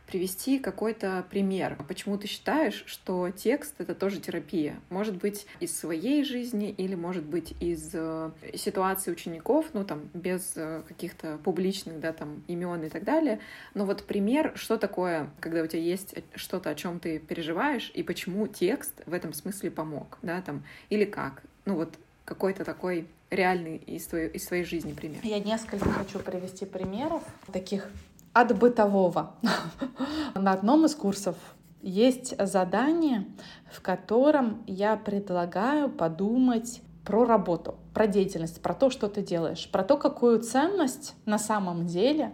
привести 0.07 0.57
какой-то 0.57 1.25
пример. 1.29 1.77
Почему 1.87 2.17
ты 2.17 2.27
считаешь, 2.27 2.83
что 2.87 3.29
текст— 3.29 3.75
это 3.77 3.93
тоже 3.93 4.19
терапия? 4.19 4.79
Может 4.89 5.17
быть, 5.17 5.45
из 5.59 5.77
своей 5.77 6.23
жизни 6.23 6.69
или, 6.69 6.95
может 6.95 7.25
быть, 7.25 7.53
из 7.59 7.91
э, 7.93 8.31
ситуации 8.55 9.11
учеников, 9.11 9.67
ну, 9.73 9.83
там, 9.83 10.09
без 10.13 10.53
э, 10.55 10.83
каких-то 10.87 11.37
публичных, 11.43 11.99
да, 11.99 12.13
там, 12.13 12.43
имен 12.47 12.83
и 12.83 12.89
так 12.89 13.03
далее. 13.03 13.39
Но 13.73 13.85
вот 13.85 14.05
пример, 14.05 14.53
что 14.55 14.77
такое, 14.77 15.29
когда 15.41 15.61
у 15.61 15.67
тебя 15.67 15.81
есть 15.81 16.15
что-то, 16.35 16.69
о 16.69 16.75
чем 16.75 16.99
ты 16.99 17.19
переживаешь, 17.19 17.91
и 17.93 18.01
почему 18.01 18.47
текст 18.47 19.03
в 19.05 19.13
этом 19.13 19.33
смысле 19.33 19.71
помог, 19.71 20.17
да, 20.21 20.41
там, 20.41 20.63
или 20.89 21.03
как? 21.03 21.43
Ну, 21.65 21.75
вот 21.75 21.99
какой-то 22.23 22.63
такой 22.63 23.07
реальный 23.29 23.77
из 23.77 24.05
твоей, 24.07 24.29
из 24.29 24.45
своей 24.45 24.63
жизни 24.63 24.93
пример. 24.93 25.19
Я 25.23 25.39
несколько 25.39 25.89
хочу 25.89 26.19
привести 26.19 26.65
примеров 26.65 27.23
таких 27.51 27.89
от 28.41 28.57
бытового. 28.57 29.31
На 30.35 30.53
одном 30.53 30.85
из 30.85 30.95
курсов 30.95 31.35
есть 31.81 32.35
задание, 32.39 33.25
в 33.71 33.81
котором 33.81 34.63
я 34.67 34.95
предлагаю 34.95 35.89
подумать 35.89 36.81
про 37.03 37.25
работу, 37.25 37.75
про 37.93 38.05
деятельность, 38.05 38.61
про 38.61 38.73
то, 38.73 38.89
что 38.89 39.07
ты 39.07 39.21
делаешь, 39.21 39.69
про 39.71 39.83
то, 39.83 39.97
какую 39.97 40.41
ценность 40.41 41.15
на 41.25 41.39
самом 41.39 41.87
деле, 41.87 42.31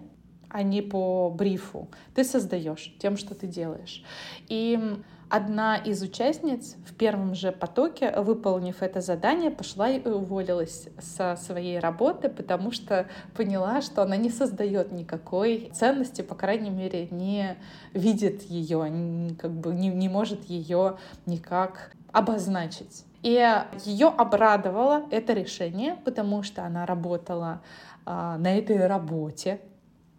а 0.49 0.61
не 0.61 0.81
по 0.81 1.29
брифу, 1.29 1.89
ты 2.15 2.23
создаешь 2.23 2.93
тем, 2.99 3.15
что 3.15 3.33
ты 3.33 3.47
делаешь. 3.47 4.03
И 4.49 4.97
одна 5.33 5.77
из 5.77 6.03
участниц 6.03 6.75
в 6.85 6.93
первом 6.93 7.33
же 7.33 7.51
потоке, 7.51 8.13
выполнив 8.21 8.83
это 8.83 9.01
задание, 9.01 9.49
пошла 9.49 9.89
и 9.89 10.07
уволилась 10.07 10.87
со 10.99 11.35
своей 11.37 11.79
работы, 11.79 12.29
потому 12.29 12.71
что 12.71 13.07
поняла, 13.35 13.81
что 13.81 14.03
она 14.03 14.15
не 14.15 14.29
создает 14.29 14.91
никакой 14.91 15.71
ценности, 15.73 16.21
по 16.21 16.35
крайней 16.35 16.69
мере, 16.69 17.07
не 17.09 17.57
видит 17.93 18.43
ее, 18.43 19.35
как 19.41 19.49
бы 19.49 19.73
не, 19.73 19.87
не 19.87 20.07
может 20.07 20.43
ее 20.43 20.97
никак 21.25 21.95
обозначить. 22.11 23.03
И 23.23 23.43
ее 23.85 24.09
обрадовало 24.09 25.01
это 25.09 25.33
решение, 25.33 25.95
потому 26.05 26.43
что 26.43 26.63
она 26.63 26.85
работала 26.85 27.63
а, 28.05 28.37
на 28.37 28.55
этой 28.55 28.85
работе 28.85 29.61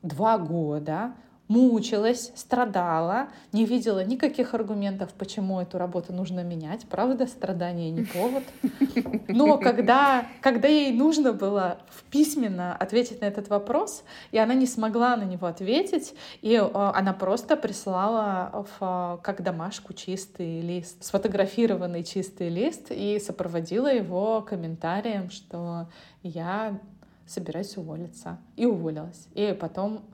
два 0.03 0.39
года, 0.39 1.15
мучилась, 1.49 2.33
страдала, 2.35 3.29
не 3.53 3.67
видела 3.67 4.03
никаких 4.03 4.55
аргументов, 4.55 5.11
почему 5.13 5.61
эту 5.61 5.77
работу 5.77 6.13
нужно 6.13 6.43
менять. 6.43 6.87
Правда, 6.89 7.27
страдание 7.27 7.91
не 7.91 8.05
повод. 8.05 8.45
Но 9.29 9.59
когда, 9.59 10.27
когда 10.41 10.69
ей 10.69 10.93
нужно 10.93 11.33
было 11.33 11.79
письменно 12.11 12.75
ответить 12.75 13.21
на 13.21 13.27
этот 13.27 13.49
вопрос, 13.49 14.05
и 14.33 14.39
она 14.39 14.55
не 14.55 14.67
смогла 14.67 15.17
на 15.17 15.25
него 15.25 15.47
ответить, 15.47 16.15
и 16.41 16.55
э, 16.55 16.71
она 16.73 17.13
просто 17.13 17.57
прислала 17.57 18.67
в, 18.79 19.21
как 19.23 19.43
домашку 19.43 19.93
чистый 19.93 20.61
лист, 20.63 21.05
сфотографированный 21.05 22.05
чистый 22.05 22.49
лист, 22.49 22.91
и 22.91 23.19
сопроводила 23.19 23.93
его 23.93 24.41
комментарием, 24.41 25.31
что 25.31 25.89
я 26.23 26.81
собираюсь 27.27 27.77
уволиться. 27.77 28.39
И 28.57 28.67
уволилась. 28.67 29.29
И 29.35 29.57
потом 29.59 30.05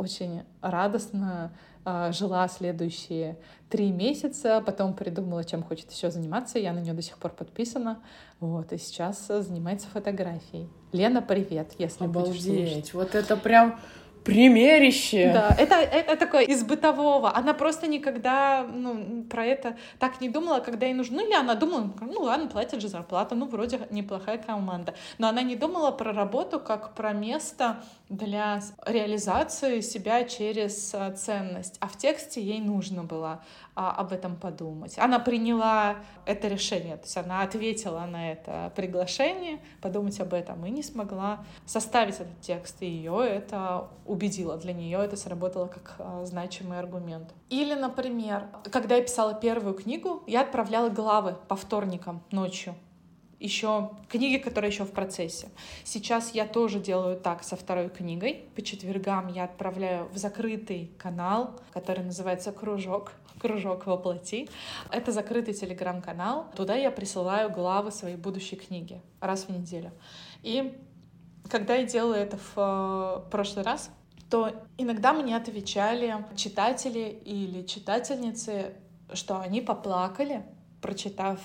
очень 0.00 0.42
радостно 0.62 1.52
э, 1.84 2.10
жила 2.12 2.48
следующие 2.48 3.36
три 3.68 3.92
месяца, 3.92 4.62
потом 4.64 4.94
придумала, 4.94 5.44
чем 5.44 5.62
хочет 5.62 5.92
еще 5.92 6.10
заниматься. 6.10 6.58
Я 6.58 6.72
на 6.72 6.80
нее 6.80 6.94
до 6.94 7.02
сих 7.02 7.18
пор 7.18 7.32
подписана. 7.32 8.00
Вот, 8.40 8.72
и 8.72 8.78
сейчас 8.78 9.26
занимается 9.26 9.88
фотографией. 9.88 10.68
Лена, 10.92 11.20
привет, 11.20 11.72
если 11.78 12.04
Обалдеть. 12.04 12.42
будешь 12.46 12.70
слушать. 12.70 12.94
Вот 12.94 13.14
это 13.14 13.36
прям 13.36 13.78
примерище. 14.24 15.32
Да, 15.32 15.54
это, 15.58 15.74
это 15.76 16.16
такое 16.16 16.42
из 16.44 16.64
бытового. 16.64 17.34
Она 17.36 17.54
просто 17.54 17.86
никогда 17.86 18.66
ну, 18.72 19.24
про 19.24 19.44
это 19.44 19.76
так 19.98 20.20
не 20.20 20.28
думала, 20.28 20.60
когда 20.60 20.86
ей 20.86 20.94
нужно. 20.94 21.18
Ну, 21.18 21.26
или 21.26 21.34
она 21.34 21.54
думала, 21.54 21.90
ну 22.00 22.20
ладно, 22.22 22.48
платят 22.48 22.80
же 22.80 22.88
зарплату, 22.88 23.34
ну 23.34 23.46
вроде 23.46 23.80
неплохая 23.90 24.38
команда. 24.38 24.94
Но 25.18 25.28
она 25.28 25.42
не 25.42 25.56
думала 25.56 25.90
про 25.90 26.12
работу 26.12 26.60
как 26.60 26.94
про 26.94 27.12
место 27.12 27.82
для 28.10 28.60
реализации 28.84 29.80
себя 29.80 30.24
через 30.24 30.92
а, 30.94 31.12
ценность. 31.12 31.76
А 31.80 31.86
в 31.86 31.96
тексте 31.96 32.42
ей 32.42 32.60
нужно 32.60 33.04
было 33.04 33.42
а, 33.76 33.92
об 33.92 34.12
этом 34.12 34.36
подумать. 34.36 34.98
Она 34.98 35.20
приняла 35.20 35.96
это 36.26 36.48
решение, 36.48 36.96
то 36.96 37.04
есть 37.04 37.16
она 37.16 37.42
ответила 37.42 38.04
на 38.06 38.32
это 38.32 38.72
приглашение 38.74 39.60
подумать 39.80 40.18
об 40.20 40.34
этом 40.34 40.66
и 40.66 40.70
не 40.70 40.82
смогла 40.82 41.44
составить 41.66 42.16
этот 42.16 42.40
текст, 42.40 42.82
и 42.82 42.86
ее 42.86 43.24
это 43.24 43.88
убедило, 44.04 44.56
для 44.56 44.72
нее 44.72 44.98
это 44.98 45.16
сработало 45.16 45.68
как 45.68 45.94
а, 46.00 46.24
значимый 46.24 46.80
аргумент. 46.80 47.32
Или, 47.48 47.74
например, 47.74 48.48
когда 48.72 48.96
я 48.96 49.02
писала 49.02 49.34
первую 49.34 49.74
книгу, 49.74 50.24
я 50.26 50.40
отправляла 50.40 50.88
главы 50.88 51.36
по 51.46 51.54
вторникам 51.54 52.24
ночью 52.32 52.74
еще 53.40 53.90
книги, 54.08 54.36
которые 54.36 54.70
еще 54.70 54.84
в 54.84 54.92
процессе. 54.92 55.48
Сейчас 55.82 56.34
я 56.34 56.46
тоже 56.46 56.78
делаю 56.78 57.16
так 57.16 57.42
со 57.42 57.56
второй 57.56 57.88
книгой. 57.88 58.44
По 58.54 58.62
четвергам 58.62 59.28
я 59.28 59.44
отправляю 59.44 60.08
в 60.12 60.18
закрытый 60.18 60.92
канал, 60.98 61.58
который 61.72 62.04
называется 62.04 62.52
«Кружок», 62.52 63.12
«Кружок 63.40 63.86
воплоти». 63.86 64.48
Это 64.92 65.10
закрытый 65.10 65.54
телеграм-канал. 65.54 66.46
Туда 66.54 66.76
я 66.76 66.90
присылаю 66.90 67.50
главы 67.50 67.90
своей 67.90 68.16
будущей 68.16 68.56
книги 68.56 69.00
раз 69.20 69.44
в 69.44 69.48
неделю. 69.48 69.90
И 70.42 70.78
когда 71.48 71.74
я 71.76 71.84
делала 71.84 72.14
это 72.14 72.36
в 72.36 72.52
э, 72.56 73.30
прошлый 73.30 73.64
раз, 73.64 73.90
то 74.28 74.52
иногда 74.78 75.12
мне 75.12 75.36
отвечали 75.36 76.24
читатели 76.36 77.20
или 77.24 77.66
читательницы, 77.66 78.74
что 79.12 79.40
они 79.40 79.60
поплакали, 79.60 80.44
прочитав 80.80 81.40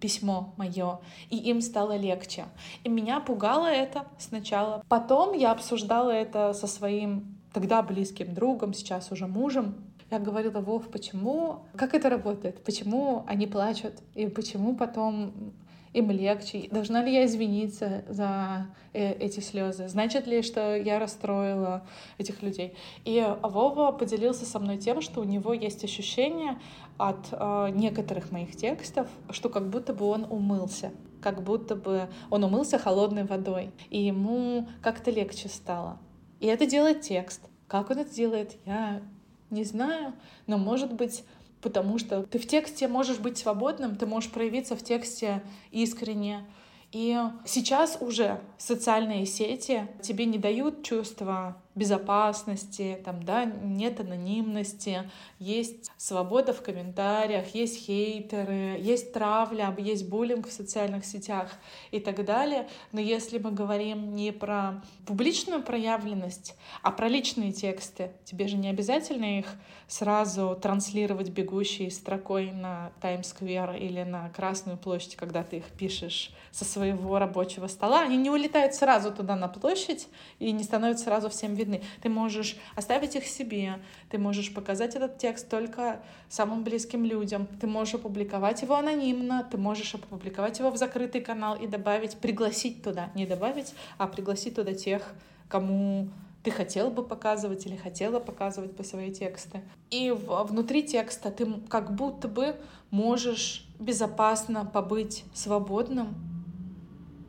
письмо 0.00 0.54
мое, 0.56 1.00
и 1.30 1.36
им 1.36 1.60
стало 1.60 1.96
легче. 1.96 2.46
И 2.84 2.88
меня 2.88 3.20
пугало 3.20 3.66
это 3.66 4.06
сначала. 4.18 4.82
Потом 4.88 5.34
я 5.34 5.52
обсуждала 5.52 6.10
это 6.10 6.52
со 6.52 6.66
своим 6.66 7.38
тогда 7.52 7.82
близким 7.82 8.34
другом, 8.34 8.74
сейчас 8.74 9.10
уже 9.10 9.26
мужем. 9.26 9.74
Я 10.10 10.18
говорила, 10.18 10.60
Вов, 10.60 10.88
почему, 10.88 11.66
как 11.76 11.94
это 11.94 12.08
работает, 12.08 12.64
почему 12.64 13.24
они 13.26 13.46
плачут, 13.46 13.94
и 14.14 14.26
почему 14.26 14.74
потом 14.74 15.52
им 15.92 16.10
легче? 16.10 16.68
Должна 16.70 17.02
ли 17.02 17.12
я 17.12 17.24
извиниться 17.26 18.04
за 18.08 18.66
э, 18.92 19.12
эти 19.14 19.40
слезы? 19.40 19.88
Значит 19.88 20.26
ли, 20.26 20.42
что 20.42 20.76
я 20.76 20.98
расстроила 20.98 21.86
этих 22.18 22.42
людей? 22.42 22.74
И 23.04 23.26
Вова 23.42 23.92
поделился 23.92 24.46
со 24.46 24.58
мной 24.58 24.78
тем, 24.78 25.00
что 25.00 25.20
у 25.20 25.24
него 25.24 25.52
есть 25.52 25.84
ощущение 25.84 26.58
от 26.98 27.28
э, 27.30 27.70
некоторых 27.70 28.30
моих 28.30 28.56
текстов, 28.56 29.06
что 29.30 29.48
как 29.48 29.70
будто 29.70 29.94
бы 29.94 30.04
он 30.06 30.26
умылся 30.28 30.92
как 31.20 31.42
будто 31.42 31.74
бы 31.74 32.08
он 32.30 32.44
умылся 32.44 32.78
холодной 32.78 33.24
водой, 33.24 33.72
и 33.90 34.00
ему 34.00 34.68
как-то 34.82 35.10
легче 35.10 35.48
стало. 35.48 35.98
И 36.40 36.46
это 36.46 36.66
делает 36.66 37.00
текст. 37.00 37.40
Как 37.66 37.90
он 37.90 37.98
это 37.98 38.14
делает, 38.14 38.56
я 38.64 39.02
не 39.50 39.64
знаю, 39.64 40.12
но 40.46 40.58
может 40.58 40.92
быть 40.92 41.24
потому 41.60 41.98
что 41.98 42.22
ты 42.22 42.38
в 42.38 42.46
тексте 42.46 42.86
можешь 42.86 43.18
быть 43.18 43.36
свободным, 43.36 43.96
ты 43.96 44.06
можешь 44.06 44.30
проявиться 44.30 44.76
в 44.76 44.82
тексте 44.84 45.42
искренне. 45.72 46.46
И 46.92 47.18
сейчас 47.44 47.98
уже 48.00 48.40
социальные 48.56 49.26
сети 49.26 49.88
тебе 50.00 50.24
не 50.24 50.38
дают 50.38 50.84
чувства 50.84 51.60
безопасности, 51.78 53.00
там, 53.04 53.22
да, 53.22 53.44
нет 53.44 54.00
анонимности, 54.00 55.10
есть 55.38 55.90
свобода 55.96 56.52
в 56.52 56.62
комментариях, 56.62 57.54
есть 57.54 57.86
хейтеры, 57.86 58.78
есть 58.80 59.12
травля, 59.12 59.74
есть 59.78 60.08
буллинг 60.08 60.48
в 60.48 60.52
социальных 60.52 61.04
сетях 61.04 61.52
и 61.90 62.00
так 62.00 62.24
далее. 62.24 62.68
Но 62.92 63.00
если 63.00 63.38
мы 63.38 63.52
говорим 63.52 64.14
не 64.14 64.32
про 64.32 64.82
публичную 65.06 65.62
проявленность, 65.62 66.54
а 66.82 66.90
про 66.90 67.08
личные 67.08 67.52
тексты, 67.52 68.10
тебе 68.24 68.48
же 68.48 68.56
не 68.56 68.68
обязательно 68.68 69.38
их 69.38 69.46
сразу 69.86 70.58
транслировать 70.60 71.30
бегущей 71.30 71.90
строкой 71.90 72.52
на 72.52 72.92
Таймс-сквер 73.00 73.76
или 73.76 74.02
на 74.02 74.28
Красную 74.30 74.76
площадь, 74.76 75.16
когда 75.16 75.42
ты 75.42 75.58
их 75.58 75.64
пишешь 75.64 76.32
со 76.50 76.64
своего 76.64 77.18
рабочего 77.18 77.66
стола. 77.66 78.02
Они 78.02 78.16
не 78.16 78.30
улетают 78.30 78.74
сразу 78.74 79.12
туда 79.12 79.36
на 79.36 79.48
площадь 79.48 80.08
и 80.38 80.52
не 80.52 80.64
становятся 80.64 81.04
сразу 81.04 81.28
всем 81.30 81.54
видны 81.54 81.67
видны. 81.68 81.82
Ты 82.02 82.08
можешь 82.08 82.56
оставить 82.74 83.14
их 83.16 83.26
себе, 83.26 83.78
ты 84.10 84.18
можешь 84.18 84.52
показать 84.52 84.96
этот 84.96 85.18
текст 85.18 85.48
только 85.48 86.00
самым 86.28 86.64
близким 86.64 87.04
людям, 87.04 87.46
ты 87.60 87.66
можешь 87.66 87.94
опубликовать 87.94 88.62
его 88.62 88.76
анонимно, 88.76 89.46
ты 89.50 89.58
можешь 89.58 89.94
опубликовать 89.94 90.58
его 90.58 90.70
в 90.70 90.76
закрытый 90.76 91.20
канал 91.20 91.56
и 91.56 91.66
добавить, 91.66 92.16
пригласить 92.16 92.82
туда, 92.82 93.10
не 93.14 93.26
добавить, 93.26 93.74
а 93.98 94.06
пригласить 94.06 94.54
туда 94.54 94.72
тех, 94.74 95.14
кому 95.48 96.08
ты 96.42 96.50
хотел 96.50 96.90
бы 96.90 97.02
показывать 97.02 97.66
или 97.66 97.76
хотела 97.76 98.20
показывать 98.20 98.72
бы 98.72 98.84
свои 98.84 99.12
тексты. 99.12 99.60
И 99.90 100.10
внутри 100.10 100.82
текста 100.82 101.30
ты 101.30 101.46
как 101.68 101.94
будто 101.94 102.28
бы 102.28 102.56
можешь 102.90 103.66
безопасно 103.78 104.64
побыть 104.64 105.24
свободным, 105.34 106.14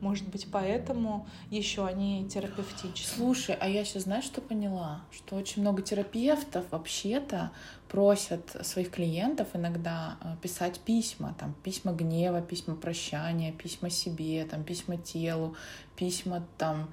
может 0.00 0.28
быть, 0.28 0.46
поэтому 0.50 1.26
еще 1.50 1.86
они 1.86 2.26
терапевтичны. 2.28 3.06
Слушай, 3.16 3.56
а 3.60 3.68
я 3.68 3.84
сейчас 3.84 4.04
знаешь, 4.04 4.24
что 4.24 4.40
поняла? 4.40 5.02
Что 5.10 5.36
очень 5.36 5.62
много 5.62 5.82
терапевтов 5.82 6.64
вообще-то 6.70 7.50
просят 7.88 8.56
своих 8.62 8.90
клиентов 8.90 9.48
иногда 9.54 10.16
э, 10.22 10.36
писать 10.40 10.80
письма, 10.80 11.34
там 11.38 11.54
письма 11.62 11.92
гнева, 11.92 12.40
письма 12.40 12.76
прощания, 12.76 13.52
письма 13.52 13.90
себе, 13.90 14.44
там 14.44 14.64
письма 14.64 14.96
телу, 14.96 15.56
письма 15.96 16.46
там, 16.56 16.92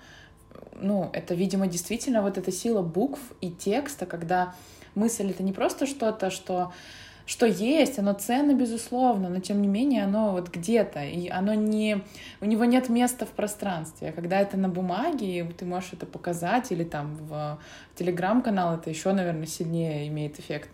ну, 0.80 1.10
это, 1.14 1.34
видимо, 1.34 1.68
действительно 1.68 2.22
вот 2.22 2.38
эта 2.38 2.51
сила 2.51 2.82
букв 2.82 3.20
и 3.41 3.51
текста, 3.51 4.05
когда 4.05 4.55
мысль 4.95 5.30
это 5.30 5.43
не 5.43 5.53
просто 5.53 5.86
что-то, 5.86 6.30
что 6.30 6.47
что 6.47 6.72
есть, 7.45 7.99
оно 7.99 8.13
ценно, 8.13 8.53
безусловно, 8.53 9.30
но 9.30 9.39
тем 9.39 9.61
не 9.61 9.67
менее 9.67 10.05
оно 10.05 10.32
вот 10.32 10.49
где-то, 10.49 11.03
и 11.03 11.28
оно 11.28 11.53
не... 11.53 12.03
У 12.39 12.45
него 12.45 12.63
нет 12.65 12.88
места 12.88 13.25
в 13.25 13.32
пространстве. 13.32 14.13
Когда 14.13 14.39
это 14.39 14.55
на 14.55 14.69
бумаге, 14.69 15.45
ты 15.57 15.65
можешь 15.65 15.93
это 15.93 16.05
показать, 16.05 16.71
или 16.71 16.86
там 16.86 17.15
в 17.15 17.59
телеграм-канал, 17.95 18.75
это 18.75 18.89
еще, 18.89 19.11
наверное, 19.11 19.45
сильнее 19.45 20.07
имеет 20.07 20.39
эффект. 20.39 20.69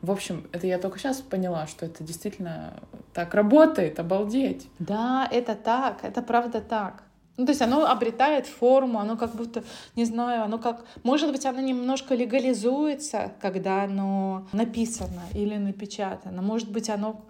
В 0.00 0.10
общем, 0.10 0.48
это 0.50 0.66
я 0.66 0.78
только 0.78 0.98
сейчас 0.98 1.20
поняла, 1.20 1.68
что 1.68 1.86
это 1.86 2.02
действительно 2.02 2.80
так 3.14 3.34
работает, 3.34 4.00
обалдеть. 4.00 4.66
Да, 4.80 5.28
это 5.30 5.54
так, 5.54 6.02
это 6.02 6.20
правда 6.22 6.60
так. 6.60 7.04
Ну, 7.36 7.46
то 7.46 7.52
есть 7.52 7.62
оно 7.62 7.86
обретает 7.86 8.46
форму, 8.46 8.98
оно 8.98 9.16
как 9.16 9.34
будто, 9.34 9.64
не 9.96 10.04
знаю, 10.04 10.42
оно 10.42 10.58
как... 10.58 10.84
Может 11.02 11.32
быть, 11.32 11.46
оно 11.46 11.60
немножко 11.60 12.14
легализуется, 12.14 13.32
когда 13.40 13.84
оно 13.84 14.46
написано 14.52 15.22
или 15.32 15.56
напечатано. 15.56 16.42
Может 16.42 16.70
быть, 16.70 16.90
оно 16.90 17.24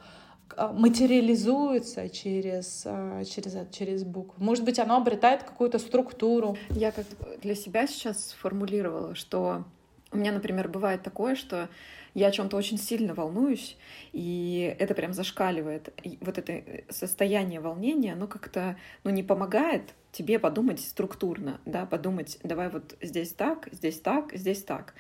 а, 0.56 0.72
материализуется 0.72 2.08
через, 2.08 2.82
а, 2.84 3.24
через, 3.24 3.56
через 3.70 4.02
букву. 4.02 4.42
Может 4.42 4.64
быть, 4.64 4.80
оно 4.80 4.96
обретает 4.96 5.44
какую-то 5.44 5.78
структуру. 5.78 6.56
Я 6.70 6.90
как 6.90 7.06
для 7.40 7.54
себя 7.54 7.86
сейчас 7.86 8.30
сформулировала, 8.30 9.14
что 9.14 9.64
у 10.10 10.16
меня, 10.16 10.32
например, 10.32 10.68
бывает 10.68 11.02
такое, 11.02 11.36
что 11.36 11.68
я 12.14 12.28
о 12.28 12.30
чем-то 12.30 12.56
очень 12.56 12.78
сильно 12.78 13.14
волнуюсь, 13.14 13.76
и 14.12 14.74
это 14.78 14.94
прям 14.94 15.12
зашкаливает. 15.12 15.92
И 16.02 16.18
вот 16.20 16.38
это 16.38 16.62
состояние 16.90 17.60
волнения, 17.60 18.12
оно 18.12 18.26
как-то 18.26 18.76
ну, 19.04 19.10
не 19.10 19.22
помогает 19.22 19.94
тебе 20.12 20.38
подумать 20.38 20.80
структурно, 20.80 21.60
да, 21.64 21.86
подумать, 21.86 22.38
давай 22.42 22.68
вот 22.68 22.96
здесь 23.00 23.32
так, 23.32 23.68
здесь 23.72 23.98
так, 23.98 24.32
здесь 24.34 24.62
так. 24.62 24.94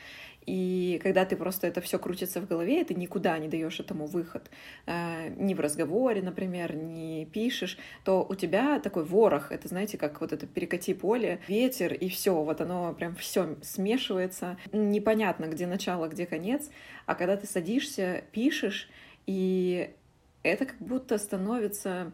И 0.46 1.00
когда 1.02 1.24
ты 1.24 1.36
просто 1.36 1.66
это 1.66 1.80
все 1.80 1.98
крутится 1.98 2.40
в 2.40 2.48
голове, 2.48 2.84
ты 2.84 2.94
никуда 2.94 3.38
не 3.38 3.48
даешь 3.48 3.80
этому 3.80 4.06
выход, 4.06 4.50
э, 4.86 5.28
ни 5.36 5.54
в 5.54 5.60
разговоре, 5.60 6.22
например, 6.22 6.74
не 6.74 7.26
пишешь, 7.26 7.78
то 8.04 8.26
у 8.28 8.34
тебя 8.34 8.80
такой 8.80 9.04
ворох, 9.04 9.52
это, 9.52 9.68
знаете, 9.68 9.98
как 9.98 10.20
вот 10.20 10.32
это 10.32 10.46
перекати 10.46 10.94
поле, 10.94 11.40
ветер, 11.48 11.92
и 11.92 12.08
все, 12.08 12.34
вот 12.42 12.60
оно 12.60 12.94
прям 12.94 13.14
все 13.14 13.56
смешивается, 13.62 14.56
непонятно, 14.72 15.46
где 15.46 15.66
начало, 15.66 16.08
где 16.08 16.26
конец, 16.26 16.70
а 17.06 17.14
когда 17.14 17.36
ты 17.36 17.46
садишься, 17.46 18.24
пишешь, 18.32 18.88
и 19.26 19.90
это 20.42 20.66
как 20.66 20.78
будто 20.78 21.18
становится 21.18 22.12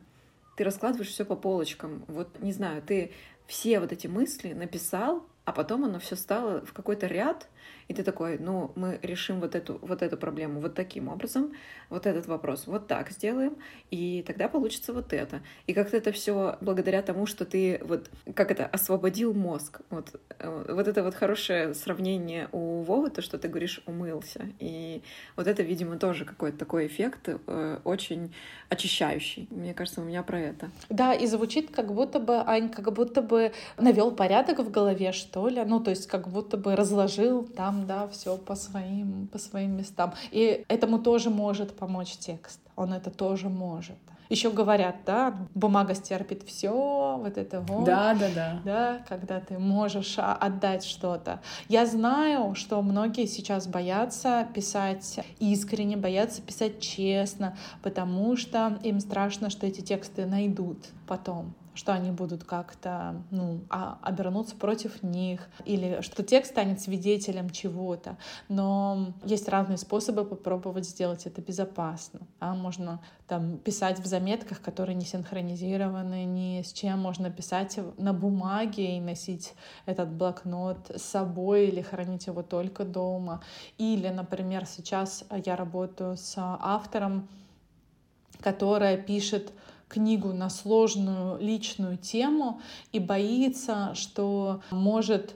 ты 0.59 0.65
раскладываешь 0.65 1.11
все 1.11 1.25
по 1.25 1.37
полочкам. 1.37 2.05
Вот, 2.09 2.41
не 2.41 2.51
знаю, 2.51 2.83
ты 2.83 3.13
все 3.47 3.79
вот 3.79 3.93
эти 3.93 4.09
мысли 4.09 4.55
написал, 4.55 5.25
а 5.45 5.53
потом 5.53 5.85
оно 5.85 6.01
все 6.01 6.17
стало 6.17 6.67
в 6.67 6.73
какой-то 6.73 7.07
ряд, 7.07 7.49
и 7.89 7.95
ты 7.95 8.03
такой, 8.03 8.39
ну, 8.39 8.71
мы 8.77 8.99
решим 9.03 9.41
вот 9.41 9.55
эту, 9.55 9.79
вот 9.83 10.03
эту 10.03 10.17
проблему 10.17 10.61
вот 10.61 10.75
таким 10.75 11.09
образом, 11.09 11.53
вот 11.89 12.07
этот 12.07 12.27
вопрос 12.27 12.67
вот 12.67 12.87
так 12.87 13.11
сделаем, 13.11 13.57
и 13.91 14.23
тогда 14.27 14.49
получится 14.49 14.93
вот 14.93 15.13
это. 15.13 15.41
И 15.67 15.73
как-то 15.73 15.97
это 15.97 16.13
все 16.13 16.59
благодаря 16.61 17.03
тому, 17.03 17.27
что 17.27 17.45
ты 17.45 17.81
вот, 17.83 18.11
как 18.35 18.51
это, 18.51 18.67
освободил 18.67 19.33
мозг. 19.33 19.81
Вот, 19.91 20.21
э, 20.39 20.67
вот 20.69 20.87
это 20.87 21.03
вот 21.03 21.15
хорошее 21.15 21.75
сравнение 21.75 22.49
у 22.53 22.83
Вовы, 22.83 23.11
то, 23.11 23.23
что 23.23 23.39
ты 23.39 23.49
говоришь, 23.49 23.81
умылся. 23.87 24.47
И 24.59 25.03
вот 25.37 25.47
это, 25.47 25.63
видимо, 25.63 25.99
тоже 25.99 26.25
какой-то 26.27 26.59
такой 26.59 26.87
эффект 26.87 27.29
э, 27.29 27.79
очень 27.85 28.35
очищающий. 28.69 29.49
Мне 29.51 29.73
кажется, 29.73 30.03
у 30.03 30.05
меня 30.05 30.23
про 30.23 30.39
это. 30.39 30.71
Да, 30.91 31.15
и 31.15 31.27
звучит 31.27 31.71
как 31.71 31.93
будто 31.95 32.21
бы, 32.21 32.37
Ань, 32.47 32.69
как 32.69 32.93
будто 32.93 33.23
бы 33.23 33.53
навел 33.79 34.11
порядок 34.11 34.59
в 34.59 34.71
голове, 34.71 35.13
что 35.13 35.49
ли. 35.49 35.65
Ну, 35.65 35.81
то 35.81 35.91
есть 35.91 36.07
как 36.07 36.29
будто 36.29 36.57
бы 36.57 36.77
разложил 36.77 37.49
там 37.59 37.89
да, 37.89 38.07
все 38.07 38.37
по 38.37 38.55
своим, 38.55 39.27
по 39.27 39.39
своим 39.39 39.77
местам. 39.77 40.15
И 40.31 40.65
этому 40.69 41.01
тоже 41.01 41.29
может 41.29 41.77
помочь 41.77 42.17
текст. 42.17 42.61
Он 42.77 42.93
это 42.93 43.11
тоже 43.11 43.49
может. 43.49 43.97
Еще 44.29 44.51
говорят, 44.51 44.97
да, 45.05 45.35
бумага 45.57 45.95
стерпит 45.95 46.45
все, 46.45 47.19
вот 47.21 47.37
это 47.37 47.61
вот. 47.63 47.85
Да, 47.85 48.15
да, 48.15 48.29
да. 48.33 48.61
Да, 48.65 48.99
когда 49.09 49.41
ты 49.41 49.59
можешь 49.59 50.19
а, 50.19 50.35
отдать 50.35 50.85
что-то. 50.85 51.41
Я 51.69 51.85
знаю, 51.87 52.55
что 52.55 52.81
многие 52.83 53.27
сейчас 53.27 53.67
боятся 53.67 54.47
писать 54.55 55.19
искренне, 55.41 55.97
боятся 55.97 56.43
писать 56.43 56.79
честно, 56.79 57.57
потому 57.83 58.37
что 58.37 58.79
им 58.85 59.01
страшно, 59.01 59.51
что 59.51 59.67
эти 59.67 59.81
тексты 59.81 60.27
найдут 60.27 60.79
потом 61.09 61.55
что 61.79 61.93
они 61.93 62.11
будут 62.11 62.43
как-то 62.43 63.23
ну, 63.31 63.61
а, 63.71 63.99
обернуться 64.03 64.57
против 64.57 65.05
них, 65.05 65.49
или 65.65 66.01
что 66.01 66.25
текст 66.25 66.51
станет 66.51 66.81
свидетелем 66.81 67.51
чего-то. 67.51 68.17
Но 68.49 69.13
есть 69.25 69.49
разные 69.49 69.79
способы 69.79 70.25
попробовать 70.25 70.89
сделать 70.89 71.25
это 71.27 71.41
безопасно. 71.41 72.21
А 72.41 72.57
можно 72.57 73.01
там 73.29 73.59
писать 73.59 74.01
в 74.01 74.07
заметках, 74.07 74.61
которые 74.61 74.97
не 74.97 75.05
синхронизированы 75.05 76.25
ни 76.25 76.63
с 76.63 76.73
чем. 76.73 76.99
Можно 76.99 77.31
писать 77.31 77.79
на 77.97 78.13
бумаге 78.13 78.97
и 78.97 79.01
носить 79.01 79.55
этот 79.87 80.09
блокнот 80.09 80.91
с 80.97 81.03
собой 81.03 81.69
или 81.69 81.81
хранить 81.81 82.27
его 82.27 82.43
только 82.43 82.85
дома. 82.85 83.41
Или, 83.79 84.09
например, 84.09 84.67
сейчас 84.67 85.25
я 85.45 85.55
работаю 85.55 86.17
с 86.17 86.35
автором, 86.37 87.29
которая 88.41 88.97
пишет 88.97 89.53
книгу 89.89 90.33
на 90.33 90.51
сложную 90.51 91.39
личную 91.39 91.97
тему 91.97 92.61
и 92.93 92.99
боится, 92.99 93.95
что 93.95 94.61
может 94.71 95.35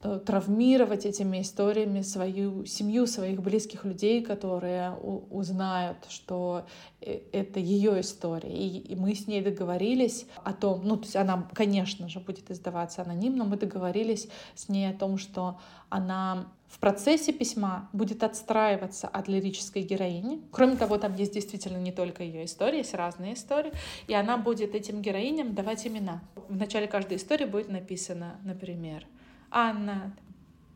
травмировать 0.00 1.06
этими 1.06 1.40
историями 1.40 2.02
свою 2.02 2.64
семью, 2.64 3.06
своих 3.06 3.42
близких 3.42 3.84
людей, 3.84 4.22
которые 4.22 4.92
узнают, 4.92 5.98
что 6.08 6.66
э, 7.00 7.20
это 7.32 7.58
ее 7.58 8.00
история. 8.00 8.48
И 8.48 8.94
мы 8.94 9.14
с 9.14 9.26
ней 9.26 9.42
договорились 9.42 10.26
о 10.44 10.52
том, 10.52 10.82
ну, 10.84 10.96
то 10.96 11.02
есть 11.02 11.16
она, 11.16 11.48
конечно 11.52 12.08
же, 12.08 12.20
будет 12.20 12.50
издаваться 12.50 13.02
анонимно, 13.02 13.44
мы 13.44 13.56
договорились 13.56 14.28
с 14.54 14.68
ней 14.68 14.88
о 14.88 14.94
том, 14.94 15.18
что 15.18 15.58
она 15.88 16.46
в 16.68 16.78
процессе 16.78 17.32
письма 17.32 17.88
будет 17.92 18.22
отстраиваться 18.22 19.08
от 19.08 19.26
лирической 19.26 19.82
героини. 19.82 20.42
Кроме 20.52 20.76
того, 20.76 20.98
там 20.98 21.14
есть 21.16 21.32
действительно 21.32 21.78
не 21.78 21.92
только 21.92 22.22
ее 22.22 22.44
история, 22.44 22.78
есть 22.78 22.94
разные 22.94 23.34
истории, 23.34 23.72
и 24.06 24.14
она 24.14 24.36
будет 24.36 24.74
этим 24.74 25.00
героиням 25.02 25.54
давать 25.54 25.86
имена. 25.86 26.22
В 26.48 26.56
начале 26.56 26.86
каждой 26.86 27.16
истории 27.16 27.46
будет 27.46 27.68
написано, 27.68 28.36
например, 28.44 29.06
Анна, 29.50 30.14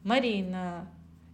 Марина, 0.05 0.89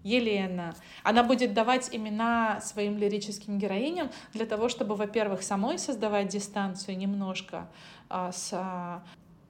Елена. 0.04 0.74
Она 1.02 1.22
будет 1.22 1.52
давать 1.52 1.94
имена 1.94 2.60
своим 2.60 2.98
лирическим 2.98 3.58
героиням 3.58 4.10
для 4.32 4.46
того, 4.46 4.68
чтобы, 4.68 4.94
во-первых, 4.94 5.42
самой 5.42 5.78
создавать 5.78 6.28
дистанцию 6.28 6.96
немножко 6.96 7.68
а, 8.08 8.32
с 8.32 8.50
а, 8.52 9.02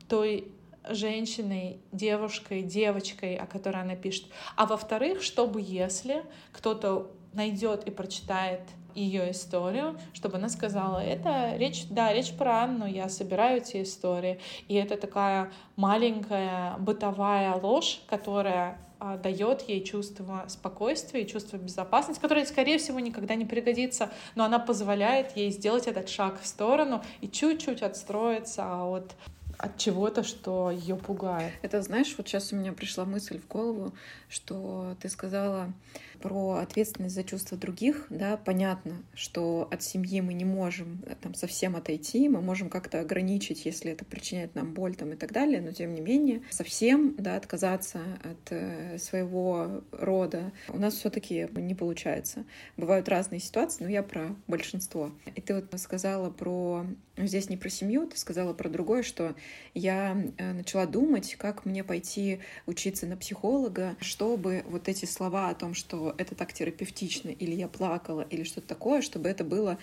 той 0.09 0.51
женщиной, 0.89 1.81
девушкой, 1.93 2.63
девочкой, 2.63 3.37
о 3.37 3.47
которой 3.47 3.83
она 3.83 3.95
пишет. 3.95 4.27
А 4.57 4.67
во-вторых, 4.67 5.23
чтобы 5.23 5.61
если 5.61 6.25
кто-то 6.53 7.11
найдет 7.33 7.87
и 7.87 7.91
прочитает 7.91 8.63
ее 8.99 9.31
историю, 9.31 9.99
чтобы 10.13 10.37
она 10.37 10.49
сказала, 10.49 10.99
это 10.99 11.57
речь, 11.57 11.87
да, 11.89 12.13
речь 12.13 12.33
про 12.33 12.65
Анну, 12.65 12.87
я 12.87 13.09
собираю 13.09 13.59
эти 13.59 13.83
истории. 13.83 14.41
И 14.69 14.75
это 14.75 14.97
такая 14.97 15.51
маленькая 15.77 16.77
бытовая 16.79 17.55
ложь, 17.55 18.01
которая 18.09 18.79
а, 19.01 19.17
дает 19.17 19.63
ей 19.69 19.85
чувство 19.85 20.45
спокойствия 20.49 21.23
и 21.23 21.27
чувство 21.27 21.57
безопасности, 21.57 22.21
которое, 22.21 22.45
скорее 22.45 22.79
всего, 22.79 22.99
никогда 22.99 23.37
не 23.37 23.45
пригодится, 23.45 24.11
но 24.35 24.45
она 24.45 24.59
позволяет 24.59 25.37
ей 25.37 25.51
сделать 25.53 25.87
этот 25.87 26.09
шаг 26.09 26.41
в 26.41 26.47
сторону 26.47 27.03
и 27.21 27.29
чуть-чуть 27.29 27.83
отстроиться 27.83 28.85
от 28.85 29.15
от 29.59 29.77
чего-то, 29.77 30.23
что 30.23 30.71
ее 30.71 30.95
пугает. 30.95 31.53
Это 31.63 31.83
знаешь, 31.83 32.15
вот 32.17 32.29
сейчас 32.29 32.53
у 32.53 32.57
меня 32.57 32.73
пришла 32.73 33.05
мысль 33.05 33.41
в 33.41 33.49
голову, 33.49 33.93
что 34.29 34.95
ты 35.01 35.09
сказала 35.09 35.73
про 36.21 36.55
ответственность 36.57 37.15
за 37.15 37.25
чувства 37.25 37.57
других, 37.57 38.07
да, 38.11 38.37
понятно, 38.37 39.03
что 39.15 39.69
от 39.71 39.83
семьи 39.83 40.21
мы 40.21 40.35
не 40.35 40.45
можем 40.45 41.03
э, 41.07 41.15
там 41.21 41.35
совсем 41.35 41.77
отойти, 41.77 42.29
мы 42.29 42.41
можем 42.41 42.69
как-то 42.69 43.01
ограничить, 43.01 43.65
если 43.65 43.93
это 43.93 44.05
причиняет 44.05 44.55
нам 44.55 44.75
боль 44.75 44.95
там 44.95 45.13
и 45.13 45.17
так 45.17 45.33
далее, 45.33 45.61
но 45.61 45.73
тем 45.73 45.95
не 45.95 46.01
менее 46.01 46.43
совсем, 46.51 47.15
да, 47.19 47.37
отказаться 47.37 48.01
от 48.23 48.53
э, 48.53 48.99
своего 48.99 49.83
рода 49.93 50.53
у 50.69 50.79
нас 50.79 50.95
все-таки 50.95 51.49
не 51.55 51.75
получается. 51.75 52.45
Бывают 52.77 53.09
разные 53.09 53.41
ситуации, 53.41 53.85
но 53.85 53.91
я 53.91 54.03
про 54.03 54.35
большинство. 54.47 55.13
И 55.35 55.41
ты 55.41 55.55
вот 55.55 55.81
сказала 55.81 56.31
про 56.31 56.87
здесь 57.27 57.49
не 57.49 57.57
про 57.57 57.69
семью, 57.69 58.07
ты 58.07 58.17
сказала 58.17 58.53
про 58.53 58.69
другое, 58.69 59.03
что 59.03 59.35
я 59.75 60.17
э, 60.37 60.53
начала 60.53 60.87
думать, 60.87 61.35
как 61.37 61.65
мне 61.65 61.83
пойти 61.83 62.41
учиться 62.67 63.07
на 63.07 63.17
психолога, 63.17 63.97
чтобы 64.01 64.65
вот 64.69 64.89
эти 64.89 65.05
слова 65.05 65.51
о 65.51 65.55
том, 65.55 65.75
что 65.75 66.08
это 66.17 66.35
так 66.35 66.53
терапевтично, 66.53 67.31
или 67.31 67.55
я 67.55 67.69
плакала, 67.69 68.23
или 68.23 68.45
что-то 68.45 68.69
такое, 68.69 69.03
чтобы 69.03 69.29
это 69.29 69.45
было 69.45 69.79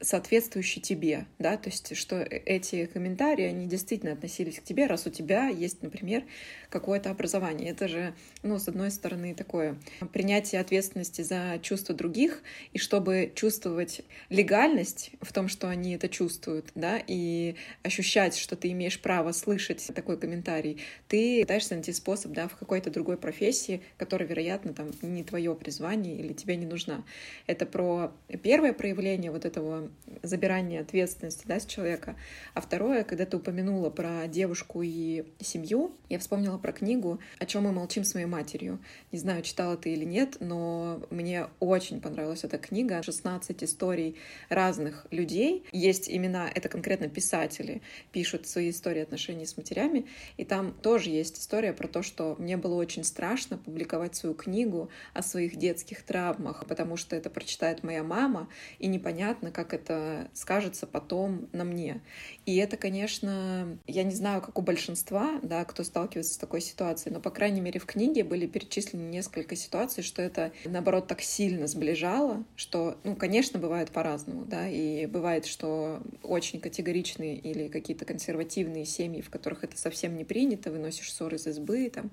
соответствующий 0.00 0.80
тебе, 0.80 1.26
да, 1.38 1.56
то 1.56 1.68
есть 1.68 1.96
что 1.96 2.20
эти 2.20 2.86
комментарии, 2.86 3.44
они 3.44 3.66
действительно 3.66 4.12
относились 4.12 4.58
к 4.58 4.64
тебе, 4.64 4.86
раз 4.86 5.06
у 5.06 5.10
тебя 5.10 5.48
есть, 5.48 5.82
например, 5.82 6.24
какое-то 6.70 7.10
образование. 7.10 7.70
Это 7.70 7.88
же, 7.88 8.14
ну, 8.42 8.58
с 8.58 8.68
одной 8.68 8.90
стороны, 8.90 9.34
такое 9.34 9.76
принятие 10.12 10.60
ответственности 10.60 11.22
за 11.22 11.58
чувства 11.62 11.94
других, 11.94 12.42
и 12.72 12.78
чтобы 12.78 13.32
чувствовать 13.34 14.02
легальность 14.28 15.10
в 15.20 15.32
том, 15.32 15.48
что 15.48 15.68
они 15.68 15.94
это 15.94 16.08
чувствуют, 16.08 16.70
да, 16.74 17.00
и 17.06 17.56
ощущать, 17.82 18.36
что 18.36 18.56
ты 18.56 18.72
имеешь 18.72 19.00
право 19.00 19.32
слышать 19.32 19.90
такой 19.94 20.18
комментарий, 20.18 20.80
ты 21.08 21.42
пытаешься 21.42 21.74
найти 21.74 21.92
способ, 21.92 22.32
да, 22.32 22.48
в 22.48 22.56
какой-то 22.56 22.90
другой 22.90 23.16
профессии, 23.16 23.82
которая, 23.96 24.28
вероятно, 24.28 24.74
там 24.74 24.90
не 25.02 25.24
твое 25.24 25.54
призвание 25.54 26.16
или 26.18 26.32
тебе 26.32 26.56
не 26.56 26.66
нужна. 26.66 27.04
Это 27.46 27.66
про 27.66 28.12
первое 28.42 28.72
проявление 28.72 29.30
вот 29.30 29.44
этого 29.44 29.75
про 29.76 29.88
забирание 30.22 30.80
ответственности 30.80 31.44
да, 31.46 31.60
с 31.60 31.66
человека. 31.66 32.16
А 32.54 32.60
второе, 32.60 33.04
когда 33.04 33.26
ты 33.26 33.36
упомянула 33.36 33.90
про 33.90 34.26
девушку 34.26 34.82
и 34.82 35.24
семью, 35.40 35.94
я 36.08 36.18
вспомнила 36.18 36.58
про 36.58 36.72
книгу 36.72 37.20
«О 37.38 37.46
чем 37.46 37.64
мы 37.64 37.72
молчим 37.72 38.04
с 38.04 38.14
моей 38.14 38.26
матерью». 38.26 38.78
Не 39.12 39.18
знаю, 39.18 39.42
читала 39.42 39.76
ты 39.76 39.92
или 39.92 40.04
нет, 40.04 40.36
но 40.40 41.02
мне 41.10 41.46
очень 41.60 42.00
понравилась 42.00 42.44
эта 42.44 42.58
книга. 42.58 43.02
16 43.02 43.62
историй 43.64 44.16
разных 44.48 45.06
людей. 45.10 45.64
Есть 45.72 46.10
имена, 46.10 46.48
это 46.54 46.68
конкретно 46.68 47.08
писатели, 47.08 47.82
пишут 48.12 48.46
свои 48.46 48.70
истории 48.70 49.02
отношений 49.02 49.46
с 49.46 49.56
матерями. 49.56 50.06
И 50.36 50.44
там 50.44 50.72
тоже 50.72 51.10
есть 51.10 51.38
история 51.38 51.72
про 51.72 51.88
то, 51.88 52.02
что 52.02 52.36
мне 52.38 52.56
было 52.56 52.74
очень 52.74 53.04
страшно 53.04 53.58
публиковать 53.58 54.16
свою 54.16 54.34
книгу 54.34 54.90
о 55.14 55.22
своих 55.22 55.56
детских 55.56 56.02
травмах, 56.02 56.66
потому 56.66 56.96
что 56.96 57.16
это 57.16 57.30
прочитает 57.30 57.82
моя 57.82 58.02
мама, 58.02 58.48
и 58.78 58.86
непонятно, 58.86 59.50
как 59.50 59.65
это 59.74 60.28
скажется 60.34 60.86
потом 60.86 61.48
на 61.52 61.64
мне. 61.64 62.00
И 62.44 62.56
это, 62.56 62.76
конечно, 62.76 63.78
я 63.86 64.02
не 64.02 64.14
знаю, 64.14 64.40
как 64.40 64.58
у 64.58 64.62
большинства, 64.62 65.40
да, 65.42 65.64
кто 65.64 65.84
сталкивается 65.84 66.34
с 66.34 66.38
такой 66.38 66.60
ситуацией, 66.60 67.14
но, 67.14 67.20
по 67.20 67.30
крайней 67.30 67.60
мере, 67.60 67.80
в 67.80 67.86
книге 67.86 68.24
были 68.24 68.46
перечислены 68.46 69.02
несколько 69.02 69.56
ситуаций, 69.56 70.02
что 70.02 70.22
это, 70.22 70.52
наоборот, 70.64 71.06
так 71.06 71.22
сильно 71.22 71.66
сближало, 71.66 72.44
что, 72.56 72.98
ну, 73.04 73.16
конечно, 73.16 73.58
бывает 73.58 73.90
по-разному, 73.90 74.44
да, 74.44 74.68
и 74.68 75.06
бывает, 75.06 75.46
что 75.46 76.02
очень 76.22 76.60
категоричные 76.60 77.36
или 77.36 77.68
какие-то 77.68 78.04
консервативные 78.04 78.84
семьи, 78.84 79.20
в 79.20 79.30
которых 79.30 79.64
это 79.64 79.78
совсем 79.78 80.16
не 80.16 80.24
принято, 80.24 80.70
выносишь 80.70 81.12
ссоры 81.12 81.36
из 81.36 81.46
избы, 81.46 81.90
там, 81.90 82.10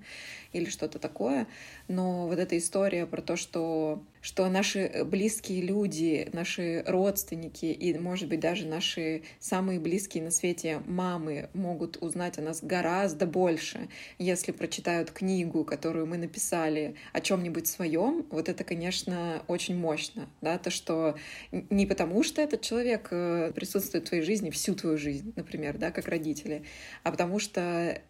или 0.52 0.70
что-то 0.70 1.00
такое, 1.00 1.48
но 1.88 2.28
вот 2.28 2.40
эта 2.40 2.58
история 2.58 3.06
про 3.06 3.22
то, 3.22 3.36
что 3.36 4.04
что 4.24 4.48
наши 4.48 5.04
близкие 5.06 5.62
люди, 5.62 6.30
наши 6.32 6.84
родственники 6.88 7.66
и, 7.66 7.96
может 8.00 8.30
быть, 8.30 8.40
даже 8.40 8.66
наши 8.66 9.24
самые 9.40 9.82
близкие 9.82 10.24
на 10.24 10.32
свете 10.32 10.82
мамы 10.88 11.50
могут 11.54 11.98
узнать 12.02 12.40
о 12.40 12.42
нас 12.42 12.64
гораздо 12.64 13.28
больше, 13.28 13.90
если 14.18 14.54
прочитают 14.54 15.12
книгу, 15.12 15.66
которую 15.66 16.08
мы 16.08 16.18
написали 16.18 16.96
о 17.12 17.20
чем-нибудь 17.20 17.68
своем. 17.68 18.26
Вот 18.32 18.48
это, 18.48 18.64
конечно, 18.64 19.44
очень 19.48 19.76
мощно, 19.76 20.30
да, 20.42 20.58
то, 20.58 20.72
что 20.72 21.18
не 21.52 21.86
потому, 21.86 22.24
что 22.24 22.42
этот 22.42 22.62
человек 22.62 23.10
э, 23.12 23.52
присутствует 23.54 24.06
в 24.06 24.08
твоей 24.08 24.24
жизни 24.24 24.52
всю 24.52 24.74
твою 24.74 24.98
жизнь, 24.98 25.34
например, 25.36 25.78
да, 25.78 25.92
как 25.92 26.08
родители, 26.08 26.64
а 27.04 27.12
потому 27.12 27.40
что 27.40 28.02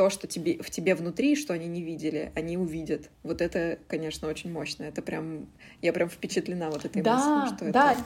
то, 0.00 0.08
что 0.08 0.26
тебе, 0.26 0.56
в 0.62 0.70
тебе 0.70 0.94
внутри, 0.94 1.36
что 1.36 1.52
они 1.52 1.66
не 1.66 1.82
видели, 1.82 2.32
они 2.34 2.56
увидят. 2.56 3.10
Вот 3.22 3.42
это, 3.42 3.78
конечно, 3.86 4.28
очень 4.28 4.50
мощно. 4.50 4.84
Это 4.84 5.02
прям... 5.02 5.50
Я 5.82 5.92
прям 5.92 6.08
впечатлена 6.08 6.70
вот 6.70 6.86
этой 6.86 7.02
да, 7.02 7.16
мыслью, 7.16 7.54
что 7.54 7.70
да. 7.70 7.92
это 7.92 8.00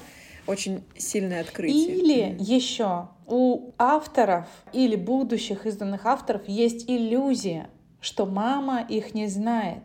очень 0.49 0.83
сильное 0.97 1.43
открытие. 1.43 1.95
Или 1.97 2.37
еще 2.41 3.11
у 3.29 3.71
авторов 3.79 4.49
или 4.73 4.97
будущих 4.97 5.67
изданных 5.67 6.05
авторов 6.05 6.49
есть 6.49 6.91
иллюзия, 6.91 7.71
что 8.01 8.27
мама 8.27 8.83
их 8.83 9.15
не 9.15 9.29
знает. 9.29 9.85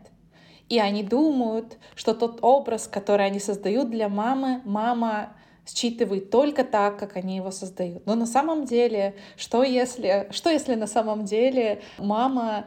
И 0.68 0.80
они 0.80 1.04
думают, 1.04 1.78
что 1.94 2.12
тот 2.12 2.40
образ, 2.42 2.88
который 2.88 3.24
они 3.24 3.38
создают 3.38 3.88
для 3.88 4.08
мамы, 4.08 4.62
мама 4.64 5.32
считывает 5.66 6.30
только 6.30 6.64
так, 6.64 6.98
как 6.98 7.16
они 7.16 7.36
его 7.36 7.50
создают. 7.50 8.06
Но 8.06 8.14
на 8.14 8.26
самом 8.26 8.64
деле, 8.64 9.14
что 9.36 9.62
если, 9.62 10.28
что 10.30 10.50
если 10.50 10.74
на 10.74 10.86
самом 10.86 11.24
деле 11.24 11.82
мама 11.98 12.66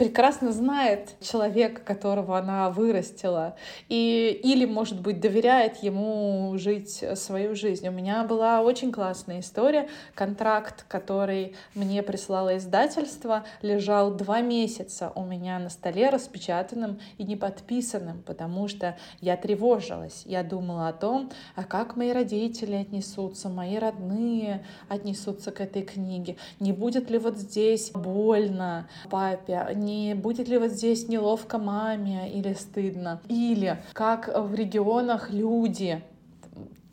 прекрасно 0.00 0.50
знает 0.50 1.10
человека, 1.20 1.82
которого 1.82 2.38
она 2.38 2.70
вырастила, 2.70 3.54
и, 3.90 4.40
или, 4.42 4.64
может 4.64 4.98
быть, 4.98 5.20
доверяет 5.20 5.82
ему 5.82 6.54
жить 6.56 7.04
свою 7.16 7.54
жизнь. 7.54 7.86
У 7.86 7.90
меня 7.90 8.24
была 8.24 8.62
очень 8.62 8.92
классная 8.92 9.40
история. 9.40 9.90
Контракт, 10.14 10.86
который 10.88 11.54
мне 11.74 12.02
прислало 12.02 12.56
издательство, 12.56 13.44
лежал 13.60 14.14
два 14.14 14.40
месяца 14.40 15.12
у 15.14 15.22
меня 15.22 15.58
на 15.58 15.68
столе 15.68 16.08
распечатанным 16.08 16.98
и 17.18 17.24
не 17.24 17.36
подписанным, 17.36 18.22
потому 18.22 18.68
что 18.68 18.96
я 19.20 19.36
тревожилась. 19.36 20.22
Я 20.24 20.42
думала 20.42 20.88
о 20.88 20.94
том, 20.94 21.30
а 21.56 21.64
как 21.64 21.96
мои 21.96 22.12
родители 22.12 22.76
отнесутся, 22.76 23.50
мои 23.50 23.76
родные 23.76 24.64
отнесутся 24.88 25.50
к 25.50 25.60
этой 25.60 25.82
книге. 25.82 26.38
Не 26.58 26.72
будет 26.72 27.10
ли 27.10 27.18
вот 27.18 27.36
здесь 27.36 27.90
больно 27.90 28.88
папе, 29.10 29.58
не 29.90 30.14
будет 30.14 30.48
ли 30.48 30.58
вот 30.58 30.70
здесь 30.70 31.08
неловко 31.08 31.58
маме 31.58 32.30
или 32.30 32.52
стыдно, 32.54 33.20
или 33.28 33.82
как 33.92 34.28
в 34.34 34.54
регионах 34.54 35.30
люди? 35.30 36.02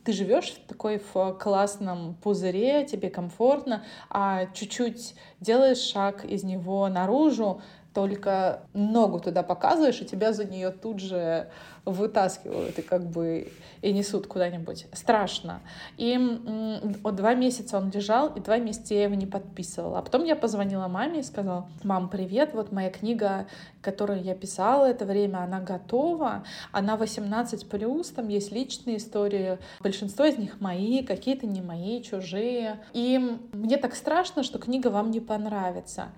Ты 0.04 0.14
живешь 0.14 0.52
в 0.52 0.68
такой 0.68 1.02
в 1.14 1.34
классном 1.34 2.16
пузыре, 2.24 2.86
тебе 2.86 3.10
комфортно, 3.10 3.84
а 4.10 4.46
чуть-чуть 4.54 5.16
делаешь 5.42 5.80
шаг 5.80 6.24
из 6.24 6.44
него 6.44 6.88
наружу, 6.88 7.62
только 7.98 8.60
ногу 8.76 9.20
туда 9.20 9.42
показываешь, 9.42 10.00
и 10.02 10.06
тебя 10.06 10.32
за 10.32 10.46
нее 10.46 10.70
тут 10.70 11.00
же 11.00 11.50
вытаскивают 11.84 12.78
и 12.78 12.84
как 12.84 13.04
бы 13.10 13.52
и 13.82 13.92
несут 13.92 14.28
куда-нибудь. 14.28 14.86
Страшно. 14.94 15.62
И 15.98 16.16
вот 17.02 17.16
два 17.16 17.34
месяца 17.34 17.76
он 17.76 17.90
лежал, 17.90 18.28
и 18.36 18.40
два 18.40 18.60
месяца 18.60 18.94
я 18.94 19.06
его 19.06 19.16
не 19.16 19.26
подписывала. 19.26 19.98
А 19.98 20.02
потом 20.04 20.26
я 20.26 20.36
позвонила 20.36 20.88
маме 20.88 21.22
и 21.22 21.24
сказала, 21.24 21.68
мам, 21.82 22.08
привет, 22.08 22.54
вот 22.54 22.72
моя 22.72 22.92
книга, 22.92 23.48
которую 23.82 24.22
я 24.22 24.36
писала 24.36 24.86
это 24.86 25.06
время, 25.06 25.40
она 25.40 25.60
готова, 25.60 26.44
она 26.72 26.98
18+, 26.98 28.14
там 28.16 28.28
есть 28.28 28.52
личные 28.52 28.98
истории, 28.98 29.58
большинство 29.80 30.26
из 30.26 30.38
них 30.38 30.62
мои, 30.62 31.02
какие-то 31.02 31.48
не 31.48 31.62
мои, 31.62 32.04
чужие. 32.04 32.78
И 32.94 33.40
мне 33.54 33.78
так 33.78 33.96
страшно, 33.96 34.44
что 34.44 34.60
книга 34.60 34.90
вам 34.90 35.10
не 35.10 35.20
понравится. 35.20 36.10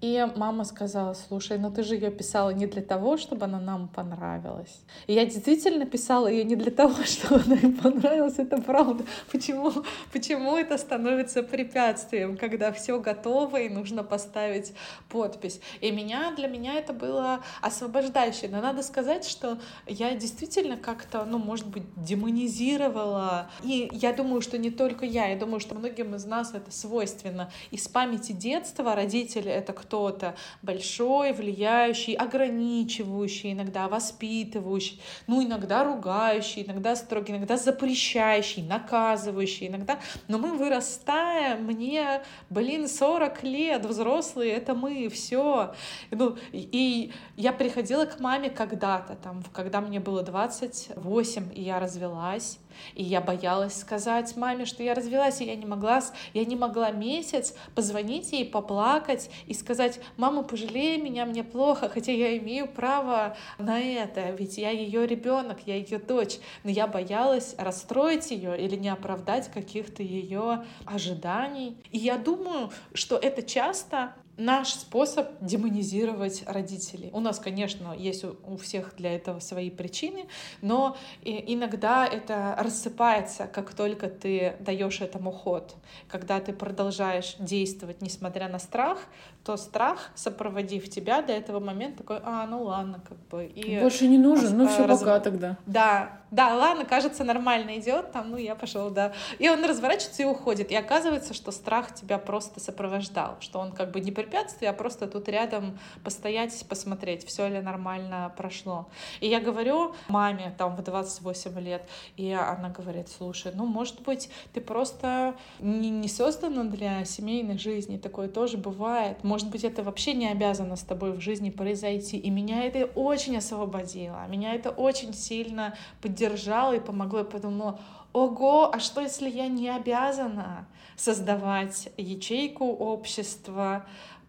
И 0.00 0.24
мама 0.36 0.62
сказала, 0.62 1.12
слушай, 1.14 1.58
ну 1.58 1.72
ты 1.72 1.82
же 1.82 1.96
ее 1.96 2.12
писала 2.12 2.50
не 2.50 2.66
для 2.66 2.82
того, 2.82 3.16
чтобы 3.16 3.46
она 3.46 3.58
нам 3.58 3.88
понравилась. 3.88 4.82
И 5.08 5.12
я 5.12 5.24
действительно 5.24 5.86
писала 5.86 6.28
ее 6.28 6.44
не 6.44 6.54
для 6.54 6.70
того, 6.70 6.94
чтобы 7.04 7.42
она 7.42 7.56
им 7.56 7.76
понравилась, 7.76 8.38
это 8.38 8.62
правда. 8.62 9.04
Почему, 9.32 9.72
почему 10.12 10.56
это 10.56 10.78
становится 10.78 11.42
препятствием, 11.42 12.36
когда 12.36 12.70
все 12.70 13.00
готово 13.00 13.56
и 13.62 13.68
нужно 13.68 14.04
поставить 14.04 14.72
подпись? 15.08 15.60
И 15.80 15.90
меня, 15.90 16.32
для 16.36 16.46
меня 16.46 16.74
это 16.74 16.92
было 16.92 17.42
освобождающе. 17.60 18.48
Но 18.48 18.60
надо 18.60 18.84
сказать, 18.84 19.24
что 19.26 19.58
я 19.88 20.14
действительно 20.14 20.76
как-то, 20.76 21.24
ну, 21.24 21.38
может 21.38 21.66
быть, 21.66 21.82
демонизировала. 21.96 23.50
И 23.64 23.90
я 23.92 24.12
думаю, 24.12 24.42
что 24.42 24.58
не 24.58 24.70
только 24.70 25.04
я, 25.04 25.26
я 25.26 25.36
думаю, 25.36 25.58
что 25.58 25.74
многим 25.74 26.14
из 26.14 26.24
нас 26.24 26.54
это 26.54 26.70
свойственно. 26.70 27.50
Из 27.72 27.88
памяти 27.88 28.30
детства 28.30 28.94
родители— 28.94 29.50
это 29.52 29.72
кто-то 29.88 30.34
большой, 30.60 31.32
влияющий, 31.32 32.14
ограничивающий, 32.14 33.52
иногда 33.52 33.88
воспитывающий, 33.88 35.00
ну, 35.26 35.42
иногда 35.42 35.82
ругающий, 35.82 36.62
иногда 36.62 36.94
строгий, 36.94 37.32
иногда 37.32 37.56
запрещающий, 37.56 38.62
наказывающий, 38.62 39.68
иногда... 39.68 39.98
Но 40.28 40.38
мы 40.38 40.52
вырастаем, 40.52 41.64
мне, 41.64 42.20
блин, 42.50 42.86
40 42.86 43.42
лет, 43.44 43.86
взрослые, 43.86 44.52
это 44.52 44.74
мы, 44.74 45.08
все. 45.08 45.74
Ну, 46.10 46.36
и 46.52 47.12
я 47.36 47.52
приходила 47.52 48.04
к 48.04 48.20
маме 48.20 48.50
когда-то, 48.50 49.14
там, 49.14 49.42
когда 49.54 49.80
мне 49.80 50.00
было 50.00 50.22
28, 50.22 51.52
и 51.54 51.62
я 51.62 51.80
развелась, 51.80 52.58
и 52.94 53.02
я 53.02 53.20
боялась 53.20 53.78
сказать 53.78 54.36
маме, 54.36 54.64
что 54.64 54.82
я 54.82 54.94
развелась, 54.94 55.40
и 55.40 55.44
я 55.44 55.56
не 55.56 55.66
могла, 55.66 56.02
я 56.34 56.44
не 56.44 56.56
могла 56.56 56.90
месяц 56.90 57.54
позвонить 57.74 58.32
ей, 58.32 58.44
поплакать 58.44 59.30
и 59.46 59.54
сказать, 59.54 60.00
мама, 60.16 60.42
пожалей 60.42 60.98
меня, 61.00 61.24
мне 61.26 61.44
плохо, 61.44 61.88
хотя 61.88 62.12
я 62.12 62.36
имею 62.38 62.68
право 62.68 63.36
на 63.58 63.80
это, 63.80 64.30
ведь 64.30 64.58
я 64.58 64.70
ее 64.70 65.06
ребенок, 65.06 65.58
я 65.66 65.76
ее 65.76 65.98
дочь, 65.98 66.38
но 66.64 66.70
я 66.70 66.86
боялась 66.86 67.54
расстроить 67.58 68.30
ее 68.30 68.58
или 68.60 68.76
не 68.76 68.88
оправдать 68.88 69.50
каких-то 69.50 70.02
ее 70.02 70.64
ожиданий. 70.84 71.76
И 71.90 71.98
я 71.98 72.18
думаю, 72.18 72.70
что 72.94 73.16
это 73.16 73.42
часто 73.42 74.14
наш 74.38 74.72
способ 74.72 75.28
демонизировать 75.40 76.44
родителей. 76.46 77.10
У 77.12 77.20
нас, 77.20 77.38
конечно, 77.38 77.92
есть 77.92 78.24
у 78.24 78.56
всех 78.56 78.94
для 78.96 79.14
этого 79.14 79.40
свои 79.40 79.68
причины, 79.68 80.26
но 80.62 80.96
иногда 81.22 82.06
это 82.06 82.54
рассыпается, 82.58 83.46
как 83.46 83.74
только 83.74 84.08
ты 84.08 84.56
даешь 84.60 85.00
этому 85.00 85.32
ход. 85.32 85.74
Когда 86.08 86.40
ты 86.40 86.52
продолжаешь 86.52 87.36
действовать, 87.38 88.00
несмотря 88.00 88.48
на 88.48 88.58
страх, 88.58 89.00
то 89.48 89.56
страх, 89.56 90.10
сопроводив 90.14 90.90
тебя 90.90 91.22
до 91.22 91.32
этого 91.32 91.58
момента, 91.58 92.02
такой, 92.02 92.20
а, 92.22 92.46
ну 92.46 92.64
ладно, 92.64 93.00
как 93.08 93.16
бы. 93.28 93.46
И 93.46 93.80
Больше 93.80 94.06
не 94.06 94.18
нужен, 94.18 94.58
ну 94.58 94.68
все, 94.68 94.86
раз... 94.86 95.00
пока 95.00 95.20
тогда. 95.20 95.56
Да, 95.64 96.18
да, 96.30 96.54
ладно, 96.54 96.84
кажется, 96.84 97.24
нормально 97.24 97.78
идет, 97.78 98.12
там, 98.12 98.30
ну 98.30 98.36
я 98.36 98.54
пошел, 98.54 98.90
да. 98.90 99.12
И 99.38 99.48
он 99.48 99.64
разворачивается 99.64 100.22
и 100.22 100.26
уходит. 100.26 100.70
И 100.70 100.76
оказывается, 100.76 101.32
что 101.32 101.50
страх 101.50 101.94
тебя 101.94 102.18
просто 102.18 102.60
сопровождал, 102.60 103.36
что 103.40 103.58
он 103.58 103.72
как 103.72 103.90
бы 103.90 104.00
не... 104.00 104.12
препятствий, 104.12 104.66
а 104.66 104.74
просто 104.74 105.06
тут 105.06 105.28
рядом 105.30 105.78
постоять, 106.04 106.66
посмотреть, 106.68 107.24
все 107.24 107.48
ли 107.48 107.60
нормально 107.60 108.30
прошло. 108.36 108.88
И 109.20 109.28
я 109.28 109.40
говорю 109.40 109.94
маме 110.08 110.54
там 110.58 110.76
в 110.76 110.82
28 110.82 111.58
лет, 111.60 111.88
и 112.18 112.32
она 112.32 112.68
говорит, 112.68 113.08
слушай, 113.08 113.52
ну, 113.54 113.64
может 113.64 114.02
быть, 114.02 114.28
ты 114.52 114.60
просто 114.60 115.34
не, 115.60 115.88
не 115.88 116.08
создана 116.08 116.64
для 116.64 117.06
семейных 117.06 117.58
жизней, 117.58 117.96
такое 117.96 118.28
тоже 118.28 118.58
бывает. 118.58 119.24
Может 119.24 119.37
быть, 119.46 119.64
это 119.64 119.82
вообще 119.82 120.14
не 120.14 120.28
обязано 120.28 120.76
с 120.76 120.82
тобой 120.82 121.12
в 121.12 121.20
жизни 121.20 121.50
произойти. 121.50 122.18
И 122.18 122.30
меня 122.30 122.64
это 122.64 122.84
очень 122.84 123.36
освободило, 123.36 124.26
меня 124.28 124.54
это 124.54 124.70
очень 124.70 125.14
сильно 125.14 125.76
поддержало 126.02 126.74
и 126.74 126.80
помогло. 126.80 127.20
Я 127.20 127.24
подумала, 127.24 127.80
ого, 128.12 128.70
а 128.72 128.80
что 128.80 129.00
если 129.00 129.30
я 129.30 129.46
не 129.48 129.68
обязана 129.68 130.66
создавать 130.96 131.88
ячейку 131.96 132.66
общества, 132.66 133.86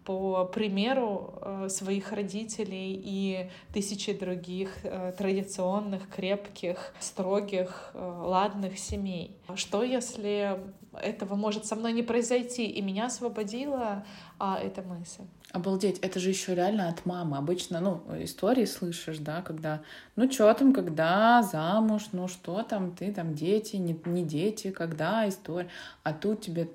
по 0.09 0.45
примеру 0.45 1.35
э, 1.39 1.67
своих 1.69 2.11
родителей 2.11 2.99
и 3.03 3.51
тысячи 3.71 4.11
других 4.11 4.71
э, 4.81 5.13
традиционных, 5.15 6.09
крепких, 6.09 6.95
строгих, 6.99 7.91
э, 7.93 8.21
ладных 8.23 8.79
семей. 8.79 9.37
Что 9.53 9.83
если 9.83 10.59
этого 10.93 11.35
может 11.35 11.67
со 11.67 11.75
мной 11.75 11.93
не 11.93 12.01
произойти, 12.01 12.65
и 12.65 12.81
меня 12.81 13.05
освободила 13.05 14.03
а, 14.39 14.57
эта 14.57 14.81
мысль? 14.81 15.23
Обалдеть, 15.51 15.99
это 15.99 16.19
же 16.19 16.29
еще 16.29 16.55
реально 16.55 16.89
от 16.89 17.05
мамы. 17.05 17.37
Обычно, 17.37 17.79
ну, 17.81 18.01
истории 18.23 18.65
слышишь, 18.65 19.17
да, 19.17 19.41
когда, 19.41 19.81
ну, 20.15 20.31
что 20.31 20.53
там, 20.53 20.73
когда 20.73 21.41
замуж, 21.43 22.09
ну, 22.11 22.27
что 22.27 22.63
там, 22.63 22.91
ты 22.95 23.11
там, 23.11 23.33
дети, 23.33 23.75
не, 23.75 23.99
не 24.05 24.23
дети, 24.23 24.71
когда 24.71 25.27
история. 25.27 25.69
А 26.03 26.13
тут 26.13 26.41
тебе 26.41 26.69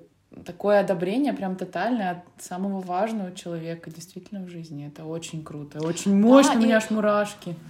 такое 0.45 0.81
одобрение 0.81 1.33
прям 1.33 1.55
тотальное 1.55 2.11
от 2.11 2.43
самого 2.43 2.81
важного 2.81 3.31
человека 3.33 3.89
действительно 3.89 4.45
в 4.45 4.49
жизни. 4.49 4.87
Это 4.87 5.05
очень 5.05 5.43
круто, 5.43 5.81
очень 5.81 6.15
мощно, 6.15 6.53
да, 6.53 6.59
у 6.59 6.61
меня 6.61 6.75
и... 6.75 6.77
аж 6.77 6.89
мурашки. 6.89 7.55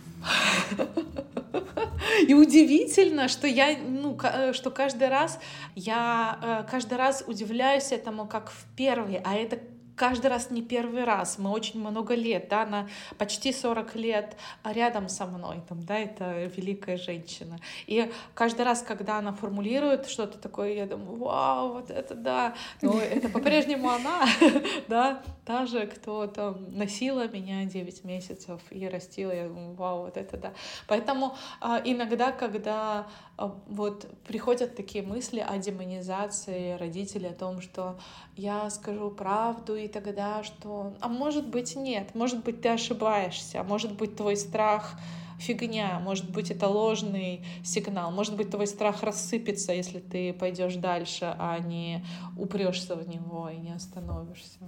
И 2.28 2.34
удивительно, 2.34 3.28
что 3.28 3.48
я, 3.48 3.78
ну, 3.78 4.18
э, 4.22 4.54
что 4.54 4.72
каждый 4.72 5.10
раз 5.10 5.40
я 5.76 6.40
э, 6.42 6.70
каждый 6.70 6.98
раз 6.98 7.24
удивляюсь 7.28 7.92
этому 7.92 8.26
как 8.26 8.50
в 8.52 8.66
первый, 8.76 9.20
а 9.24 9.36
это 9.36 9.60
каждый 9.96 10.28
раз 10.28 10.52
не 10.52 10.62
первый 10.62 11.04
раз, 11.04 11.38
мы 11.38 11.50
очень 11.50 11.80
много 11.80 12.16
лет, 12.16 12.48
да, 12.50 12.64
она 12.64 12.88
почти 13.18 13.54
40 13.54 13.96
лет 13.96 14.38
рядом 14.64 15.10
со 15.10 15.26
мной, 15.26 15.62
там, 15.68 15.84
да, 15.84 15.98
это 15.98 16.46
великая 16.46 16.98
женщина. 16.98 17.60
И 17.88 18.12
каждый 18.34 18.66
раз, 18.66 18.82
когда 18.82 19.18
она 19.18 19.34
формулирует 19.34 20.08
что-то 20.08 20.38
такое, 20.38 20.74
я 20.74 20.86
думаю, 20.86 21.18
вау, 21.18 21.74
вот 21.74 21.90
это 21.90 22.16
да, 22.16 22.56
но 22.82 23.00
это 23.00 23.30
по-прежнему 23.30 23.90
она, 23.90 24.26
да, 24.88 25.24
та 25.46 25.66
же, 25.66 25.88
кто 25.88 26.28
там 26.28 26.78
носила 26.78 27.28
меня 27.28 27.66
9 27.66 28.04
месяцев 28.04 28.62
и 28.72 28.88
растила, 28.88 29.32
я 29.32 29.48
думаю, 29.48 29.74
вау, 29.74 30.04
вот 30.06 30.18
это 30.18 30.38
да. 30.38 30.54
Поэтому 30.88 31.36
а, 31.62 31.82
иногда, 31.84 32.32
когда 32.32 33.08
а, 33.38 33.56
вот 33.68 34.08
приходят 34.28 34.76
такие 34.76 35.04
мысли 35.04 35.40
о 35.40 35.58
демонизации 35.58 36.78
родителей, 36.78 37.30
о 37.30 37.34
том, 37.34 37.62
что 37.62 37.98
я 38.36 38.70
скажу 38.70 39.10
правду, 39.12 39.76
и 39.86 39.88
тогда 39.88 40.44
что... 40.44 40.94
А 41.00 41.08
может 41.08 41.48
быть 41.48 41.76
нет, 41.76 42.16
может 42.16 42.44
быть 42.44 42.62
ты 42.62 42.70
ошибаешься, 42.70 43.64
может 43.64 43.94
быть 43.94 44.16
твой 44.16 44.36
страх 44.36 45.00
фигня, 45.40 46.00
может 46.00 46.30
быть 46.30 46.52
это 46.52 46.68
ложный 46.68 47.46
сигнал, 47.64 48.12
может 48.12 48.36
быть 48.36 48.50
твой 48.50 48.68
страх 48.68 49.04
рассыпется, 49.04 49.74
если 49.74 50.00
ты 50.00 50.34
пойдешь 50.34 50.76
дальше, 50.76 51.36
а 51.38 51.60
не 51.60 52.06
упрешься 52.38 52.96
в 52.96 53.08
него 53.08 53.50
и 53.50 53.58
не 53.58 53.74
остановишься. 53.74 54.60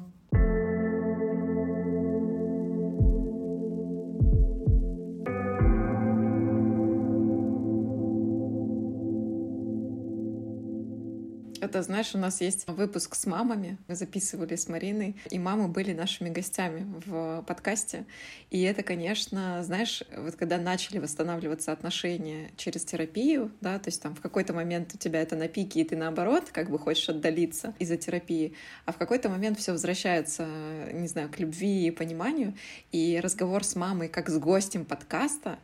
Это, 11.67 11.83
знаешь, 11.83 12.15
у 12.15 12.17
нас 12.17 12.39
есть 12.39 12.65
выпуск 12.65 13.13
с 13.13 13.25
мамами. 13.25 13.77
Мы 13.89 13.95
записывали 13.97 14.55
с 14.55 14.69
Мариной, 14.69 15.17
и 15.29 15.37
мамы 15.37 15.67
были 15.67 15.91
нашими 15.91 16.29
гостями 16.29 16.87
в 17.05 17.43
подкасте. 17.45 18.05
И 18.51 18.61
это, 18.61 18.83
конечно, 18.83 19.61
знаешь, 19.65 20.01
вот 20.15 20.37
когда 20.37 20.57
начали 20.57 20.99
восстанавливаться 20.99 21.73
отношения 21.73 22.51
через 22.55 22.85
терапию, 22.85 23.51
да, 23.59 23.79
то 23.79 23.89
есть 23.89 24.01
там 24.01 24.15
в 24.15 24.21
какой-то 24.21 24.53
момент 24.53 24.95
у 24.95 24.97
тебя 24.97 25.21
это 25.21 25.35
на 25.35 25.49
пике, 25.49 25.81
и 25.81 25.83
ты 25.83 25.97
наоборот 25.97 26.45
как 26.53 26.69
бы 26.69 26.79
хочешь 26.79 27.09
отдалиться 27.09 27.73
из-за 27.79 27.97
терапии, 27.97 28.53
а 28.85 28.93
в 28.93 28.97
какой-то 28.97 29.27
момент 29.27 29.59
все 29.59 29.73
возвращается, 29.73 30.47
не 30.93 31.09
знаю, 31.09 31.27
к 31.29 31.37
любви 31.37 31.87
и 31.87 31.91
пониманию. 31.91 32.53
И 32.93 33.19
разговор 33.21 33.65
с 33.65 33.75
мамой 33.75 34.07
как 34.07 34.29
с 34.29 34.37
гостем 34.37 34.85
подкаста 34.85 35.59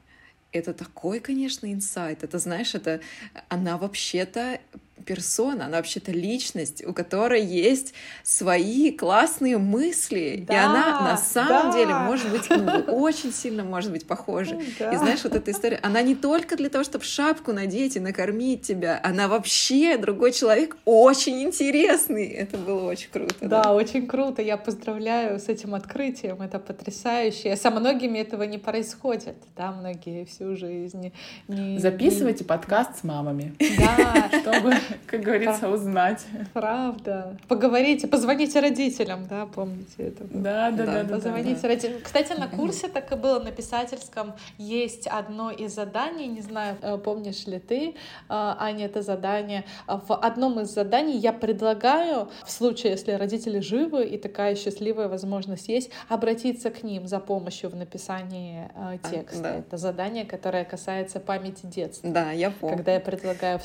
это 0.54 0.74
такой, 0.74 1.20
конечно, 1.20 1.72
инсайт. 1.72 2.24
Это, 2.24 2.38
знаешь, 2.38 2.76
это 2.76 3.02
она 3.50 3.78
вообще-то 3.78 4.60
персона, 5.04 5.66
она 5.66 5.78
вообще-то 5.78 6.12
личность, 6.12 6.84
у 6.86 6.94
которой 6.94 7.44
есть 7.44 7.94
свои 8.24 8.92
классные 8.92 9.58
мысли, 9.58 10.44
да, 10.48 10.54
и 10.54 10.58
она 10.58 11.02
на 11.02 11.18
самом 11.18 11.72
да. 11.72 11.78
деле 11.78 11.94
может 11.94 12.30
быть 12.30 12.50
ну, 12.50 12.96
очень 12.96 13.34
сильно 13.34 13.64
может 13.64 13.92
быть 13.92 14.08
похожа. 14.08 14.60
Да. 14.80 14.92
И 14.92 14.98
знаешь, 14.98 15.24
вот 15.24 15.36
эта 15.36 15.52
история, 15.52 15.80
она 15.82 16.02
не 16.02 16.16
только 16.16 16.56
для 16.56 16.70
того, 16.70 16.84
чтобы 16.84 17.04
шапку 17.04 17.54
надеть 17.54 17.96
и 17.96 18.00
накормить 18.00 18.62
тебя, 18.62 19.00
она 19.04 19.28
вообще 19.28 19.98
другой 19.98 20.32
человек, 20.32 20.78
очень 20.86 21.44
интересный. 21.44 22.28
Это 22.28 22.58
было 22.58 22.86
очень 22.86 23.10
круто. 23.10 23.36
Да, 23.42 23.64
да, 23.64 23.74
очень 23.74 24.08
круто. 24.08 24.42
Я 24.42 24.58
поздравляю 24.58 25.40
с 25.40 25.48
этим 25.50 25.76
открытием, 25.76 26.42
это 26.42 26.60
потрясающе. 26.60 27.56
Со 27.56 27.72
многими 27.72 28.20
этого 28.20 28.44
не 28.44 28.58
происходит, 28.58 29.36
да, 29.56 29.72
многие 29.72 30.26
всю 30.26 30.56
жизнь. 30.56 31.12
Не, 31.48 31.80
Записывайте 31.80 32.44
не... 32.44 32.48
подкаст 32.48 33.00
с 33.00 33.04
мамами. 33.04 33.56
Да, 33.78 34.30
чтобы 34.40 34.74
как 35.08 35.22
говорится, 35.22 35.70
узнать. 35.70 36.26
Правда. 36.54 37.38
Поговорите, 37.48 38.08
позвоните 38.08 38.60
родителям, 38.60 39.26
да, 39.28 39.46
помните 39.46 39.96
это? 39.98 40.24
Да, 40.30 40.72
да, 40.72 41.04
да. 41.04 41.16
Позвоните 41.16 41.62
да, 41.62 41.68
родителям. 41.68 42.02
Кстати, 42.02 42.34
на 42.34 42.48
курсе 42.48 42.88
так 42.88 43.12
и 43.12 43.16
было 43.16 43.40
на 43.40 43.52
писательском. 43.52 44.34
Есть 44.58 45.08
одно 45.08 45.52
из 45.52 45.74
заданий, 45.74 46.28
не 46.28 46.42
знаю, 46.42 46.78
э, 46.82 46.98
помнишь 46.98 47.46
ли 47.46 47.60
ты, 47.60 47.90
э, 47.90 47.94
Аня, 48.28 48.86
это 48.86 49.02
задание. 49.02 49.66
В 49.88 50.16
одном 50.16 50.60
из 50.60 50.70
заданий 50.70 51.18
я 51.18 51.34
предлагаю, 51.34 52.30
в 52.46 52.52
случае, 52.52 52.94
если 52.94 53.12
родители 53.14 53.60
живы 53.60 54.06
и 54.06 54.18
такая 54.18 54.56
счастливая 54.56 55.08
возможность 55.08 55.68
есть, 55.68 55.90
обратиться 56.10 56.70
к 56.70 56.84
ним 56.84 57.08
за 57.08 57.20
помощью 57.20 57.70
в 57.70 57.76
написании 57.76 58.70
э, 58.76 58.98
текста. 59.12 59.40
А, 59.40 59.42
да. 59.42 59.56
Это 59.60 59.78
задание, 59.78 60.26
которое 60.26 60.66
касается 60.66 61.20
памяти 61.20 61.66
детства. 61.66 62.10
Да, 62.10 62.32
я 62.32 62.52
помню. 62.52 62.78
Когда 62.78 62.94
я 62.94 63.00
предлагаю 63.00 63.60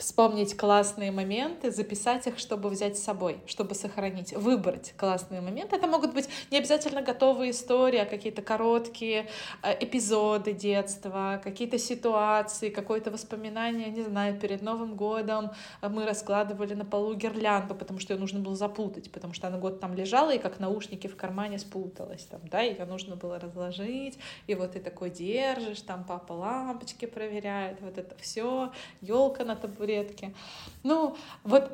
вспомнить 0.00 0.56
классные 0.56 1.12
моменты, 1.12 1.70
записать 1.70 2.26
их, 2.26 2.38
чтобы 2.38 2.70
взять 2.70 2.96
с 2.96 3.02
собой, 3.02 3.38
чтобы 3.46 3.74
сохранить, 3.74 4.32
выбрать 4.32 4.94
классные 4.96 5.42
моменты. 5.42 5.76
Это 5.76 5.86
могут 5.86 6.14
быть 6.14 6.28
не 6.50 6.58
обязательно 6.58 7.02
готовые 7.02 7.50
истории, 7.50 7.98
а 7.98 8.06
какие-то 8.06 8.40
короткие 8.40 9.28
э, 9.62 9.76
эпизоды 9.84 10.52
детства, 10.52 11.40
какие-то 11.44 11.78
ситуации, 11.78 12.70
какое-то 12.70 13.10
воспоминание, 13.10 13.90
не 13.90 14.02
знаю, 14.02 14.40
перед 14.40 14.62
Новым 14.62 14.96
годом 14.96 15.50
мы 15.82 16.06
раскладывали 16.06 16.72
на 16.74 16.86
полу 16.86 17.14
гирлянду, 17.14 17.74
потому 17.74 17.98
что 17.98 18.14
ее 18.14 18.20
нужно 18.20 18.40
было 18.40 18.56
запутать, 18.56 19.12
потому 19.12 19.34
что 19.34 19.48
она 19.48 19.58
год 19.58 19.80
там 19.80 19.94
лежала 19.94 20.30
и 20.34 20.38
как 20.38 20.60
наушники 20.60 21.08
в 21.08 21.16
кармане 21.16 21.58
спуталась, 21.58 22.24
там, 22.24 22.40
да, 22.50 22.60
ее 22.60 22.86
нужно 22.86 23.16
было 23.16 23.38
разложить, 23.38 24.18
и 24.46 24.54
вот 24.54 24.72
ты 24.72 24.80
такой 24.80 25.10
держишь, 25.10 25.82
там 25.82 26.04
папа 26.04 26.32
лампочки 26.32 27.04
проверяет, 27.04 27.82
вот 27.82 27.98
это 27.98 28.16
все, 28.18 28.72
елка 29.02 29.44
на 29.44 29.56
табуретке, 29.56 29.89
табуретки. 29.90 30.34
Ну, 30.82 31.16
вот 31.44 31.72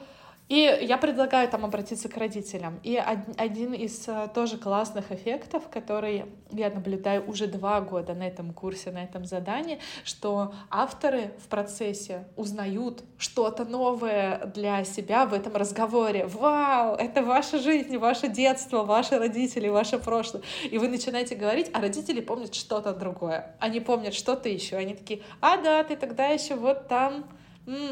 и 0.49 0.79
я 0.83 0.97
предлагаю 0.97 1.49
там 1.49 1.65
обратиться 1.65 2.09
к 2.09 2.17
родителям. 2.17 2.79
И 2.85 2.97
один 2.97 3.75
из 3.75 4.07
э, 4.07 4.29
тоже 4.33 4.59
классных 4.59 5.11
эффектов, 5.11 5.69
который 5.69 6.27
я 6.53 6.71
наблюдаю 6.71 7.29
уже 7.29 7.49
два 7.49 7.81
года 7.81 8.15
на 8.15 8.29
этом 8.29 8.53
курсе, 8.53 8.93
на 8.93 9.03
этом 9.03 9.25
задании, 9.25 9.81
что 10.05 10.55
авторы 10.71 11.33
в 11.45 11.49
процессе 11.49 12.29
узнают 12.37 13.03
что-то 13.19 13.65
новое 13.65 14.47
для 14.55 14.85
себя 14.85 15.27
в 15.27 15.35
этом 15.35 15.57
разговоре. 15.57 16.27
Вау, 16.27 16.95
это 16.95 17.25
ваша 17.25 17.59
жизнь, 17.59 17.97
ваше 17.97 18.29
детство, 18.29 18.85
ваши 18.85 19.19
родители, 19.19 19.67
ваше 19.67 19.99
прошлое. 19.99 20.45
И 20.71 20.79
вы 20.79 20.87
начинаете 20.87 21.35
говорить, 21.35 21.71
а 21.73 21.81
родители 21.81 22.21
помнят 22.21 22.55
что-то 22.55 22.95
другое. 22.95 23.57
Они 23.59 23.81
помнят 23.81 24.15
что-то 24.15 24.49
еще. 24.49 24.77
Они 24.77 24.95
такие, 24.95 25.23
а 25.41 25.57
да, 25.57 25.83
ты 25.83 25.97
тогда 25.97 26.29
еще 26.29 26.55
вот 26.55 26.87
там 26.87 27.25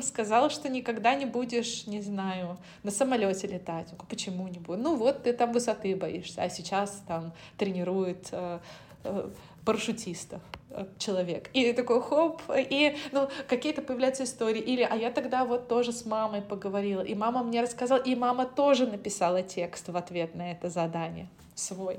Сказал, 0.03 0.51
что 0.51 0.69
никогда 0.69 1.15
не 1.15 1.27
будешь, 1.27 1.87
не 1.87 2.01
знаю, 2.01 2.59
на 2.85 2.91
самолете 2.93 3.49
летать. 3.49 3.89
Почему 4.09 4.47
не 4.47 4.61
буду? 4.61 4.79
Ну 4.79 4.97
вот 4.97 5.25
ты 5.25 5.33
там 5.33 5.53
высоты 5.53 5.97
боишься, 5.97 6.43
а 6.43 6.49
сейчас 6.49 7.03
там 7.09 7.33
тренирует 7.59 8.29
э, 8.31 8.61
э, 9.03 9.31
парашютистов 9.65 10.41
э, 10.71 10.87
человек. 10.99 11.51
И 11.55 11.73
такой 11.73 12.01
хоп, 12.01 12.43
и 12.57 12.97
ну, 13.11 13.29
какие-то 13.49 13.83
появляются 13.83 14.25
истории. 14.25 14.61
Или, 14.61 14.83
а 14.83 14.95
я 14.95 15.11
тогда 15.11 15.45
вот 15.45 15.67
тоже 15.67 15.93
с 15.93 16.05
мамой 16.07 16.41
поговорила, 16.41 17.03
и 17.03 17.17
мама 17.17 17.43
мне 17.43 17.61
рассказала, 17.61 17.99
и 17.99 18.15
мама 18.15 18.47
тоже 18.47 18.87
написала 18.87 19.43
текст 19.43 19.89
в 19.89 19.97
ответ 19.97 20.37
на 20.37 20.53
это 20.53 20.71
задание 20.71 21.29
свой. 21.57 21.99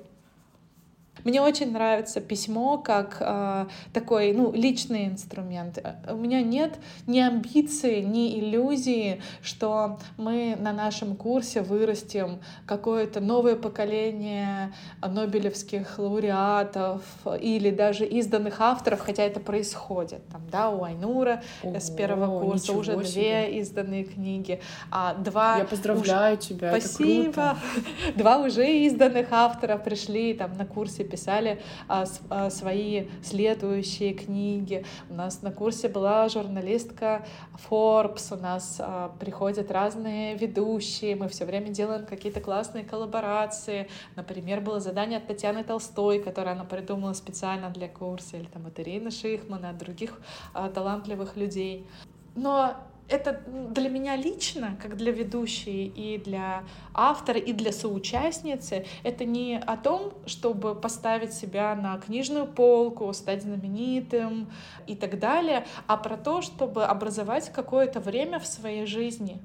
Мне 1.23 1.41
очень 1.41 1.71
нравится 1.71 2.21
письмо 2.21 2.77
как 2.77 3.17
э, 3.19 3.65
такой 3.93 4.33
ну, 4.33 4.51
личный 4.51 5.07
инструмент. 5.07 5.83
У 6.09 6.15
меня 6.15 6.41
нет 6.41 6.77
ни 7.07 7.19
амбиции, 7.19 8.01
ни 8.01 8.39
иллюзии, 8.39 9.21
что 9.41 9.99
мы 10.17 10.55
на 10.59 10.73
нашем 10.73 11.15
курсе 11.15 11.61
вырастим 11.61 12.39
какое-то 12.65 13.21
новое 13.21 13.55
поколение 13.55 14.73
нобелевских 15.01 15.97
лауреатов 15.97 17.01
или 17.41 17.71
даже 17.71 18.05
изданных 18.05 18.61
авторов, 18.61 18.99
хотя 18.99 19.23
это 19.23 19.39
происходит. 19.39 20.27
Там, 20.29 20.41
да, 20.51 20.69
у 20.69 20.83
Айнура 20.83 21.41
Ого, 21.63 21.79
с 21.79 21.89
первого 21.89 22.41
курса 22.41 22.73
уже 22.73 22.91
себе. 22.91 23.03
две 23.03 23.59
изданные 23.59 24.03
книги, 24.03 24.59
а 24.91 25.13
два... 25.13 25.57
Я 25.57 25.65
поздравляю 25.65 26.37
уж... 26.37 26.45
тебя, 26.45 26.69
Спасибо! 26.79 27.57
Два 28.15 28.37
уже 28.37 28.67
изданных 28.85 29.27
автора 29.31 29.77
пришли 29.77 30.33
там 30.33 30.57
на 30.57 30.65
курсе 30.65 31.04
писали 31.05 31.61
а, 31.87 32.05
с, 32.05 32.21
а, 32.29 32.49
свои 32.49 33.07
следующие 33.23 34.13
книги. 34.13 34.85
У 35.09 35.13
нас 35.13 35.41
на 35.41 35.51
курсе 35.51 35.87
была 35.87 36.27
журналистка 36.29 37.25
Forbes, 37.69 38.37
у 38.37 38.41
нас 38.41 38.77
а, 38.79 39.13
приходят 39.19 39.71
разные 39.71 40.35
ведущие, 40.35 41.15
мы 41.15 41.27
все 41.29 41.45
время 41.45 41.69
делаем 41.69 42.05
какие-то 42.05 42.41
классные 42.41 42.83
коллаборации. 42.83 43.89
Например, 44.15 44.61
было 44.61 44.79
задание 44.79 45.19
от 45.19 45.27
Татьяны 45.27 45.63
Толстой, 45.63 46.19
которое 46.19 46.51
она 46.51 46.63
придумала 46.63 47.13
специально 47.13 47.69
для 47.69 47.87
курса, 47.87 48.37
или 48.37 48.45
там 48.45 48.65
от 48.67 48.79
Ирины 48.79 49.11
Шихмана, 49.11 49.69
от 49.69 49.77
других 49.77 50.19
а, 50.53 50.69
талантливых 50.69 51.35
людей. 51.35 51.87
Но 52.35 52.75
это 53.07 53.41
для 53.47 53.89
меня 53.89 54.15
лично, 54.15 54.77
как 54.81 54.97
для 54.97 55.11
ведущей 55.11 55.87
и 55.87 56.17
для 56.17 56.63
автора, 56.93 57.39
и 57.39 57.53
для 57.53 57.71
соучастницы, 57.71 58.85
это 59.03 59.25
не 59.25 59.57
о 59.57 59.77
том, 59.77 60.13
чтобы 60.25 60.75
поставить 60.75 61.33
себя 61.33 61.75
на 61.75 61.97
книжную 61.99 62.47
полку, 62.47 63.11
стать 63.13 63.43
знаменитым 63.43 64.49
и 64.87 64.95
так 64.95 65.19
далее, 65.19 65.65
а 65.87 65.97
про 65.97 66.17
то, 66.17 66.41
чтобы 66.41 66.85
образовать 66.85 67.51
какое-то 67.51 67.99
время 67.99 68.39
в 68.39 68.47
своей 68.47 68.85
жизни, 68.85 69.39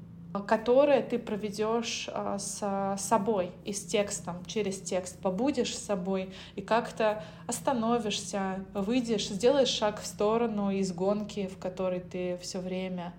которое 0.47 1.01
ты 1.03 1.19
проведешь 1.19 2.09
а, 2.11 2.39
с 2.39 2.95
собой 2.97 3.51
и 3.65 3.73
с 3.73 3.85
текстом, 3.85 4.43
через 4.45 4.79
текст, 4.79 5.19
побудешь 5.19 5.75
с 5.75 5.85
собой 5.85 6.33
и 6.55 6.61
как-то 6.61 7.23
остановишься, 7.47 8.65
выйдешь, 8.73 9.27
сделаешь 9.27 9.67
шаг 9.67 10.01
в 10.01 10.05
сторону 10.05 10.71
из 10.71 10.91
гонки, 10.93 11.47
в 11.47 11.59
которой 11.59 11.99
ты 11.99 12.39
все 12.41 12.59
время 12.59 13.13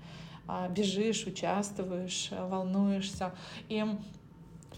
бежишь, 0.69 1.27
участвуешь, 1.27 2.29
э, 2.31 2.47
волнуешься. 2.47 3.33
И 3.69 3.85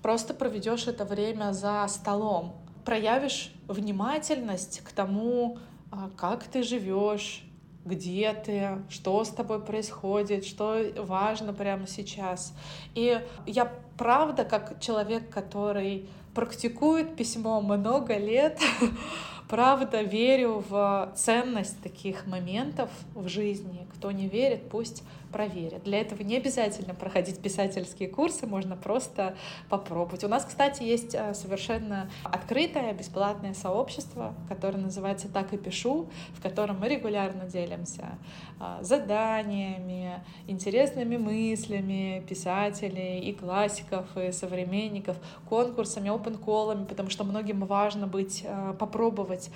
просто 0.03 0.35
проведешь 0.35 0.87
это 0.87 1.05
время 1.05 1.53
за 1.53 1.87
столом, 1.89 2.55
проявишь 2.85 3.53
внимательность 3.69 4.81
к 4.81 4.93
тому, 4.93 5.59
а, 5.91 6.11
как 6.17 6.45
ты 6.45 6.63
живешь, 6.63 7.45
где 7.85 8.33
ты, 8.33 8.83
что 8.89 9.23
с 9.25 9.29
тобой 9.29 9.61
происходит, 9.61 10.45
что 10.45 10.79
важно 10.99 11.53
прямо 11.53 11.87
сейчас. 11.87 12.55
И 12.95 13.21
я 13.47 13.73
правда, 13.97 14.45
как 14.45 14.81
человек, 14.81 15.31
который 15.31 16.09
практикует 16.35 17.17
письмо 17.17 17.61
много 17.61 18.17
лет, 18.17 18.59
правда 19.49 20.03
верю 20.03 20.65
в 20.69 21.13
ценность 21.15 21.81
таких 21.83 22.27
моментов 22.27 22.91
в 23.15 23.29
жизни. 23.29 23.87
Кто 23.95 24.11
не 24.11 24.29
верит, 24.29 24.69
пусть 24.71 25.05
проверят. 25.35 25.83
Для 25.83 26.01
этого 26.01 26.23
не 26.23 26.37
обязательно 26.37 26.95
проходить 26.95 27.41
писательские 27.41 28.09
курсы, 28.09 28.47
можно 28.47 28.77
просто 28.77 29.35
попробовать. 29.69 30.23
У 30.23 30.29
нас, 30.29 30.45
кстати, 30.45 30.85
есть 30.85 31.13
э, 31.13 31.35
совершенно 31.35 32.09
открытое, 32.23 32.93
бесплатное 32.93 33.53
сообщество, 33.53 34.33
которое 34.49 34.79
называется 34.79 35.29
«Так 35.29 35.53
и 35.53 35.57
пишу», 35.57 36.07
в 36.39 36.41
котором 36.41 36.79
мы 36.79 36.89
регулярно 36.89 37.47
делимся 37.47 38.17
э, 38.61 38.79
заданиями, 38.83 40.23
интересными 40.47 41.17
мыслями 41.17 42.25
писателей 42.29 43.19
и 43.19 43.33
классиков, 43.33 44.17
и 44.17 44.31
современников, 44.31 45.17
конкурсами, 45.49 46.11
опен-колами, 46.11 46.85
потому 46.85 47.11
что 47.11 47.25
многим 47.25 47.67
важно 47.67 48.07
быть, 48.07 48.45
э, 48.45 48.75
попробовать 48.79 49.51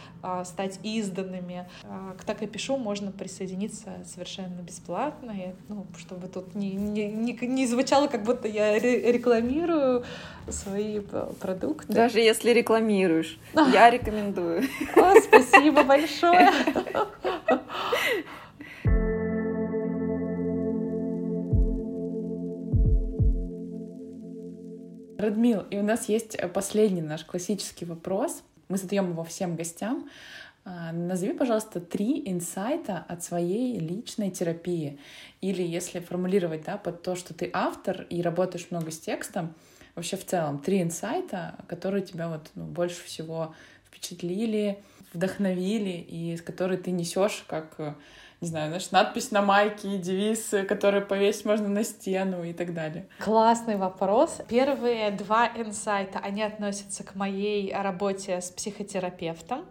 стать 0.45 0.81
изданными. 0.83 1.69
К 2.19 2.25
«Так 2.25 2.43
и 2.43 2.47
пишу» 2.49 2.77
можно 2.77 3.13
присоединиться 3.13 3.91
совершенно 4.05 4.61
бесплатно, 4.63 5.31
и 5.31 5.68
ну, 5.69 5.87
чтобы 5.99 6.29
тут 6.29 6.55
не, 6.55 6.71
не, 6.75 7.09
не, 7.09 7.33
не 7.35 7.67
звучало, 7.67 8.09
как 8.09 8.23
будто 8.23 8.49
я 8.49 8.79
рекламирую 8.79 10.05
свои 10.49 11.01
продукты. 11.01 11.93
Даже 11.93 12.21
если 12.21 12.51
рекламируешь, 12.51 13.39
я 13.55 13.91
рекомендую. 13.91 14.63
О, 14.97 15.21
спасибо 15.21 15.85
большое. 15.85 16.51
Радмил, 25.19 25.65
и 25.71 25.77
у 25.77 25.83
нас 25.83 26.09
есть 26.09 26.39
последний 26.55 27.03
наш 27.03 27.25
классический 27.25 27.85
вопрос. 27.85 28.43
Мы 28.69 28.79
задаем 28.79 29.11
его 29.11 29.25
всем 29.25 29.57
гостям. 29.57 30.09
А, 30.71 30.93
назови, 30.93 31.33
пожалуйста, 31.33 31.81
три 31.81 32.23
инсайта 32.27 33.03
от 33.09 33.25
своей 33.25 33.79
личной 33.79 34.31
терапии. 34.31 34.99
Или 35.41 35.63
если 35.63 35.99
формулировать 35.99 36.65
да, 36.65 36.77
под 36.77 37.03
то, 37.03 37.17
что 37.17 37.33
ты 37.33 37.49
автор 37.55 38.03
и 38.11 38.21
работаешь 38.21 38.67
много 38.71 38.91
с 38.91 38.99
текстом, 38.99 39.55
вообще 39.95 40.19
в 40.19 40.27
целом 40.27 40.59
три 40.59 40.83
инсайта, 40.83 41.55
которые 41.69 42.05
тебя 42.05 42.29
вот, 42.29 42.51
ну, 42.55 42.67
больше 42.67 43.03
всего 43.03 43.55
впечатлили, 43.87 44.85
вдохновили 45.15 46.05
и 46.07 46.37
с 46.37 46.43
которой 46.43 46.77
ты 46.77 46.91
несешь 46.91 47.47
как 47.49 47.97
не 48.41 48.47
знаю, 48.47 48.69
знаешь, 48.69 48.91
надпись 48.93 49.33
на 49.33 49.43
майке, 49.43 49.99
девиз, 49.99 50.55
который 50.69 51.01
повесить 51.01 51.45
можно 51.45 51.69
на 51.69 51.83
стену 51.83 52.45
и 52.45 52.53
так 52.53 52.73
далее? 52.73 53.09
Классный 53.19 53.77
вопрос. 53.77 54.41
Первые 54.49 55.11
два 55.11 55.49
инсайта, 55.49 56.21
они 56.21 56.43
относятся 56.43 57.03
к 57.03 57.17
моей 57.17 57.75
работе 57.75 58.41
с 58.41 58.51
психотерапевтом, 58.51 59.65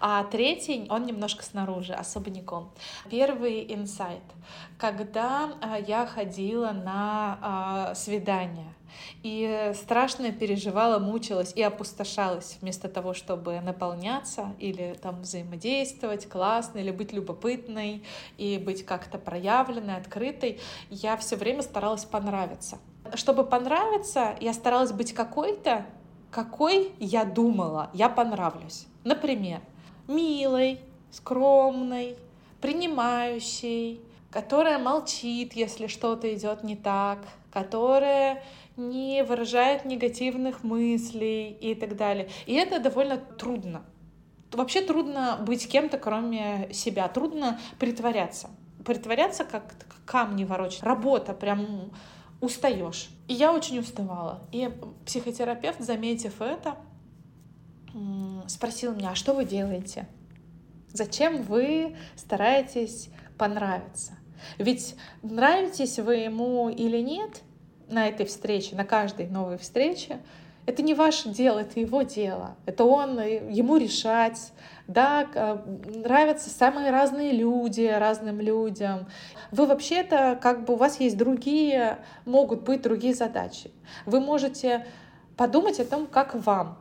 а 0.00 0.24
третий, 0.24 0.86
он 0.88 1.04
немножко 1.04 1.44
снаружи, 1.44 1.92
особняком. 1.92 2.72
Первый 3.10 3.72
инсайт. 3.74 4.22
Когда 4.78 5.50
а, 5.60 5.78
я 5.78 6.06
ходила 6.06 6.70
на 6.70 7.38
а, 7.42 7.94
свидание, 7.94 8.73
и 9.22 9.72
страшно 9.74 10.32
переживала, 10.32 10.98
мучилась 10.98 11.52
и 11.54 11.62
опустошалась 11.62 12.58
вместо 12.60 12.88
того, 12.88 13.14
чтобы 13.14 13.60
наполняться 13.60 14.54
или 14.58 14.96
там 15.02 15.22
взаимодействовать 15.22 16.28
классно, 16.28 16.78
или 16.78 16.90
быть 16.90 17.12
любопытной 17.12 18.04
и 18.38 18.58
быть 18.58 18.84
как-то 18.84 19.18
проявленной, 19.18 19.96
открытой. 19.96 20.60
Я 20.90 21.16
все 21.16 21.36
время 21.36 21.62
старалась 21.62 22.04
понравиться. 22.04 22.78
Чтобы 23.14 23.44
понравиться, 23.44 24.36
я 24.40 24.52
старалась 24.52 24.92
быть 24.92 25.12
какой-то, 25.12 25.86
какой 26.30 26.92
я 26.98 27.24
думала, 27.24 27.90
я 27.94 28.08
понравлюсь. 28.08 28.86
Например, 29.04 29.60
милой, 30.08 30.80
скромной, 31.10 32.16
принимающей, 32.60 34.00
которая 34.30 34.78
молчит, 34.78 35.52
если 35.52 35.86
что-то 35.86 36.34
идет 36.34 36.64
не 36.64 36.74
так, 36.74 37.18
которая 37.52 38.42
не 38.76 39.22
выражает 39.22 39.84
негативных 39.84 40.64
мыслей 40.64 41.50
и 41.50 41.74
так 41.74 41.96
далее. 41.96 42.28
И 42.46 42.54
это 42.54 42.80
довольно 42.80 43.16
трудно. 43.16 43.84
Вообще 44.52 44.82
трудно 44.82 45.38
быть 45.44 45.68
кем-то, 45.68 45.98
кроме 45.98 46.68
себя. 46.72 47.08
Трудно 47.08 47.58
притворяться. 47.78 48.50
Притворяться 48.84 49.44
как 49.44 49.74
камни 50.04 50.44
ворочать. 50.44 50.82
Работа 50.82 51.34
прям 51.34 51.92
устаешь. 52.40 53.08
И 53.26 53.34
я 53.34 53.52
очень 53.52 53.78
уставала. 53.78 54.42
И 54.52 54.70
психотерапевт, 55.06 55.80
заметив 55.80 56.40
это, 56.40 56.76
спросил 58.46 58.94
меня, 58.94 59.10
а 59.10 59.14
что 59.14 59.34
вы 59.34 59.44
делаете? 59.44 60.08
Зачем 60.88 61.42
вы 61.42 61.96
стараетесь 62.14 63.08
понравиться? 63.38 64.12
Ведь 64.58 64.94
нравитесь 65.22 65.98
вы 65.98 66.16
ему 66.16 66.68
или 66.68 66.98
нет, 66.98 67.42
на 67.88 68.08
этой 68.08 68.26
встрече, 68.26 68.76
на 68.76 68.84
каждой 68.84 69.26
новой 69.26 69.58
встрече, 69.58 70.20
это 70.66 70.82
не 70.82 70.94
ваше 70.94 71.28
дело, 71.28 71.58
это 71.58 71.78
его 71.78 72.02
дело. 72.02 72.56
Это 72.64 72.84
он, 72.84 73.18
э, 73.18 73.50
ему 73.50 73.76
решать. 73.76 74.52
Да, 74.86 75.26
нравятся 75.86 76.50
самые 76.50 76.90
разные 76.90 77.32
люди 77.32 77.82
разным 77.86 78.40
людям. 78.40 79.06
Вы 79.50 79.66
вообще-то, 79.66 80.38
как 80.40 80.64
бы 80.64 80.74
у 80.74 80.76
вас 80.76 81.00
есть 81.00 81.16
другие, 81.16 81.98
могут 82.24 82.62
быть 82.62 82.82
другие 82.82 83.14
задачи. 83.14 83.70
Вы 84.06 84.20
можете 84.20 84.86
подумать 85.36 85.80
о 85.80 85.84
том, 85.84 86.06
как 86.06 86.34
вам. 86.34 86.78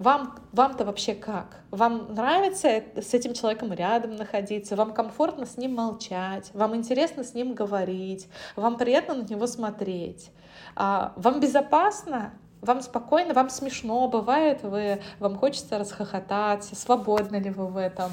Вам, 0.00 0.34
вам-то 0.52 0.86
вообще 0.86 1.14
как? 1.14 1.60
Вам 1.70 2.14
нравится 2.14 2.82
с 2.96 3.12
этим 3.12 3.34
человеком 3.34 3.70
рядом 3.70 4.16
находиться? 4.16 4.74
Вам 4.74 4.94
комфортно 4.94 5.44
с 5.44 5.58
ним 5.58 5.74
молчать? 5.74 6.50
Вам 6.54 6.74
интересно 6.74 7.22
с 7.22 7.34
ним 7.34 7.52
говорить? 7.52 8.26
Вам 8.56 8.78
приятно 8.78 9.14
на 9.14 9.22
него 9.22 9.46
смотреть? 9.46 10.30
А, 10.74 11.12
вам 11.16 11.38
безопасно? 11.38 12.32
Вам 12.62 12.80
спокойно, 12.82 13.32
вам 13.32 13.48
смешно, 13.48 14.06
бывает, 14.08 14.62
вы, 14.62 15.00
вам 15.18 15.38
хочется 15.38 15.78
расхохотаться, 15.78 16.76
свободны 16.76 17.36
ли 17.36 17.48
вы 17.48 17.66
в 17.68 17.76
этом. 17.78 18.12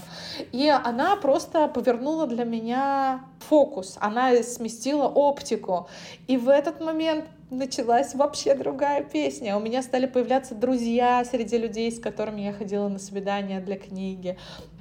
И 0.54 0.70
она 0.70 1.18
просто 1.18 1.68
повернула 1.68 2.28
для 2.28 2.46
меня 2.46 3.26
фокус, 3.40 3.98
она 4.00 4.34
сместила 4.44 5.06
оптику. 5.08 5.90
И 6.28 6.38
в 6.38 6.48
этот 6.48 6.80
момент 6.80 7.26
началась 7.50 8.14
вообще 8.16 8.56
другая 8.56 9.04
песня. 9.04 9.58
У 9.58 9.60
меня 9.60 9.82
стали 9.82 10.06
появляться 10.06 10.56
друзья 10.56 11.24
среди 11.26 11.58
людей, 11.58 11.92
с 11.92 12.00
которыми 12.00 12.42
я 12.42 12.54
ходила 12.54 12.88
на 12.88 13.00
свидания 13.00 13.60
для 13.60 13.78
книги. 13.78 14.38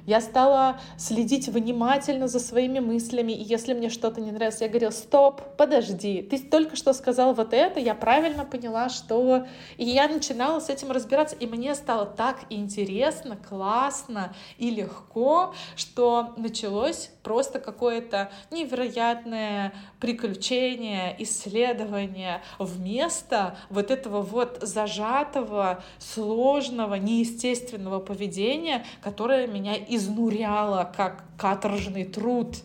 Я 0.07 0.21
стала 0.21 0.79
следить 0.97 1.49
внимательно 1.49 2.29
за 2.29 2.39
своими 2.39 2.79
мыслями, 2.79 3.33
и 3.33 3.43
если 3.43 3.73
мне 3.73 3.89
что-то 3.89 4.21
не 4.21 4.31
нравилось, 4.31 4.61
я 4.61 4.69
говорила, 4.69 4.91
стоп, 4.91 5.41
подожди, 5.57 6.21
ты 6.21 6.39
только 6.39 6.77
что 6.77 6.93
сказал 6.93 7.33
вот 7.33 7.53
это, 7.53 7.81
я 7.81 7.93
правильно 7.93 8.45
поняла, 8.45 8.87
что... 8.87 9.45
И 9.75 9.83
я 9.83 10.07
начинала 10.07 10.61
с 10.61 10.69
этим 10.69 10.91
разбираться, 10.91 11.35
и 11.35 11.45
мне 11.45 11.75
стало 11.75 12.05
так 12.05 12.45
интересно, 12.49 13.35
классно 13.35 14.33
и 14.57 14.69
легко, 14.69 15.53
что 15.75 16.33
началось 16.37 17.09
просто 17.21 17.59
какое-то 17.59 18.31
невероятное 18.49 19.73
приключение, 19.99 21.17
исследование 21.19 22.41
вместо 22.59 23.57
вот 23.69 23.91
этого 23.91 24.21
вот 24.21 24.59
зажатого, 24.61 25.83
сложного, 25.99 26.95
неестественного 26.95 27.99
поведения, 27.99 28.85
которое 29.01 29.47
меня 29.47 29.75
изнуряло 29.97 30.91
как 30.95 31.23
каторжный 31.37 32.05
труд. 32.05 32.57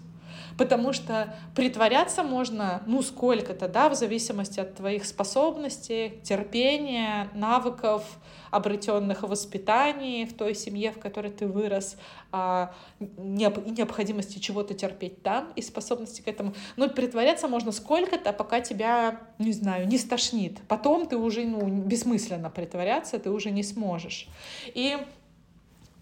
Потому 0.58 0.92
что 0.92 1.34
притворяться 1.54 2.22
можно, 2.22 2.82
ну, 2.86 3.02
сколько-то, 3.02 3.68
да, 3.68 3.88
в 3.88 3.94
зависимости 3.94 4.60
от 4.60 4.76
твоих 4.76 5.06
способностей, 5.06 6.20
терпения, 6.22 7.28
навыков, 7.34 8.04
обретенных 8.50 9.22
в 9.22 9.28
воспитании, 9.28 10.26
в 10.26 10.34
той 10.34 10.54
семье, 10.54 10.92
в 10.92 10.98
которой 10.98 11.30
ты 11.32 11.46
вырос, 11.46 11.96
а, 12.32 12.74
необходимости 13.00 14.38
чего-то 14.38 14.74
терпеть 14.74 15.22
там 15.22 15.50
и 15.56 15.62
способности 15.62 16.20
к 16.20 16.28
этому. 16.28 16.52
Но 16.76 16.88
притворяться 16.88 17.48
можно 17.48 17.72
сколько-то, 17.72 18.32
пока 18.34 18.60
тебя, 18.60 19.20
не 19.38 19.52
знаю, 19.52 19.88
не 19.88 19.96
стошнит. 19.96 20.58
Потом 20.68 21.06
ты 21.06 21.16
уже, 21.16 21.46
ну, 21.46 21.66
бессмысленно 21.66 22.50
притворяться, 22.50 23.18
ты 23.18 23.30
уже 23.30 23.50
не 23.50 23.62
сможешь. 23.62 24.28
И 24.66 24.98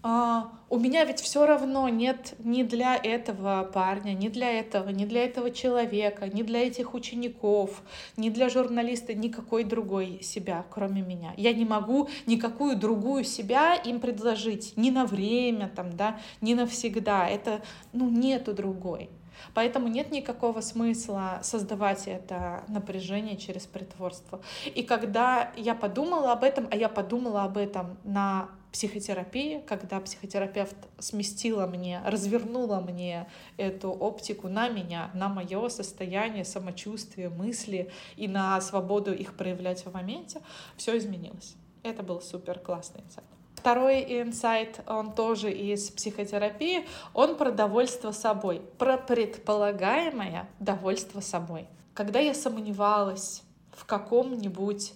а, 0.03 0.51
у 0.69 0.79
меня 0.79 1.03
ведь 1.03 1.19
все 1.19 1.45
равно 1.45 1.87
нет 1.89 2.33
ни 2.39 2.63
для 2.63 2.95
этого 2.95 3.69
парня, 3.71 4.13
ни 4.13 4.29
для 4.29 4.51
этого, 4.51 4.89
ни 4.89 5.05
для 5.05 5.25
этого 5.25 5.51
человека, 5.51 6.27
ни 6.27 6.41
для 6.41 6.65
этих 6.65 6.95
учеников, 6.95 7.83
ни 8.17 8.29
для 8.29 8.49
журналиста 8.49 9.13
никакой 9.13 9.63
другой 9.63 10.21
себя, 10.23 10.65
кроме 10.71 11.01
меня. 11.01 11.33
Я 11.37 11.53
не 11.53 11.65
могу 11.65 12.09
никакую 12.25 12.77
другую 12.77 13.23
себя 13.23 13.75
им 13.75 13.99
предложить 13.99 14.73
ни 14.75 14.89
на 14.89 15.05
время, 15.05 15.69
там, 15.75 15.95
да, 15.95 16.19
ни 16.41 16.55
навсегда. 16.55 17.27
Это, 17.27 17.61
ну, 17.93 18.09
нету 18.09 18.53
другой. 18.53 19.09
Поэтому 19.53 19.87
нет 19.87 20.11
никакого 20.11 20.61
смысла 20.61 21.39
создавать 21.43 22.07
это 22.07 22.63
напряжение 22.67 23.37
через 23.37 23.65
притворство. 23.65 24.41
И 24.73 24.83
когда 24.83 25.51
я 25.55 25.75
подумала 25.75 26.31
об 26.31 26.43
этом, 26.43 26.67
а 26.71 26.75
я 26.75 26.89
подумала 26.89 27.43
об 27.43 27.57
этом 27.57 27.97
на 28.03 28.49
психотерапии, 28.71 29.63
когда 29.67 29.99
психотерапевт 29.99 30.75
сместила 30.99 31.67
мне, 31.67 32.01
развернула 32.05 32.79
мне 32.79 33.27
эту 33.57 33.91
оптику 33.91 34.47
на 34.47 34.69
меня, 34.69 35.11
на 35.13 35.27
мое 35.27 35.69
состояние, 35.69 36.45
самочувствие, 36.45 37.29
мысли 37.29 37.91
и 38.15 38.27
на 38.27 38.59
свободу 38.61 39.13
их 39.13 39.35
проявлять 39.35 39.85
в 39.85 39.93
моменте, 39.93 40.41
все 40.77 40.97
изменилось. 40.97 41.55
Это 41.83 42.03
был 42.03 42.21
супер 42.21 42.59
классный 42.59 43.01
инсайт. 43.01 43.25
Второй 43.55 44.21
инсайт, 44.21 44.81
он 44.87 45.13
тоже 45.13 45.51
из 45.51 45.91
психотерапии, 45.91 46.87
он 47.13 47.37
про 47.37 47.51
довольство 47.51 48.11
собой, 48.11 48.61
про 48.79 48.97
предполагаемое 48.97 50.49
довольство 50.59 51.19
собой. 51.19 51.67
Когда 51.93 52.19
я 52.19 52.33
сомневалась 52.33 53.43
в 53.71 53.85
каком-нибудь 53.85 54.93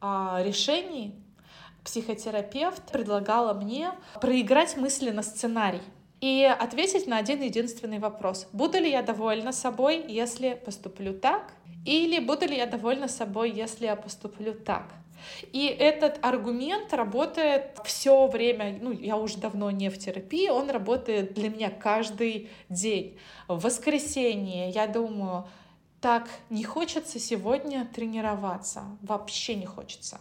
а, 0.00 0.40
решении, 0.42 1.14
психотерапевт 1.84 2.90
предлагала 2.90 3.52
мне 3.54 3.92
проиграть 4.20 4.76
мысли 4.76 5.10
на 5.10 5.22
сценарий 5.22 5.82
и 6.20 6.44
ответить 6.44 7.06
на 7.06 7.18
один 7.18 7.42
единственный 7.42 7.98
вопрос. 7.98 8.48
Буду 8.52 8.78
ли 8.78 8.90
я 8.90 9.02
довольна 9.02 9.52
собой, 9.52 10.04
если 10.08 10.54
поступлю 10.64 11.12
так? 11.12 11.52
Или 11.84 12.18
буду 12.18 12.46
ли 12.46 12.56
я 12.56 12.66
довольна 12.66 13.08
собой, 13.08 13.50
если 13.50 13.86
я 13.86 13.96
поступлю 13.96 14.54
так? 14.54 14.84
И 15.52 15.66
этот 15.66 16.18
аргумент 16.22 16.92
работает 16.92 17.78
все 17.84 18.26
время, 18.26 18.78
ну, 18.80 18.92
я 18.92 19.16
уже 19.16 19.38
давно 19.38 19.70
не 19.70 19.90
в 19.90 19.98
терапии, 19.98 20.48
он 20.48 20.70
работает 20.70 21.34
для 21.34 21.50
меня 21.50 21.70
каждый 21.70 22.50
день. 22.68 23.18
В 23.48 23.60
воскресенье 23.62 24.70
я 24.70 24.86
думаю, 24.86 25.46
так, 26.00 26.28
не 26.50 26.64
хочется 26.64 27.18
сегодня 27.18 27.88
тренироваться, 27.94 28.84
вообще 29.00 29.54
не 29.54 29.66
хочется. 29.66 30.20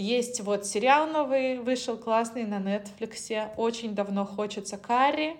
Есть 0.00 0.40
вот 0.40 0.64
сериал 0.64 1.06
новый, 1.06 1.58
вышел 1.58 1.98
классный 1.98 2.44
на 2.44 2.58
Netflix, 2.58 3.50
очень 3.58 3.94
давно 3.94 4.24
хочется 4.24 4.78
карри, 4.78 5.36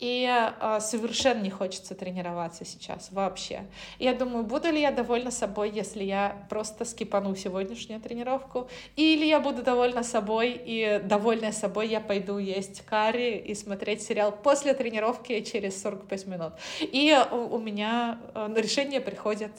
и 0.00 0.28
э, 0.28 0.80
совершенно 0.80 1.42
не 1.42 1.50
хочется 1.50 1.94
тренироваться 1.94 2.64
сейчас 2.64 3.12
вообще. 3.12 3.66
Я 4.00 4.12
думаю, 4.12 4.42
буду 4.42 4.68
ли 4.68 4.80
я 4.80 4.90
довольна 4.90 5.30
собой, 5.30 5.70
если 5.70 6.02
я 6.02 6.44
просто 6.50 6.84
скипану 6.84 7.36
сегодняшнюю 7.36 8.00
тренировку, 8.00 8.68
или 8.96 9.26
я 9.26 9.38
буду 9.38 9.62
довольна 9.62 10.02
собой, 10.02 10.60
и 10.64 11.00
довольная 11.04 11.52
собой 11.52 11.86
я 11.86 12.00
пойду 12.00 12.38
есть 12.38 12.80
карри 12.86 13.36
и 13.36 13.54
смотреть 13.54 14.02
сериал 14.02 14.32
после 14.32 14.74
тренировки 14.74 15.40
через 15.42 15.80
45 15.82 16.26
минут. 16.26 16.52
И 16.80 17.16
у, 17.30 17.54
у 17.54 17.58
меня 17.58 18.18
э, 18.34 18.52
решение 18.56 19.00
приходит 19.00 19.52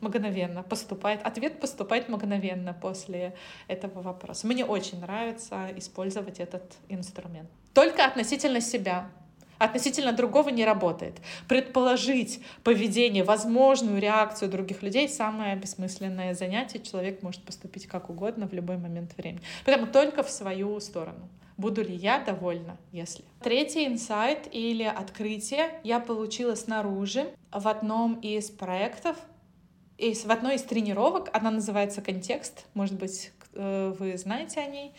мгновенно 0.00 0.62
поступает, 0.62 1.22
ответ 1.26 1.60
поступает 1.60 2.08
мгновенно 2.08 2.72
после 2.72 3.34
этого 3.68 4.02
вопроса. 4.02 4.46
Мне 4.46 4.64
очень 4.64 5.00
нравится 5.00 5.68
использовать 5.76 6.40
этот 6.40 6.74
инструмент. 6.88 7.48
Только 7.74 8.04
относительно 8.04 8.60
себя. 8.60 9.10
Относительно 9.58 10.12
другого 10.12 10.48
не 10.48 10.64
работает. 10.64 11.20
Предположить 11.46 12.42
поведение, 12.64 13.24
возможную 13.24 14.00
реакцию 14.00 14.50
других 14.50 14.82
людей— 14.82 15.06
самое 15.10 15.54
бессмысленное 15.54 16.34
занятие. 16.34 16.78
Человек 16.78 17.22
может 17.22 17.42
поступить 17.42 17.86
как 17.86 18.08
угодно 18.08 18.48
в 18.48 18.54
любой 18.54 18.78
момент 18.78 19.14
времени. 19.18 19.42
Поэтому 19.66 19.86
только 19.86 20.22
в 20.22 20.30
свою 20.30 20.80
сторону. 20.80 21.28
Буду 21.58 21.82
ли 21.82 21.94
я 21.94 22.20
довольна, 22.20 22.78
если? 22.90 23.22
Третий 23.42 23.86
инсайт 23.86 24.48
или 24.50 24.84
открытие 24.84 25.78
я 25.84 26.00
получила 26.00 26.54
снаружи 26.54 27.26
в 27.52 27.68
одном 27.68 28.14
из 28.14 28.50
проектов 28.50 29.18
есть 30.06 30.26
в 30.26 30.30
одной 30.30 30.56
из 30.56 30.62
тренировок, 30.62 31.28
она 31.32 31.50
называется 31.50 32.00
«Контекст», 32.00 32.66
может 32.74 32.98
быть, 32.98 33.32
э, 33.54 33.94
вы 33.98 34.16
знаете 34.16 34.60
о 34.60 34.66
ней, 34.66 34.94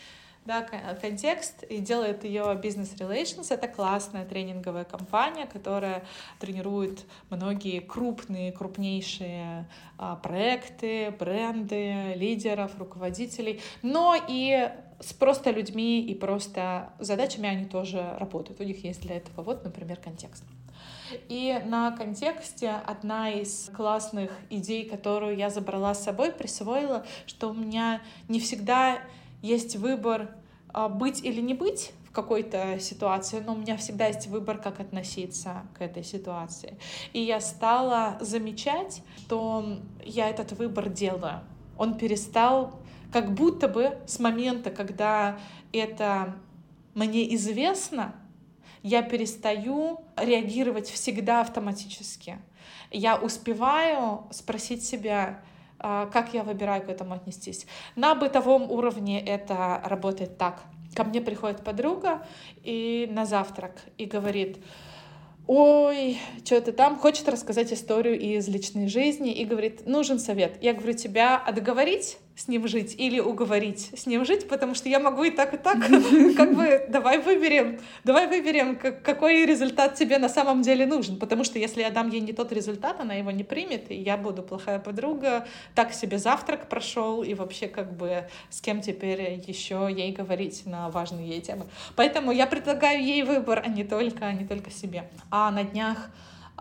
да, 0.45 0.63
контекст, 0.99 1.63
и 1.63 1.77
делает 1.77 2.23
ее 2.23 2.41
Business 2.61 2.97
Relations. 2.97 3.53
Это 3.53 3.67
классная 3.67 4.25
тренинговая 4.25 4.85
компания, 4.85 5.45
которая 5.45 6.03
тренирует 6.39 7.05
многие 7.29 7.79
крупные, 7.79 8.51
крупнейшие 8.51 9.67
а, 9.99 10.15
проекты, 10.15 11.11
бренды, 11.11 12.13
лидеров, 12.15 12.71
руководителей, 12.79 13.61
но 13.83 14.15
и 14.27 14.71
с 14.99 15.13
просто 15.13 15.51
людьми 15.51 16.01
и 16.01 16.15
просто 16.15 16.91
задачами 16.99 17.47
они 17.47 17.65
тоже 17.65 18.15
работают. 18.19 18.59
У 18.59 18.63
них 18.63 18.83
есть 18.83 19.01
для 19.01 19.17
этого 19.17 19.43
вот, 19.43 19.63
например, 19.63 19.97
контекст. 19.97 20.43
И 21.29 21.61
на 21.65 21.91
контексте 21.91 22.71
одна 22.85 23.29
из 23.29 23.69
классных 23.75 24.31
идей, 24.49 24.87
которую 24.89 25.37
я 25.37 25.49
забрала 25.49 25.93
с 25.93 26.03
собой, 26.03 26.31
присвоила, 26.31 27.05
что 27.25 27.49
у 27.49 27.53
меня 27.53 28.01
не 28.27 28.39
всегда 28.39 28.99
есть 29.41 29.75
выбор 29.75 30.29
а, 30.73 30.89
быть 30.89 31.23
или 31.23 31.41
не 31.41 31.53
быть 31.53 31.93
в 32.07 32.11
какой-то 32.11 32.79
ситуации, 32.79 33.39
но 33.39 33.53
у 33.53 33.57
меня 33.57 33.77
всегда 33.77 34.07
есть 34.07 34.27
выбор, 34.27 34.57
как 34.57 34.79
относиться 34.79 35.63
к 35.77 35.81
этой 35.81 36.03
ситуации. 36.03 36.77
И 37.13 37.21
я 37.21 37.39
стала 37.39 38.17
замечать, 38.19 39.01
что 39.17 39.79
я 40.03 40.29
этот 40.29 40.51
выбор 40.53 40.89
делаю. 40.89 41.39
Он 41.77 41.97
перестал 41.97 42.79
как 43.11 43.33
будто 43.33 43.67
бы 43.67 43.97
с 44.07 44.19
момента, 44.19 44.71
когда 44.71 45.39
это 45.71 46.35
мне 46.93 47.33
известно, 47.35 48.13
я 48.83 49.01
перестаю 49.01 50.01
реагировать 50.15 50.89
всегда 50.89 51.41
автоматически. 51.41 52.39
Я 52.91 53.15
успеваю 53.15 54.23
спросить 54.31 54.85
себя, 54.85 55.41
а, 55.79 56.07
как 56.07 56.33
я 56.33 56.43
выбираю 56.43 56.83
к 56.83 56.89
этому 56.89 57.13
отнестись. 57.13 57.65
На 57.95 58.15
бытовом 58.15 58.69
уровне 58.69 59.23
это 59.23 59.81
работает 59.85 60.37
так. 60.37 60.63
Ко 60.95 61.03
мне 61.03 61.21
приходит 61.21 61.63
подруга 61.63 62.25
и 62.63 63.07
на 63.11 63.25
завтрак 63.25 63.81
и 63.97 64.05
говорит, 64.05 64.57
ой, 65.47 66.17
что 66.43 66.59
ты 66.59 66.71
там, 66.71 66.97
хочет 66.97 67.29
рассказать 67.29 67.71
историю 67.71 68.19
из 68.19 68.47
личной 68.47 68.87
жизни 68.87 69.31
и 69.31 69.45
говорит, 69.45 69.85
нужен 69.87 70.19
совет. 70.19 70.61
Я 70.61 70.73
говорю, 70.73 70.93
тебя 70.93 71.37
отговорить 71.37 72.17
с 72.41 72.47
ним 72.47 72.67
жить 72.67 72.95
или 72.97 73.19
уговорить 73.19 73.91
с 73.95 74.07
ним 74.07 74.25
жить, 74.25 74.47
потому 74.47 74.73
что 74.73 74.89
я 74.89 74.99
могу 74.99 75.23
и 75.23 75.31
так, 75.31 75.53
и 75.53 75.57
так. 75.57 75.77
Как 76.37 76.55
бы 76.55 76.85
давай 76.89 77.19
выберем, 77.19 77.79
давай 78.03 78.27
выберем, 78.27 78.75
какой 78.75 79.45
результат 79.45 79.95
тебе 79.95 80.17
на 80.17 80.29
самом 80.29 80.61
деле 80.61 80.85
нужен. 80.85 81.17
Потому 81.17 81.43
что 81.43 81.59
если 81.59 81.81
я 81.81 81.91
дам 81.91 82.09
ей 82.09 82.21
не 82.21 82.33
тот 82.33 82.51
результат, 82.51 82.99
она 82.99 83.13
его 83.13 83.31
не 83.31 83.43
примет, 83.43 83.91
и 83.91 83.95
я 83.95 84.17
буду 84.17 84.41
плохая 84.41 84.79
подруга, 84.79 85.47
так 85.75 85.93
себе 85.93 86.17
завтрак 86.17 86.67
прошел, 86.67 87.23
и 87.23 87.33
вообще 87.33 87.67
как 87.67 87.95
бы 87.95 88.27
с 88.49 88.61
кем 88.61 88.81
теперь 88.81 89.43
еще 89.47 89.87
ей 89.91 90.11
говорить 90.11 90.65
на 90.65 90.89
важные 90.89 91.29
ей 91.29 91.41
темы. 91.41 91.65
Поэтому 91.95 92.31
я 92.31 92.47
предлагаю 92.47 93.03
ей 93.03 93.23
выбор, 93.23 93.61
а 93.63 93.67
не 93.67 93.83
только, 93.83 94.25
а 94.25 94.33
не 94.33 94.47
только 94.47 94.71
себе. 94.71 95.09
А 95.29 95.51
на 95.51 95.63
днях 95.63 96.09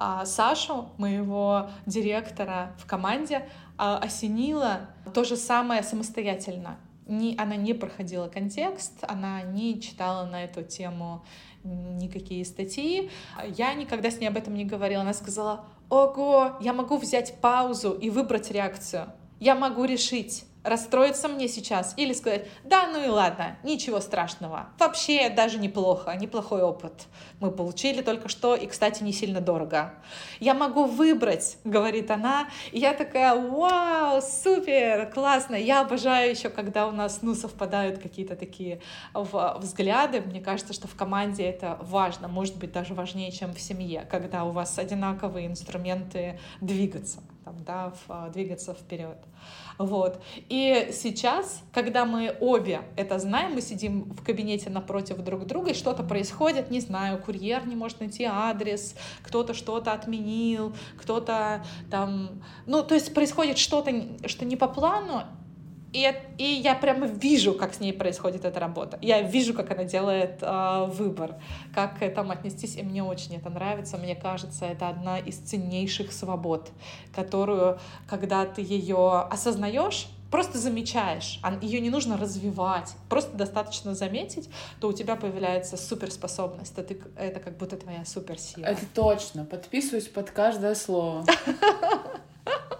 а 0.02 0.24
Сашу, 0.24 0.88
моего 0.96 1.68
директора 1.84 2.72
в 2.78 2.86
команде, 2.86 3.46
осенила 3.80 4.90
то 5.14 5.24
же 5.24 5.36
самое 5.36 5.82
самостоятельно. 5.82 6.78
Не, 7.06 7.34
она 7.36 7.56
не 7.56 7.74
проходила 7.74 8.28
контекст, 8.28 9.02
она 9.02 9.42
не 9.42 9.80
читала 9.80 10.26
на 10.26 10.44
эту 10.44 10.62
тему 10.62 11.24
никакие 11.64 12.44
статьи. 12.44 13.10
Я 13.56 13.74
никогда 13.74 14.10
с 14.10 14.20
ней 14.20 14.28
об 14.28 14.36
этом 14.36 14.54
не 14.54 14.64
говорила. 14.64 15.02
Она 15.02 15.14
сказала, 15.14 15.64
ого, 15.88 16.56
я 16.60 16.72
могу 16.72 16.96
взять 16.96 17.40
паузу 17.40 17.92
и 17.92 18.10
выбрать 18.10 18.50
реакцию. 18.50 19.12
Я 19.40 19.54
могу 19.54 19.84
решить, 19.84 20.44
расстроиться 20.62 21.28
мне 21.28 21.48
сейчас 21.48 21.94
или 21.96 22.12
сказать, 22.12 22.46
да, 22.64 22.86
ну 22.86 23.02
и 23.04 23.08
ладно, 23.08 23.56
ничего 23.62 24.00
страшного. 24.00 24.68
Вообще 24.78 25.30
даже 25.30 25.58
неплохо, 25.58 26.14
неплохой 26.16 26.62
опыт. 26.62 27.06
Мы 27.40 27.50
получили 27.50 28.02
только 28.02 28.28
что, 28.28 28.54
и, 28.54 28.66
кстати, 28.66 29.02
не 29.02 29.12
сильно 29.12 29.40
дорого. 29.40 29.94
Я 30.38 30.54
могу 30.54 30.84
выбрать, 30.84 31.58
говорит 31.64 32.10
она, 32.10 32.48
и 32.72 32.78
я 32.78 32.92
такая, 32.92 33.34
вау, 33.34 34.20
супер, 34.20 35.10
классно. 35.12 35.54
Я 35.54 35.80
обожаю 35.80 36.30
еще, 36.30 36.50
когда 36.50 36.86
у 36.86 36.90
нас, 36.90 37.20
ну, 37.22 37.34
совпадают 37.34 37.98
какие-то 37.98 38.36
такие 38.36 38.80
взгляды. 39.14 40.20
Мне 40.20 40.40
кажется, 40.40 40.72
что 40.72 40.88
в 40.88 40.94
команде 40.94 41.44
это 41.44 41.78
важно, 41.80 42.28
может 42.28 42.56
быть, 42.56 42.72
даже 42.72 42.94
важнее, 42.94 43.32
чем 43.32 43.54
в 43.54 43.60
семье, 43.60 44.06
когда 44.10 44.44
у 44.44 44.50
вас 44.50 44.78
одинаковые 44.78 45.46
инструменты 45.46 46.38
двигаться, 46.60 47.20
там, 47.44 47.56
да, 47.64 47.92
в, 48.06 48.30
двигаться 48.30 48.74
вперед. 48.74 49.18
Вот. 49.80 50.20
И 50.50 50.90
сейчас, 50.92 51.62
когда 51.72 52.04
мы 52.04 52.36
обе 52.38 52.82
это 52.96 53.18
знаем, 53.18 53.54
мы 53.54 53.62
сидим 53.62 54.12
в 54.12 54.22
кабинете 54.22 54.68
напротив 54.68 55.24
друг 55.24 55.46
друга, 55.46 55.70
и 55.70 55.74
что-то 55.74 56.02
происходит, 56.02 56.70
не 56.70 56.80
знаю, 56.80 57.16
курьер 57.16 57.66
не 57.66 57.76
может 57.76 58.00
найти 58.00 58.24
адрес, 58.24 58.94
кто-то 59.22 59.54
что-то 59.54 59.92
отменил, 59.92 60.74
кто-то 60.98 61.64
там... 61.90 62.42
Ну, 62.66 62.82
то 62.82 62.94
есть 62.94 63.14
происходит 63.14 63.56
что-то, 63.56 63.90
что 64.28 64.44
не 64.44 64.56
по 64.56 64.68
плану, 64.68 65.22
и, 65.92 66.14
и 66.38 66.44
я 66.44 66.74
прямо 66.74 67.06
вижу, 67.06 67.54
как 67.54 67.74
с 67.74 67.80
ней 67.80 67.92
происходит 67.92 68.44
эта 68.44 68.60
работа. 68.60 68.98
Я 69.02 69.22
вижу, 69.22 69.54
как 69.54 69.70
она 69.72 69.84
делает 69.84 70.38
э, 70.40 70.84
выбор, 70.88 71.34
как 71.74 71.98
к 71.98 72.02
этому 72.02 72.32
отнестись. 72.32 72.76
И 72.76 72.82
мне 72.82 73.02
очень 73.02 73.36
это 73.36 73.50
нравится. 73.50 73.98
Мне 73.98 74.14
кажется, 74.14 74.66
это 74.66 74.88
одна 74.88 75.18
из 75.18 75.36
ценнейших 75.38 76.12
свобод, 76.12 76.70
которую, 77.14 77.78
когда 78.06 78.46
ты 78.46 78.62
ее 78.62 79.20
осознаешь, 79.30 80.08
просто 80.30 80.58
замечаешь, 80.58 81.40
ее 81.60 81.80
не 81.80 81.90
нужно 81.90 82.16
развивать, 82.16 82.94
просто 83.08 83.36
достаточно 83.36 83.96
заметить, 83.96 84.48
то 84.80 84.88
у 84.88 84.92
тебя 84.92 85.16
появляется 85.16 85.76
суперспособность, 85.76 86.72
это, 86.78 86.94
ты, 86.94 87.02
это 87.16 87.40
как 87.40 87.56
будто 87.56 87.76
твоя 87.76 88.04
суперсила. 88.04 88.64
Это 88.64 88.86
точно, 88.94 89.44
подписываюсь 89.44 90.06
под 90.06 90.30
каждое 90.30 90.76
слово. 90.76 91.24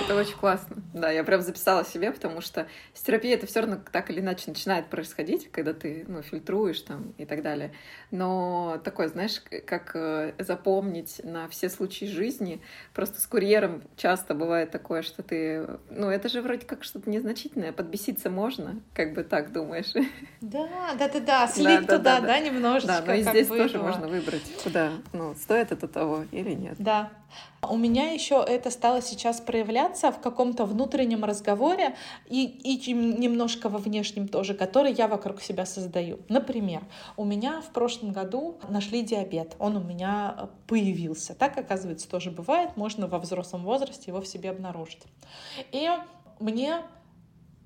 Это 0.00 0.14
очень 0.14 0.36
классно. 0.36 0.76
Да, 0.94 1.10
я 1.10 1.24
прям 1.24 1.40
записала 1.40 1.84
себе, 1.84 2.12
потому 2.12 2.40
что 2.40 2.66
с 2.94 3.02
терапией 3.02 3.34
это 3.34 3.46
все 3.46 3.60
равно 3.60 3.78
так 3.90 4.10
или 4.10 4.20
иначе 4.20 4.44
начинает 4.46 4.88
происходить, 4.88 5.50
когда 5.50 5.72
ты 5.74 6.04
ну, 6.08 6.22
фильтруешь 6.22 6.80
там 6.80 7.14
и 7.18 7.24
так 7.24 7.42
далее. 7.42 7.72
Но 8.10 8.80
такое, 8.84 9.08
знаешь, 9.08 9.40
как 9.66 9.92
э, 9.94 10.34
запомнить 10.38 11.20
на 11.24 11.48
все 11.48 11.68
случаи 11.68 12.06
жизни. 12.06 12.62
Просто 12.94 13.20
с 13.20 13.26
курьером 13.26 13.82
часто 13.96 14.34
бывает 14.34 14.70
такое, 14.70 15.02
что 15.02 15.22
ты... 15.22 15.66
Ну, 15.90 16.08
это 16.08 16.28
же 16.28 16.42
вроде 16.42 16.66
как 16.66 16.84
что-то 16.84 17.08
незначительное. 17.10 17.72
Подбеситься 17.72 18.30
можно, 18.30 18.80
как 18.94 19.14
бы 19.14 19.24
так 19.24 19.52
думаешь. 19.52 19.92
Да, 20.40 20.68
да, 20.98 21.08
да, 21.08 21.20
да. 21.20 21.48
Слить 21.48 21.86
да, 21.86 21.98
туда, 21.98 21.98
да, 21.98 22.20
да, 22.20 22.26
да, 22.26 22.38
немножечко. 22.40 22.88
Да, 22.88 23.04
но 23.06 23.14
и 23.14 23.22
здесь 23.22 23.48
тоже 23.48 23.78
можно 23.78 24.08
выбрать, 24.08 24.42
куда, 24.62 24.92
ну, 25.12 25.34
стоит 25.34 25.72
это 25.72 25.88
того 25.88 26.24
или 26.32 26.52
нет. 26.52 26.74
Да, 26.78 27.12
у 27.68 27.76
меня 27.76 28.10
еще 28.10 28.44
это 28.46 28.70
стало 28.70 29.02
сейчас 29.02 29.40
проявляться 29.40 30.10
в 30.10 30.20
каком-то 30.20 30.64
внутреннем 30.64 31.24
разговоре 31.24 31.94
и, 32.28 32.44
и 32.44 32.92
немножко 32.92 33.68
во 33.68 33.78
внешнем 33.78 34.26
тоже, 34.26 34.54
который 34.54 34.92
я 34.92 35.06
вокруг 35.06 35.40
себя 35.40 35.64
создаю. 35.64 36.18
Например, 36.28 36.82
у 37.16 37.24
меня 37.24 37.60
в 37.60 37.72
прошлом 37.72 38.12
году 38.12 38.58
нашли 38.68 39.02
диабет, 39.02 39.54
он 39.60 39.76
у 39.76 39.80
меня 39.80 40.34
э, 40.36 40.46
появился. 40.66 41.34
Так, 41.34 41.56
оказывается, 41.56 42.08
тоже 42.08 42.32
бывает, 42.32 42.76
можно 42.76 43.06
во 43.06 43.18
взрослом 43.18 43.62
возрасте 43.62 44.04
его 44.10 44.20
в 44.20 44.26
себе 44.26 44.50
обнаружить. 44.50 45.02
И 45.70 45.88
мне 46.40 46.82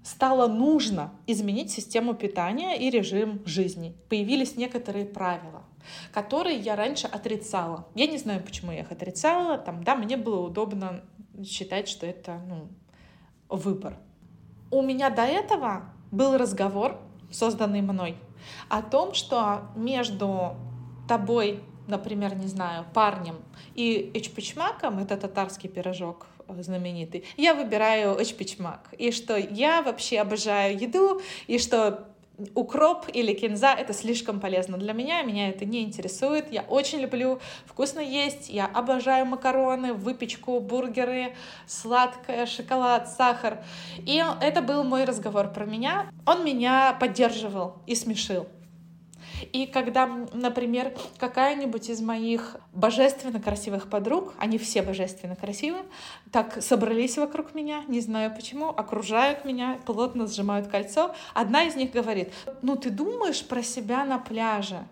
стало 0.02 0.46
нужно 0.46 1.10
изменить 1.26 1.70
систему 1.70 2.14
питания 2.14 2.76
и 2.76 2.90
режим 2.90 3.42
жизни. 3.46 3.94
Появились 4.08 4.56
некоторые 4.56 5.06
правила 5.06 5.64
которые 6.12 6.56
я 6.56 6.76
раньше 6.76 7.06
отрицала. 7.06 7.86
Я 7.94 8.06
не 8.06 8.18
знаю, 8.18 8.42
почему 8.42 8.72
я 8.72 8.80
их 8.80 8.92
отрицала. 8.92 9.58
Там, 9.58 9.82
да, 9.82 9.94
мне 9.94 10.16
было 10.16 10.40
удобно 10.40 11.02
считать, 11.44 11.88
что 11.88 12.06
это 12.06 12.40
ну, 12.46 12.68
выбор. 13.48 13.98
У 14.70 14.82
меня 14.82 15.10
до 15.10 15.22
этого 15.22 15.84
был 16.10 16.36
разговор, 16.36 16.98
созданный 17.30 17.82
мной, 17.82 18.16
о 18.68 18.82
том, 18.82 19.14
что 19.14 19.68
между 19.76 20.56
тобой, 21.08 21.62
например, 21.86 22.36
не 22.36 22.46
знаю, 22.46 22.84
парнем 22.92 23.36
и 23.74 24.10
эчпичмаком, 24.14 24.98
это 24.98 25.16
татарский 25.16 25.68
пирожок 25.68 26.26
знаменитый, 26.48 27.24
я 27.36 27.54
выбираю 27.54 28.20
эчпичмак. 28.22 28.94
И 28.98 29.10
что 29.10 29.36
я 29.36 29.82
вообще 29.82 30.20
обожаю 30.20 30.78
еду, 30.78 31.20
и 31.46 31.58
что 31.58 32.08
укроп 32.54 33.06
или 33.12 33.32
кинза— 33.32 33.72
это 33.78 33.92
слишком 33.92 34.40
полезно 34.40 34.76
для 34.78 34.92
меня, 34.92 35.22
меня 35.22 35.48
это 35.48 35.64
не 35.64 35.82
интересует. 35.82 36.52
Я 36.52 36.62
очень 36.62 37.00
люблю 37.00 37.40
вкусно 37.64 38.00
есть, 38.00 38.48
я 38.48 38.66
обожаю 38.66 39.26
макароны, 39.26 39.92
выпечку, 39.92 40.60
бургеры, 40.60 41.34
сладкое, 41.66 42.46
шоколад, 42.46 43.08
сахар. 43.08 43.64
И 43.98 44.22
это 44.40 44.62
был 44.62 44.84
мой 44.84 45.04
разговор 45.04 45.52
про 45.52 45.64
меня. 45.64 46.10
Он 46.26 46.44
меня 46.44 46.96
поддерживал 46.98 47.76
и 47.86 47.94
смешил. 47.94 48.46
И 49.52 49.66
когда, 49.66 50.06
например, 50.32 50.94
какая-нибудь 51.18 51.88
из 51.88 52.00
моих 52.00 52.56
божественно 52.72 53.40
красивых 53.40 53.88
подруг, 53.88 54.34
они 54.38 54.58
все 54.58 54.82
божественно 54.82 55.36
красивые, 55.36 55.84
так 56.32 56.62
собрались 56.62 57.18
вокруг 57.18 57.54
меня, 57.54 57.84
не 57.88 58.00
знаю 58.00 58.34
почему, 58.34 58.68
окружают 58.68 59.44
меня, 59.44 59.78
плотно 59.84 60.26
сжимают 60.26 60.68
кольцо, 60.68 61.14
одна 61.34 61.64
из 61.64 61.76
них 61.76 61.92
говорит, 61.92 62.32
ну 62.62 62.76
ты 62.76 62.90
думаешь 62.90 63.46
про 63.46 63.62
себя 63.62 64.04
на 64.04 64.18
пляже? 64.18 64.86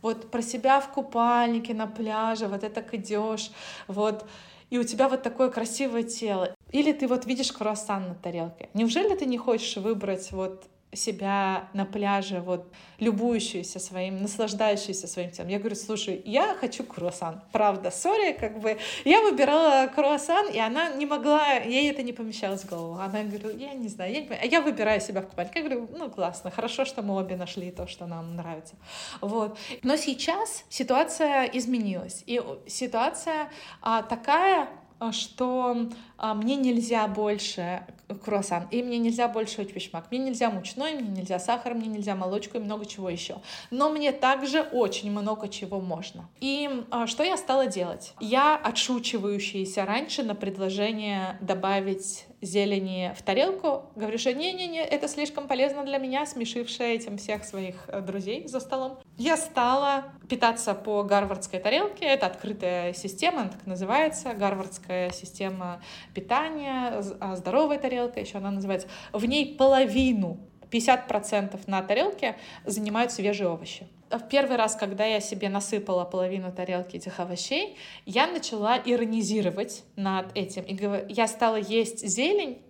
Вот 0.00 0.30
про 0.30 0.42
себя 0.42 0.80
в 0.80 0.88
купальнике 0.88 1.74
на 1.74 1.86
пляже, 1.86 2.48
вот 2.48 2.64
это 2.64 2.82
так 2.82 2.92
идешь, 2.94 3.52
вот 3.86 4.26
и 4.72 4.78
у 4.78 4.84
тебя 4.84 5.10
вот 5.10 5.22
такое 5.22 5.50
красивое 5.50 6.02
тело. 6.02 6.54
Или 6.70 6.92
ты 6.92 7.06
вот 7.06 7.26
видишь 7.26 7.52
круассан 7.52 8.08
на 8.08 8.14
тарелке. 8.14 8.70
Неужели 8.72 9.14
ты 9.14 9.26
не 9.26 9.36
хочешь 9.36 9.76
выбрать 9.76 10.32
вот 10.32 10.64
себя 10.92 11.68
на 11.72 11.84
пляже, 11.84 12.40
вот, 12.40 12.70
любующуюся 12.98 13.80
своим, 13.80 14.22
наслаждающуюся 14.22 15.06
своим 15.06 15.30
телом. 15.30 15.50
Я 15.50 15.58
говорю, 15.58 15.74
слушай, 15.74 16.22
я 16.24 16.54
хочу 16.54 16.84
круассан. 16.84 17.42
Правда, 17.50 17.90
сори, 17.90 18.32
как 18.32 18.60
бы. 18.60 18.78
Я 19.04 19.22
выбирала 19.22 19.88
круассан, 19.88 20.48
и 20.50 20.58
она 20.58 20.90
не 20.90 21.06
могла, 21.06 21.54
ей 21.54 21.90
это 21.90 22.02
не 22.02 22.12
помещалось 22.12 22.62
в 22.62 22.68
голову. 22.68 22.94
Она 23.00 23.22
говорит, 23.22 23.60
я 23.60 23.72
не 23.72 23.88
знаю, 23.88 24.12
я, 24.12 24.20
не 24.20 24.28
а 24.28 24.44
я 24.44 24.60
выбираю 24.60 25.00
себя 25.00 25.22
в 25.22 25.26
купальнике. 25.26 25.60
Я 25.60 25.68
говорю, 25.68 25.88
ну, 25.96 26.10
классно, 26.10 26.50
хорошо, 26.50 26.84
что 26.84 27.02
мы 27.02 27.16
обе 27.16 27.36
нашли 27.36 27.70
то, 27.70 27.86
что 27.86 28.06
нам 28.06 28.36
нравится. 28.36 28.74
Вот. 29.20 29.58
Но 29.82 29.96
сейчас 29.96 30.64
ситуация 30.68 31.44
изменилась. 31.44 32.22
И 32.26 32.40
ситуация 32.66 33.48
а, 33.80 34.02
такая, 34.02 34.68
что 35.10 35.88
а, 36.18 36.34
мне 36.34 36.54
нельзя 36.54 37.08
больше 37.08 37.84
круассан, 38.24 38.68
и 38.70 38.82
мне 38.82 38.98
нельзя 38.98 39.26
больше 39.26 39.62
учпишмак, 39.62 40.10
мне 40.10 40.20
нельзя 40.20 40.50
мучной, 40.50 40.94
мне 40.94 41.08
нельзя 41.22 41.38
сахар, 41.38 41.74
мне 41.74 41.88
нельзя 41.88 42.14
молочку 42.14 42.58
и 42.58 42.60
много 42.60 42.86
чего 42.86 43.10
еще. 43.10 43.38
Но 43.70 43.90
мне 43.90 44.12
также 44.12 44.60
очень 44.60 45.10
много 45.10 45.48
чего 45.48 45.80
можно. 45.80 46.28
И 46.40 46.70
а, 46.90 47.06
что 47.06 47.24
я 47.24 47.36
стала 47.36 47.66
делать? 47.66 48.14
Я 48.20 48.56
отшучивающаяся 48.56 49.84
раньше 49.84 50.22
на 50.22 50.34
предложение 50.34 51.38
добавить 51.40 52.26
зелени 52.42 53.14
в 53.16 53.22
тарелку, 53.22 53.84
говорю, 53.94 54.18
что 54.18 54.34
не-не-не, 54.34 54.80
это 54.80 55.08
слишком 55.08 55.46
полезно 55.46 55.84
для 55.84 55.98
меня, 55.98 56.26
смешившая 56.26 56.94
этим 56.94 57.16
всех 57.16 57.44
своих 57.44 57.76
э, 57.86 58.00
друзей 58.00 58.46
за 58.48 58.60
столом. 58.60 58.98
Я 59.16 59.36
стала 59.36 60.12
питаться 60.28 60.74
по 60.74 61.04
гарвардской 61.04 61.60
тарелке, 61.60 62.04
это 62.04 62.26
открытая 62.26 62.92
система, 62.92 63.42
она 63.42 63.50
так 63.50 63.66
называется, 63.66 64.34
гарвардская 64.34 65.10
система 65.10 65.80
питания, 66.14 67.00
а 67.20 67.36
здоровая 67.36 67.78
тарелка, 67.78 68.20
еще 68.20 68.38
она 68.38 68.50
называется. 68.50 68.88
В 69.12 69.24
ней 69.24 69.56
половину 69.56 70.40
50% 70.70 71.60
на 71.66 71.82
тарелке 71.82 72.36
занимают 72.64 73.12
свежие 73.12 73.48
овощи. 73.48 73.86
В 74.12 74.28
первый 74.28 74.56
раз, 74.56 74.76
когда 74.76 75.06
я 75.06 75.20
себе 75.20 75.48
насыпала 75.48 76.04
половину 76.04 76.52
тарелки 76.52 76.96
этих 76.96 77.18
овощей, 77.18 77.78
я 78.04 78.26
начала 78.26 78.76
иронизировать 78.76 79.84
над 79.96 80.36
этим. 80.36 80.64
И 80.64 81.12
я 81.12 81.26
стала 81.26 81.56
есть 81.56 82.06
зелень, 82.06 82.60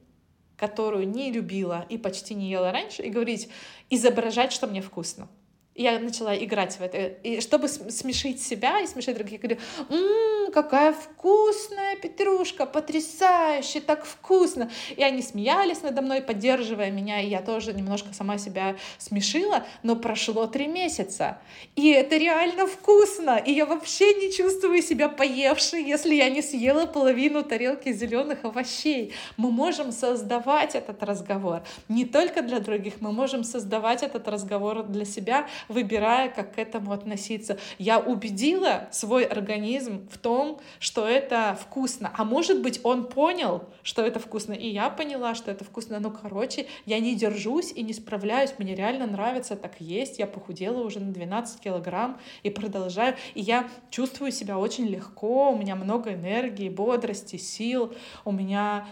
которую 0.57 1.09
не 1.09 1.33
любила 1.33 1.85
и 1.89 1.99
почти 1.99 2.35
не 2.35 2.49
ела 2.49 2.71
раньше, 2.71 3.03
и 3.03 3.11
говорить, 3.11 3.49
изображать, 3.91 4.53
что 4.53 4.69
мне 4.69 4.81
вкусно 4.81 5.29
я 5.75 5.99
начала 5.99 6.37
играть 6.37 6.77
в 6.77 6.83
это. 6.83 6.99
И 6.99 7.41
чтобы 7.41 7.69
смешить 7.69 8.43
себя 8.43 8.81
и 8.81 8.87
смешить 8.87 9.15
других, 9.17 9.33
я 9.33 9.39
говорю, 9.39 9.61
«Ммм, 9.89 10.53
какая 10.53 10.93
вкусная 10.93 11.97
петрушка, 11.97 12.67
потрясающе, 12.67 13.81
так 13.81 14.05
вкусно. 14.05 14.71
И 14.97 15.03
они 15.03 15.23
смеялись 15.23 15.83
надо 15.83 16.03
мной, 16.03 16.21
поддерживая 16.21 16.91
меня, 16.91 17.21
и 17.21 17.29
я 17.29 17.41
тоже 17.41 17.73
немножко 17.73 18.13
сама 18.13 18.39
себя 18.39 18.77
смешила, 18.99 19.65
но 19.83 19.97
прошло 19.97 20.47
три 20.47 20.67
месяца. 20.67 21.39
И 21.75 21.91
это 21.91 22.17
реально 22.17 22.67
вкусно, 22.67 23.37
и 23.37 23.53
я 23.53 23.67
вообще 23.67 24.15
не 24.15 24.33
чувствую 24.33 24.83
себя 24.83 25.09
поевшей, 25.09 25.83
если 25.83 26.15
я 26.15 26.29
не 26.29 26.43
съела 26.43 26.87
половину 26.87 27.43
тарелки 27.43 27.93
зеленых 27.93 28.45
овощей. 28.45 29.15
Мы 29.37 29.51
можем 29.51 29.93
создавать 29.93 30.75
этот 30.75 31.03
разговор 31.03 31.63
не 31.89 32.05
только 32.05 32.43
для 32.43 32.61
других, 32.61 32.95
мы 33.01 33.13
можем 33.13 33.45
создавать 33.45 34.03
этот 34.03 34.29
разговор 34.29 34.83
для 34.83 35.05
себя, 35.05 35.47
выбирая, 35.69 36.29
как 36.29 36.55
к 36.55 36.59
этому 36.59 36.93
относиться. 36.93 37.59
Я 37.79 37.99
убедила 37.99 38.89
свой 38.91 39.25
организм 39.25 40.09
в 40.09 40.19
том, 40.19 40.61
что 40.79 41.07
это 41.07 41.59
вкусно. 41.61 42.13
А 42.17 42.25
может 42.25 42.63
быть, 42.63 42.81
он 42.83 43.07
понял, 43.07 43.65
что 43.83 44.03
это 44.03 44.19
вкусно, 44.19 44.53
и 44.53 44.69
я 44.69 44.91
поняла, 44.91 45.35
что 45.35 45.51
это 45.51 45.65
вкусно. 45.65 45.99
Ну, 46.01 46.11
короче, 46.11 46.67
я 46.87 46.99
не 47.01 47.15
держусь 47.15 47.73
и 47.73 47.83
не 47.83 47.93
справляюсь. 47.93 48.55
Мне 48.59 48.75
реально 48.75 49.07
нравится 49.07 49.57
так 49.57 49.81
есть. 49.81 50.19
Я 50.19 50.27
похудела 50.27 50.83
уже 50.83 51.01
на 51.01 51.13
12 51.13 51.61
килограмм 51.61 52.19
и 52.43 52.51
продолжаю. 52.51 53.17
И 53.35 53.41
я 53.41 53.69
чувствую 53.91 54.33
себя 54.33 54.59
очень 54.59 54.87
легко. 54.87 55.51
У 55.51 55.57
меня 55.57 55.77
много 55.77 56.15
энергии, 56.15 56.69
бодрости, 56.69 57.37
сил. 57.37 57.95
У 58.25 58.33
меня 58.33 58.87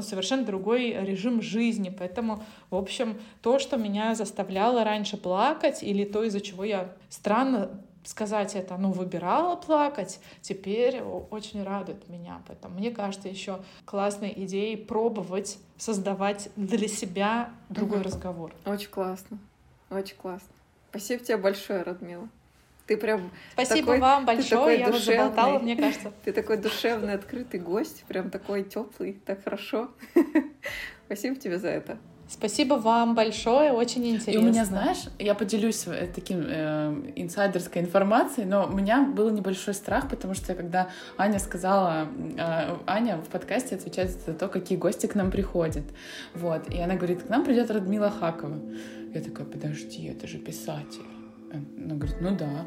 совершенно 0.00 0.44
другой 0.44 0.92
режим 0.92 1.42
жизни. 1.42 1.94
Поэтому, 1.96 2.42
в 2.70 2.76
общем, 2.76 3.20
то, 3.42 3.58
что 3.58 3.76
меня 3.76 4.14
заставляло 4.14 4.84
раньше 4.84 5.16
плакать, 5.16 5.82
или 5.82 6.04
то, 6.16 6.24
из-за 6.24 6.40
чего 6.40 6.64
я 6.64 6.94
странно 7.10 7.78
сказать 8.04 8.54
это, 8.54 8.78
ну, 8.78 8.90
выбирала 8.90 9.54
плакать, 9.54 10.18
теперь 10.40 11.02
очень 11.02 11.62
радует 11.62 12.08
меня. 12.08 12.40
Поэтому 12.46 12.78
мне 12.78 12.90
кажется, 12.90 13.28
еще 13.28 13.60
классной 13.84 14.32
идеей 14.34 14.78
пробовать 14.78 15.58
создавать 15.76 16.48
для 16.56 16.88
себя 16.88 17.50
другой 17.68 17.98
угу. 17.98 18.06
разговор. 18.06 18.52
Очень 18.64 18.88
классно. 18.88 19.38
Очень 19.90 20.16
классно. 20.16 20.48
Спасибо 20.88 21.22
тебе 21.22 21.36
большое, 21.36 21.82
Радмила. 21.82 22.26
Ты 22.86 22.96
прям 22.96 23.30
Спасибо 23.52 23.88
такой, 23.88 24.00
вам 24.00 24.24
большое, 24.24 24.78
я 24.78 24.86
душевный, 24.86 25.18
вас 25.18 25.34
заболтала, 25.34 25.58
мне 25.58 25.76
кажется. 25.76 26.12
Ты 26.24 26.32
такой 26.32 26.56
душевный, 26.56 27.12
открытый 27.12 27.60
гость, 27.60 28.04
прям 28.08 28.30
такой 28.30 28.62
теплый, 28.64 29.20
так 29.26 29.44
хорошо. 29.44 29.90
Спасибо 31.04 31.36
тебе 31.36 31.58
за 31.58 31.68
это. 31.68 31.98
Спасибо 32.28 32.74
вам 32.74 33.14
большое, 33.14 33.72
очень 33.72 34.04
интересно. 34.06 34.30
И 34.32 34.36
у 34.36 34.42
меня, 34.42 34.64
знаешь, 34.64 35.04
я 35.18 35.34
поделюсь 35.34 35.86
э, 35.86 36.08
таким 36.12 36.44
э, 36.48 37.12
инсайдерской 37.14 37.82
информацией, 37.82 38.46
но 38.46 38.66
у 38.66 38.72
меня 38.72 39.04
был 39.04 39.30
небольшой 39.30 39.74
страх, 39.74 40.08
потому 40.08 40.34
что 40.34 40.54
когда 40.54 40.88
Аня 41.16 41.38
сказала, 41.38 42.08
э, 42.36 42.76
Аня 42.86 43.18
в 43.18 43.28
подкасте 43.28 43.76
отвечает 43.76 44.10
за 44.10 44.34
то, 44.34 44.48
какие 44.48 44.76
гости 44.76 45.06
к 45.06 45.14
нам 45.14 45.30
приходят, 45.30 45.84
вот, 46.34 46.68
и 46.68 46.80
она 46.80 46.96
говорит, 46.96 47.22
к 47.22 47.28
нам 47.28 47.44
придет 47.44 47.70
Радмила 47.70 48.10
Хакова. 48.10 48.58
Я 49.14 49.20
такая, 49.20 49.46
подожди, 49.46 50.06
это 50.06 50.26
же 50.26 50.38
писатель. 50.38 51.06
Она 51.52 51.94
говорит, 51.94 52.16
ну 52.20 52.36
да. 52.36 52.66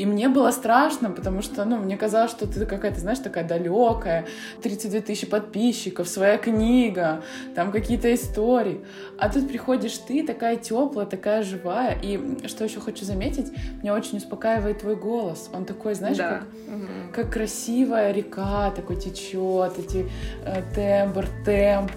И 0.00 0.06
мне 0.06 0.30
было 0.30 0.50
страшно, 0.50 1.10
потому 1.10 1.42
что, 1.42 1.66
ну, 1.66 1.76
мне 1.76 1.98
казалось, 1.98 2.30
что 2.30 2.46
ты 2.46 2.64
какая-то, 2.64 2.98
знаешь, 3.00 3.18
такая 3.18 3.44
далекая, 3.46 4.24
32 4.62 5.00
тысячи 5.02 5.26
подписчиков, 5.26 6.08
своя 6.08 6.38
книга, 6.38 7.22
там 7.54 7.70
какие-то 7.70 8.14
истории. 8.14 8.80
А 9.18 9.28
тут 9.28 9.46
приходишь 9.46 9.98
ты, 9.98 10.26
такая 10.26 10.56
теплая, 10.56 11.04
такая 11.04 11.42
живая. 11.42 11.98
И 12.02 12.48
что 12.48 12.64
еще 12.64 12.80
хочу 12.80 13.04
заметить, 13.04 13.52
меня 13.82 13.92
очень 13.92 14.16
успокаивает 14.16 14.78
твой 14.78 14.96
голос. 14.96 15.50
Он 15.52 15.66
такой, 15.66 15.92
знаешь, 15.92 16.16
да. 16.16 16.30
как, 16.30 16.42
угу. 16.74 16.86
как 17.12 17.30
красивая 17.34 18.12
река 18.12 18.70
такой 18.70 18.96
течет, 18.96 19.78
эти 19.78 20.08
э, 20.46 20.62
тембр, 20.74 21.26
темп. 21.44 21.92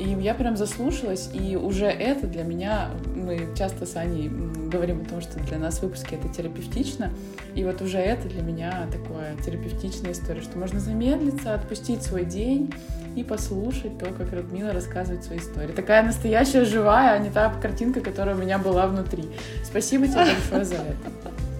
И 0.00 0.16
я 0.22 0.32
прям 0.32 0.56
заслушалась, 0.56 1.28
и 1.34 1.56
уже 1.56 1.84
это 1.84 2.26
для 2.26 2.42
меня, 2.42 2.88
мы 3.14 3.48
часто 3.54 3.84
с 3.84 3.96
Аней 3.96 4.30
говорим 4.30 5.02
о 5.02 5.04
том, 5.04 5.20
что 5.20 5.38
для 5.40 5.58
нас 5.58 5.82
выпуски 5.82 6.14
это 6.14 6.26
терапевтично, 6.28 7.10
и 7.54 7.62
вот 7.64 7.82
уже 7.82 7.98
это 7.98 8.26
для 8.26 8.40
меня 8.40 8.86
такая 8.90 9.36
терапевтичная 9.44 10.12
история, 10.12 10.40
что 10.40 10.56
можно 10.58 10.80
замедлиться, 10.80 11.52
отпустить 11.52 12.02
свой 12.02 12.24
день 12.24 12.72
и 13.14 13.22
послушать 13.22 13.98
то, 13.98 14.06
как 14.06 14.32
Радмила 14.32 14.72
рассказывает 14.72 15.22
свою 15.22 15.42
историю. 15.42 15.74
Такая 15.74 16.02
настоящая 16.02 16.64
живая, 16.64 17.12
а 17.12 17.18
не 17.18 17.28
та 17.28 17.52
картинка, 17.60 18.00
которая 18.00 18.34
у 18.34 18.38
меня 18.38 18.58
была 18.58 18.86
внутри. 18.86 19.24
Спасибо 19.64 20.06
тебе 20.06 20.24
большое 20.24 20.64
за 20.64 20.76
это. 20.76 21.10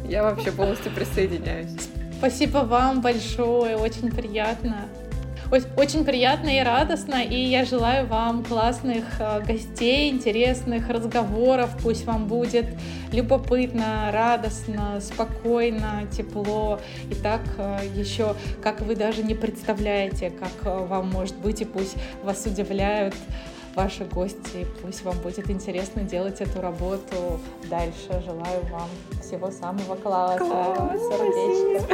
Я 0.08 0.22
вообще 0.22 0.50
полностью 0.50 0.92
присоединяюсь. 0.92 1.68
Спасибо 2.16 2.58
вам 2.58 3.02
большое, 3.02 3.76
очень 3.76 4.10
приятно. 4.10 4.86
Очень 5.50 6.04
приятно 6.04 6.48
и 6.48 6.62
радостно, 6.62 7.24
и 7.24 7.34
я 7.34 7.64
желаю 7.64 8.06
вам 8.06 8.44
классных 8.44 9.04
э, 9.18 9.42
гостей, 9.44 10.08
интересных 10.08 10.88
разговоров. 10.88 11.70
Пусть 11.82 12.04
вам 12.04 12.28
будет 12.28 12.66
любопытно, 13.10 14.10
радостно, 14.12 15.00
спокойно, 15.00 16.06
тепло. 16.16 16.78
И 17.10 17.16
так 17.16 17.40
э, 17.58 17.80
еще, 17.96 18.36
как 18.62 18.80
вы 18.82 18.94
даже 18.94 19.24
не 19.24 19.34
представляете, 19.34 20.30
как 20.30 20.52
э, 20.62 20.86
вам 20.86 21.10
может 21.10 21.34
быть, 21.38 21.60
и 21.62 21.64
пусть 21.64 21.96
вас 22.22 22.46
удивляют 22.46 23.16
ваши 23.74 24.04
гости. 24.04 24.66
Пусть 24.82 25.04
вам 25.04 25.18
будет 25.18 25.50
интересно 25.50 26.02
делать 26.02 26.40
эту 26.40 26.60
работу 26.60 27.40
дальше. 27.68 28.22
Желаю 28.24 28.62
вам 28.70 28.88
всего 29.22 29.50
самого 29.50 29.94
класса. 29.96 30.38
Класс, 30.38 31.00
Сердечко. 31.00 31.84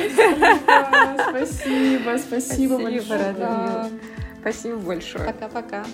Спасибо, 1.30 2.18
спасибо, 2.18 2.18
спасибо, 2.18 2.18
спасибо 2.18 2.78
большое. 2.78 3.90
Спасибо 4.40 4.76
большое. 4.78 5.24
Пока-пока. 5.26 5.84